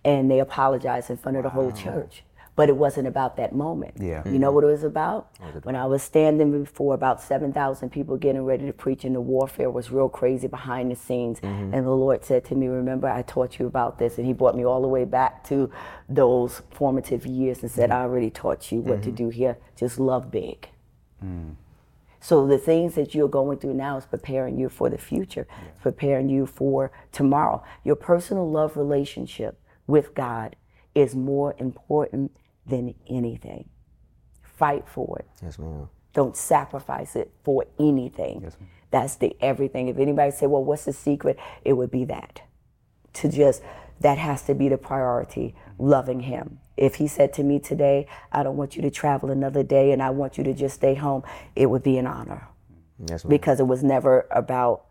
and 0.03 0.29
they 0.31 0.39
apologize 0.39 1.09
in 1.09 1.17
front 1.17 1.37
of 1.37 1.43
the 1.43 1.49
whole 1.49 1.71
church. 1.71 2.23
But 2.55 2.67
it 2.67 2.75
wasn't 2.75 3.07
about 3.07 3.37
that 3.37 3.55
moment. 3.55 3.93
Yeah. 4.01 4.21
You 4.27 4.37
know 4.37 4.51
what 4.51 4.65
it 4.65 4.67
was 4.67 4.83
about? 4.83 5.29
When 5.63 5.77
I 5.77 5.85
was 5.85 6.03
standing 6.03 6.63
before 6.63 6.93
about 6.93 7.21
7,000 7.21 7.89
people 7.89 8.17
getting 8.17 8.43
ready 8.43 8.65
to 8.65 8.73
preach, 8.73 9.05
and 9.05 9.15
the 9.15 9.21
warfare 9.21 9.69
was 9.69 9.91
real 9.91 10.09
crazy 10.09 10.47
behind 10.47 10.91
the 10.91 10.95
scenes. 10.97 11.39
And 11.41 11.85
the 11.85 11.91
Lord 11.91 12.25
said 12.25 12.43
to 12.45 12.55
me, 12.55 12.67
Remember, 12.67 13.07
I 13.07 13.21
taught 13.21 13.59
you 13.59 13.65
about 13.67 13.97
this. 13.97 14.17
And 14.17 14.27
He 14.27 14.33
brought 14.33 14.57
me 14.57 14.65
all 14.65 14.81
the 14.81 14.89
way 14.89 15.05
back 15.05 15.45
to 15.45 15.71
those 16.09 16.61
formative 16.71 17.25
years 17.25 17.61
and 17.61 17.71
said, 17.71 17.91
I 17.91 18.01
already 18.01 18.29
taught 18.29 18.73
you 18.73 18.81
what 18.81 19.03
to 19.03 19.11
do 19.11 19.29
here. 19.29 19.57
Just 19.77 19.97
love 19.97 20.29
big. 20.29 20.67
So 22.19 22.45
the 22.45 22.57
things 22.57 22.95
that 22.95 23.15
you're 23.15 23.29
going 23.29 23.59
through 23.59 23.75
now 23.75 23.97
is 23.97 24.05
preparing 24.05 24.59
you 24.59 24.69
for 24.69 24.89
the 24.89 24.97
future, 24.97 25.47
preparing 25.81 26.29
you 26.29 26.45
for 26.45 26.91
tomorrow. 27.11 27.63
Your 27.83 27.95
personal 27.95 28.49
love 28.49 28.75
relationship 28.75 29.59
with 29.87 30.13
God 30.13 30.55
is 30.93 31.15
more 31.15 31.55
important 31.57 32.31
than 32.65 32.93
anything. 33.07 33.69
Fight 34.41 34.87
for 34.87 35.19
it. 35.19 35.27
Yes, 35.41 35.57
ma'am. 35.57 35.89
Don't 36.13 36.35
sacrifice 36.35 37.15
it 37.15 37.31
for 37.43 37.65
anything. 37.79 38.41
Yes, 38.43 38.57
ma'am. 38.59 38.69
That's 38.91 39.15
the 39.15 39.35
everything. 39.39 39.87
If 39.87 39.97
anybody 39.97 40.31
say, 40.31 40.47
"Well, 40.47 40.63
what's 40.63 40.85
the 40.85 40.93
secret?" 40.93 41.37
It 41.63 41.73
would 41.73 41.91
be 41.91 42.05
that. 42.05 42.41
To 43.13 43.29
just 43.29 43.61
that 43.99 44.17
has 44.17 44.41
to 44.43 44.55
be 44.55 44.67
the 44.69 44.77
priority. 44.77 45.55
Loving 45.77 46.21
Him. 46.21 46.59
If 46.79 46.95
He 46.95 47.07
said 47.07 47.33
to 47.33 47.43
me 47.43 47.59
today, 47.59 48.07
"I 48.31 48.43
don't 48.43 48.57
want 48.57 48.75
you 48.75 48.81
to 48.81 48.89
travel 48.89 49.29
another 49.31 49.63
day, 49.63 49.91
and 49.91 50.01
I 50.01 50.09
want 50.09 50.37
you 50.37 50.43
to 50.45 50.53
just 50.53 50.75
stay 50.75 50.95
home," 50.95 51.23
it 51.55 51.69
would 51.69 51.83
be 51.83 51.97
an 51.97 52.07
honor 52.07 52.47
Yes, 53.07 53.23
ma'am. 53.23 53.29
because 53.29 53.59
it 53.59 53.67
was 53.67 53.83
never 53.83 54.27
about 54.31 54.85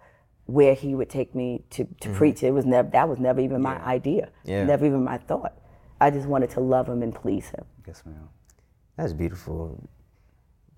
where 0.47 0.75
He 0.75 0.95
would 0.95 1.11
take 1.11 1.35
me 1.35 1.65
to, 1.71 1.85
to 1.85 2.09
mm-hmm. 2.09 2.17
preach. 2.17 2.43
It 2.43 2.53
was 2.53 2.65
never 2.67 2.89
that 2.91 3.09
was 3.09 3.19
never 3.19 3.41
even 3.41 3.63
my 3.63 3.83
idea. 3.85 4.31
Yeah. 4.45 4.65
Never 4.65 4.87
even 4.87 5.05
my 5.05 5.19
thought. 5.19 5.55
I 6.01 6.11
just 6.11 6.29
wanted 6.29 6.51
to 6.51 6.61
love 6.61 6.89
Him 6.89 7.03
and 7.03 7.15
please 7.15 7.49
Him. 7.49 7.65
Yes, 7.87 8.03
ma'am. 8.05 8.29
That's 8.97 9.13
beautiful. 9.13 9.89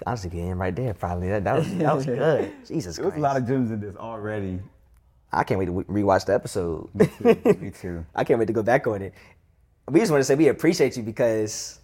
Honestly, 0.07 0.31
getting 0.31 0.55
right 0.55 0.75
there, 0.75 0.95
probably. 0.95 1.29
That, 1.29 1.45
that 1.45 1.57
was 1.57 1.75
that 1.79 1.97
was 1.97 2.07
good. 2.07 2.53
Jesus 2.67 2.97
There 2.97 3.07
was 3.07 3.15
a 3.15 3.19
lot 3.19 3.37
of 3.37 3.47
gems 3.47 3.71
in 3.71 3.81
this 3.81 3.97
already. 3.97 4.61
I 5.33 5.45
can't 5.45 5.59
wait 5.59 5.67
to 5.67 5.73
re- 5.73 6.03
rewatch 6.03 6.27
the 6.27 6.35
episode. 6.35 6.89
Me 6.95 7.71
too. 7.71 8.05
I 8.15 8.25
can't 8.25 8.39
wait 8.39 8.47
to 8.47 8.53
go 8.53 8.63
back 8.63 8.87
on 8.87 9.03
it. 9.03 9.15
We 9.89 10.01
just 10.01 10.11
want 10.13 10.21
to 10.21 10.25
say 10.25 10.35
we 10.35 10.49
appreciate 10.49 10.97
you 10.97 11.03
because 11.03 11.81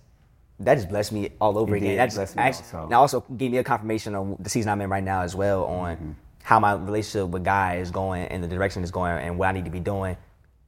that 0.61 0.74
just 0.76 0.88
blessed 0.88 1.12
me 1.12 1.30
all 1.40 1.59
over 1.59 1.74
It 1.74 1.78
again. 1.78 1.90
did 1.90 1.98
That 1.98 2.04
just 2.06 2.16
bless 2.37 2.62
me 2.72 2.78
and 2.85 2.94
also 2.94 3.20
gave 3.37 3.50
me 3.50 3.59
a 3.59 3.64
confirmation 3.64 4.14
on 4.14 4.37
the 4.38 4.48
season 4.50 4.70
I'm 4.70 4.80
in 4.80 4.88
right 4.90 5.02
now 5.04 5.22
as 5.22 5.35
well 5.35 5.64
on 5.64 5.96
Mm-hmm. 5.96 6.11
how 6.44 6.61
my 6.61 6.72
relationship 6.74 7.30
with 7.30 7.44
Guy 7.44 7.76
is 7.76 7.90
going 7.90 8.26
and 8.28 8.42
the 8.42 8.48
direction 8.48 8.82
it's 8.82 8.92
going 8.92 9.12
and 9.18 9.38
what 9.38 9.48
I 9.48 9.52
need 9.52 9.64
to 9.64 9.70
be 9.70 9.80
doing 9.80 10.16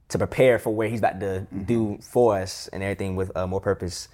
to 0.09 0.17
prepare 0.17 0.59
for 0.59 0.73
where 0.73 0.89
he's 0.89 0.99
about 0.99 1.19
to 1.21 1.25
Mm-hmm. 1.53 1.63
do 1.63 1.97
for 2.01 2.37
us 2.37 2.67
and 2.73 2.83
everything 2.83 3.15
with 3.15 3.35
uh, 3.37 3.47
more 3.47 3.61
purpose. 3.61 4.09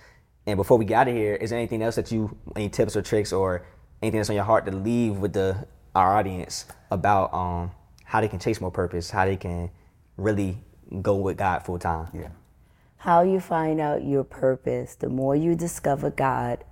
And 0.45 0.57
before 0.57 0.77
we 0.77 0.85
get 0.85 0.95
out 1.01 1.07
of 1.07 1.15
here, 1.15 1.33
is 1.35 1.49
there 1.49 1.57
anything 1.57 1.81
else 1.81 1.95
that 1.95 2.11
you, 2.11 2.37
any 2.55 2.69
tips 2.69 2.95
or 2.95 3.01
tricks 3.01 3.33
or 3.33 3.65
anything 4.03 4.19
that's 4.19 4.29
on 4.29 4.35
your 4.35 4.45
heart 4.45 4.65
to 4.67 4.71
leave 4.71 5.17
with 5.17 5.33
the 5.33 5.65
our 5.95 6.15
audience 6.17 6.65
about 6.91 7.33
um, 7.33 7.71
how 8.03 8.21
they 8.21 8.27
can 8.27 8.37
chase 8.37 8.61
more 8.61 8.69
purpose, 8.69 9.09
how 9.09 9.25
they 9.25 9.37
can 9.37 9.71
really 10.17 10.57
go 11.01 11.15
with 11.15 11.37
God 11.37 11.59
full 11.65 11.79
time? 11.79 12.07
Yeah. 12.13 12.27
How 12.97 13.21
you 13.21 13.39
find 13.39 13.79
out 13.79 14.03
your 14.03 14.23
purpose, 14.23 14.95
the 14.95 15.09
more 15.09 15.35
you 15.35 15.55
discover 15.55 16.09
God, 16.09 16.63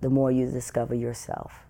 the 0.00 0.10
more 0.10 0.30
you 0.30 0.50
discover 0.50 0.94
yourself. 0.94 1.64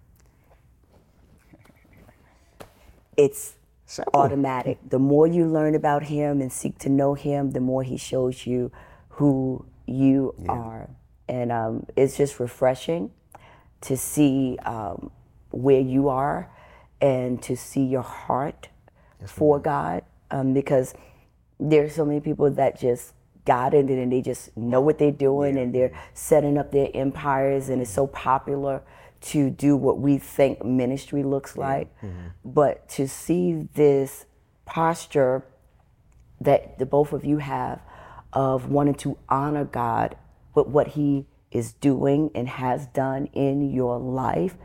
It's 3.16 3.54
Simple. 3.86 4.20
automatic. 4.20 4.78
The 4.88 4.98
more 4.98 5.26
you 5.26 5.46
learn 5.46 5.74
about 5.74 6.04
Him 6.04 6.40
and 6.40 6.52
seek 6.52 6.78
to 6.80 6.88
know 6.88 7.14
Him, 7.14 7.52
the 7.52 7.60
more 7.60 7.82
He 7.82 7.96
shows 7.96 8.46
you 8.46 8.72
who 9.10 9.64
you 9.86 10.34
are. 10.48 10.90
And 11.28 11.52
um, 11.52 11.86
it's 11.96 12.16
just 12.16 12.38
refreshing 12.40 13.10
to 13.82 13.96
see 13.96 14.58
um, 14.64 15.10
where 15.50 15.80
you 15.80 16.08
are 16.08 16.50
and 17.00 17.42
to 17.42 17.56
see 17.56 17.84
your 17.84 18.02
heart 18.02 18.68
for 19.26 19.58
God 19.58 20.02
um, 20.30 20.52
because 20.52 20.94
there's 21.58 21.94
so 21.94 22.04
many 22.04 22.20
people 22.20 22.50
that 22.50 22.78
just 22.78 23.12
got 23.46 23.72
it 23.72 23.86
and 23.86 24.12
they 24.12 24.20
just 24.20 24.54
know 24.56 24.80
what 24.80 24.98
they're 24.98 25.10
doing 25.10 25.56
and 25.56 25.74
they're 25.74 25.92
setting 26.12 26.58
up 26.58 26.72
their 26.72 26.88
empires 26.94 27.68
and 27.68 27.80
it's 27.80 27.90
so 27.90 28.06
popular 28.06 28.82
to 29.20 29.48
do 29.48 29.74
what 29.76 29.98
we 29.98 30.18
think 30.18 30.62
ministry 30.64 31.22
looks 31.22 31.56
like 31.56 31.88
but 32.44 32.88
to 32.88 33.08
see 33.08 33.68
this 33.74 34.26
posture 34.66 35.44
that 36.40 36.78
the 36.78 36.86
both 36.86 37.12
of 37.12 37.24
you 37.24 37.38
have 37.38 37.80
of 38.32 38.68
wanting 38.68 38.94
to 38.94 39.16
honor 39.28 39.64
God 39.64 40.16
with 40.54 40.66
what 40.66 40.88
He 40.88 41.26
is 41.50 41.72
doing 41.72 42.30
and 42.34 42.48
has 42.48 42.86
done 42.86 43.26
in 43.32 43.70
your 43.70 43.98
life. 43.98 44.56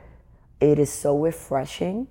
It 0.59 0.77
is 0.77 0.91
so 0.91 1.17
refreshing, 1.17 2.07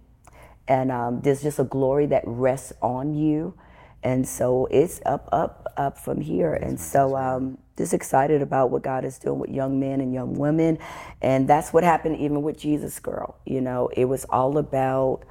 and 0.66 0.90
um, 0.90 1.20
there's 1.20 1.42
just 1.42 1.58
a 1.58 1.64
glory 1.64 2.06
that 2.06 2.22
rests 2.26 2.72
on 2.80 3.14
you. 3.14 3.54
And 4.02 4.26
so 4.26 4.66
it's 4.70 5.00
up, 5.04 5.28
up, 5.32 5.72
up 5.76 5.98
from 5.98 6.20
here. 6.20 6.54
and 6.54 6.80
so 6.80 7.16
um, 7.16 7.58
just 7.76 7.94
excited 7.94 8.42
about 8.42 8.70
what 8.70 8.82
God 8.82 9.04
is 9.04 9.18
doing 9.18 9.38
with 9.38 9.50
young 9.50 9.80
men 9.80 10.00
and 10.00 10.12
young 10.12 10.34
women. 10.34 10.78
And 11.22 11.48
that's 11.48 11.72
what 11.72 11.84
happened 11.84 12.18
even 12.18 12.42
with 12.42 12.58
Jesus 12.58 12.98
Girl. 12.98 13.38
You 13.44 13.60
know, 13.60 13.88
it 13.96 14.06
was 14.06 14.24
all 14.26 14.58
about 14.58 15.24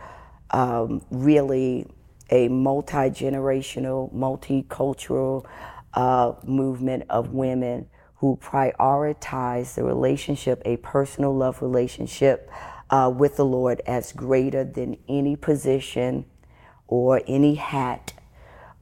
um, 0.51 1.01
really 1.11 1.87
a 2.29 2.47
multi 2.47 3.09
generational, 3.09 4.13
multicultural 4.13 5.45
uh, 5.93 6.33
movement 6.43 7.03
of 7.09 7.33
women 7.33 7.87
who 8.15 8.37
prioritize 8.37 9.75
the 9.75 9.83
relationship, 9.83 10.61
a 10.65 10.77
personal 10.77 11.35
love 11.35 11.61
relationship 11.61 12.49
uh, 12.89 13.11
with 13.15 13.37
the 13.37 13.45
Lord, 13.45 13.81
as 13.87 14.11
greater 14.11 14.63
than 14.63 14.97
any 15.07 15.35
position 15.35 16.25
or 16.87 17.21
any 17.27 17.55
hat 17.55 18.13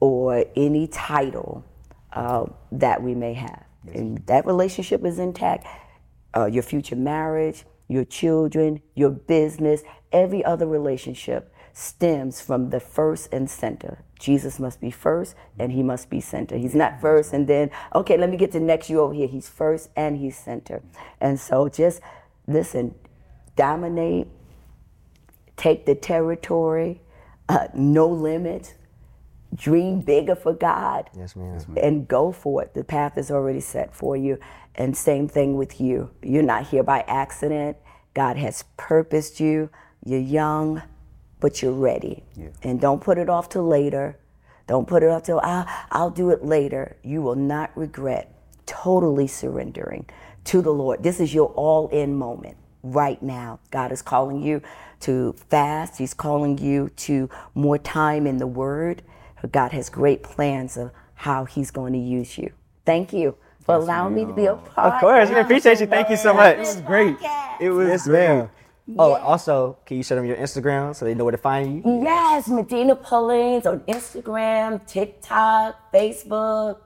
or 0.00 0.44
any 0.56 0.86
title 0.86 1.64
uh, 2.12 2.46
that 2.72 3.02
we 3.02 3.14
may 3.14 3.34
have. 3.34 3.64
And 3.92 4.18
that 4.26 4.46
relationship 4.46 5.04
is 5.04 5.18
intact. 5.18 5.66
Uh, 6.36 6.46
your 6.46 6.62
future 6.62 6.96
marriage, 6.96 7.64
your 7.88 8.04
children, 8.04 8.82
your 8.94 9.10
business, 9.10 9.82
every 10.12 10.44
other 10.44 10.66
relationship 10.66 11.54
stems 11.72 12.40
from 12.40 12.70
the 12.70 12.80
first 12.80 13.32
and 13.32 13.48
center 13.48 14.04
Jesus 14.18 14.58
must 14.58 14.80
be 14.80 14.90
first 14.90 15.34
and 15.58 15.72
he 15.72 15.82
must 15.82 16.10
be 16.10 16.20
center. 16.20 16.56
He's 16.56 16.74
not 16.74 17.00
first 17.00 17.32
and 17.32 17.46
then, 17.46 17.70
okay, 17.94 18.16
let 18.16 18.30
me 18.30 18.36
get 18.36 18.52
to 18.52 18.60
next 18.60 18.90
you 18.90 19.00
over 19.00 19.14
here. 19.14 19.28
He's 19.28 19.48
first 19.48 19.90
and 19.96 20.16
he's 20.16 20.36
center. 20.36 20.82
And 21.20 21.38
so 21.38 21.68
just 21.68 22.00
listen, 22.46 22.94
dominate, 23.56 24.26
take 25.56 25.86
the 25.86 25.94
territory, 25.94 27.00
uh, 27.48 27.68
no 27.74 28.08
limits, 28.08 28.74
dream 29.54 30.00
bigger 30.00 30.34
for 30.34 30.52
God. 30.52 31.10
Yes, 31.16 31.36
ma'am. 31.36 31.60
And 31.76 32.08
go 32.08 32.32
for 32.32 32.62
it. 32.62 32.74
The 32.74 32.84
path 32.84 33.18
is 33.18 33.30
already 33.30 33.60
set 33.60 33.94
for 33.94 34.16
you. 34.16 34.38
And 34.74 34.96
same 34.96 35.28
thing 35.28 35.56
with 35.56 35.80
you. 35.80 36.10
You're 36.22 36.42
not 36.42 36.68
here 36.68 36.82
by 36.82 37.00
accident. 37.06 37.76
God 38.14 38.36
has 38.36 38.64
purposed 38.76 39.40
you. 39.40 39.70
You're 40.04 40.20
young, 40.20 40.82
but 41.40 41.62
you're 41.62 41.72
ready. 41.72 42.24
Yeah. 42.36 42.48
And 42.62 42.80
don't 42.80 43.00
put 43.00 43.18
it 43.18 43.28
off 43.28 43.48
till 43.48 43.66
later. 43.66 44.18
Don't 44.66 44.86
put 44.86 45.02
it 45.02 45.08
off 45.08 45.22
till 45.24 45.40
I'll, 45.42 45.66
I'll 45.90 46.10
do 46.10 46.30
it 46.30 46.44
later. 46.44 46.96
You 47.02 47.22
will 47.22 47.34
not 47.34 47.76
regret 47.76 48.34
totally 48.66 49.26
surrendering 49.26 50.06
to 50.44 50.62
the 50.62 50.70
Lord. 50.72 51.02
This 51.02 51.20
is 51.20 51.34
your 51.34 51.48
all 51.48 51.88
in 51.88 52.14
moment 52.16 52.56
right 52.82 53.22
now. 53.22 53.60
God 53.70 53.92
is 53.92 54.02
calling 54.02 54.42
you 54.42 54.62
to 55.00 55.34
fast, 55.48 55.98
He's 55.98 56.14
calling 56.14 56.58
you 56.58 56.90
to 56.96 57.30
more 57.54 57.78
time 57.78 58.26
in 58.26 58.38
the 58.38 58.46
Word. 58.46 59.02
God 59.52 59.72
has 59.72 59.88
great 59.90 60.22
plans 60.22 60.76
of 60.76 60.90
how 61.14 61.44
He's 61.44 61.70
going 61.70 61.92
to 61.92 61.98
use 61.98 62.38
you. 62.38 62.52
Thank 62.84 63.12
you 63.12 63.36
for 63.60 63.74
allowing 63.76 64.14
me 64.14 64.24
to 64.24 64.32
be 64.32 64.46
a 64.46 64.54
part. 64.54 64.94
Of 64.94 65.00
course, 65.00 65.28
we 65.30 65.36
appreciate 65.36 65.80
you. 65.80 65.86
Thank 65.86 66.10
you 66.10 66.16
so 66.16 66.32
much. 66.34 66.56
It 66.56 66.60
was 66.60 66.80
great. 66.80 67.16
It 67.60 67.70
was 67.70 67.88
Yes, 67.88 68.06
great. 68.06 68.28
ma'am. 68.28 68.50
Oh, 68.98 69.12
also, 69.16 69.76
can 69.84 69.98
you 69.98 70.02
show 70.02 70.14
them 70.16 70.24
your 70.24 70.36
Instagram 70.36 70.96
so 70.96 71.04
they 71.04 71.14
know 71.14 71.24
where 71.24 71.32
to 71.32 71.36
find 71.38 71.84
you? 71.84 72.02
Yes, 72.02 72.48
Medina 72.48 72.96
Pullings 72.96 73.66
on 73.66 73.80
Instagram, 73.80 74.86
TikTok, 74.86 75.92
Facebook, 75.92 76.78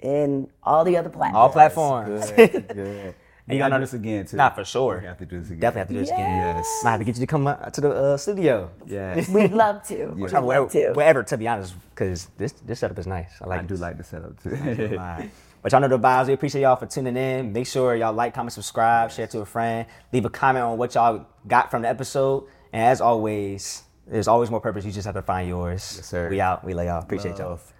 and 0.00 0.46
all 0.62 0.84
the 0.84 0.96
other 0.96 1.08
platforms. 1.10 1.36
All 1.36 1.48
platforms. 1.50 2.30
Good, 2.30 2.68
good. 2.68 3.14
And 3.48 3.56
you 3.56 3.58
gotta 3.58 3.76
do 3.76 3.80
this 3.80 3.94
again 3.94 4.26
too. 4.26 4.36
Nah, 4.36 4.50
for 4.50 4.64
sure. 4.64 4.98
We 5.00 5.06
have 5.06 5.18
to 5.18 5.26
do 5.26 5.38
this 5.40 5.48
again. 5.48 5.60
Definitely 5.60 5.78
have 5.80 5.88
to 5.88 5.94
do 5.94 6.00
this 6.00 6.10
again. 6.10 6.56
Yes. 6.56 6.80
Might 6.84 6.90
have 6.90 7.00
to 7.00 7.04
get 7.04 7.16
you 7.16 7.20
to 7.20 7.26
come 7.26 7.46
uh, 7.46 7.56
to 7.56 7.80
the 7.80 7.90
uh, 7.90 8.16
studio. 8.16 8.70
Yes. 8.86 9.28
We'd 9.30 9.52
love 9.52 9.82
to. 9.88 10.06
We'd 10.08 10.30
Wherever, 10.32 10.46
love 10.46 10.72
to. 10.72 10.92
wherever, 10.92 11.22
to 11.22 11.38
be 11.38 11.48
honest, 11.48 11.74
because 11.90 12.28
this 12.36 12.52
this 12.52 12.80
setup 12.80 12.98
is 12.98 13.06
nice. 13.06 13.30
I 13.40 13.46
like 13.46 13.60
I 13.60 13.62
do 13.64 13.76
like 13.76 13.96
the 13.96 14.04
setup 14.04 14.42
too. 14.42 14.98
But 15.60 15.72
y'all 15.72 15.80
know 15.80 15.88
the 15.88 15.98
vibes. 15.98 16.28
We 16.28 16.34
appreciate 16.34 16.62
y'all 16.62 16.76
for 16.76 16.86
tuning 16.86 17.16
in. 17.16 17.52
Make 17.52 17.66
sure 17.66 17.96
y'all 17.96 18.12
like, 18.12 18.32
comment, 18.32 18.52
subscribe, 18.52 19.10
share 19.10 19.26
to 19.26 19.40
a 19.40 19.44
friend. 19.44 19.86
Leave 20.12 20.24
a 20.24 20.30
comment 20.30 20.64
on 20.64 20.78
what 20.78 20.94
y'all 20.94 21.26
got 21.48 21.70
from 21.70 21.82
the 21.82 21.88
episode. 21.88 22.44
And 22.72 22.82
as 22.82 23.00
always, 23.00 23.82
there's 24.06 24.28
always 24.28 24.50
more 24.50 24.60
purpose. 24.60 24.84
You 24.84 24.92
just 24.92 25.06
have 25.06 25.16
to 25.16 25.22
find 25.22 25.48
yours. 25.48 25.94
Yes, 25.96 26.06
sir. 26.06 26.28
We 26.30 26.40
out. 26.40 26.64
We 26.64 26.74
lay 26.74 26.88
off. 26.88 27.02
Appreciate 27.02 27.38
y'all. 27.38 27.50
Love. 27.50 27.72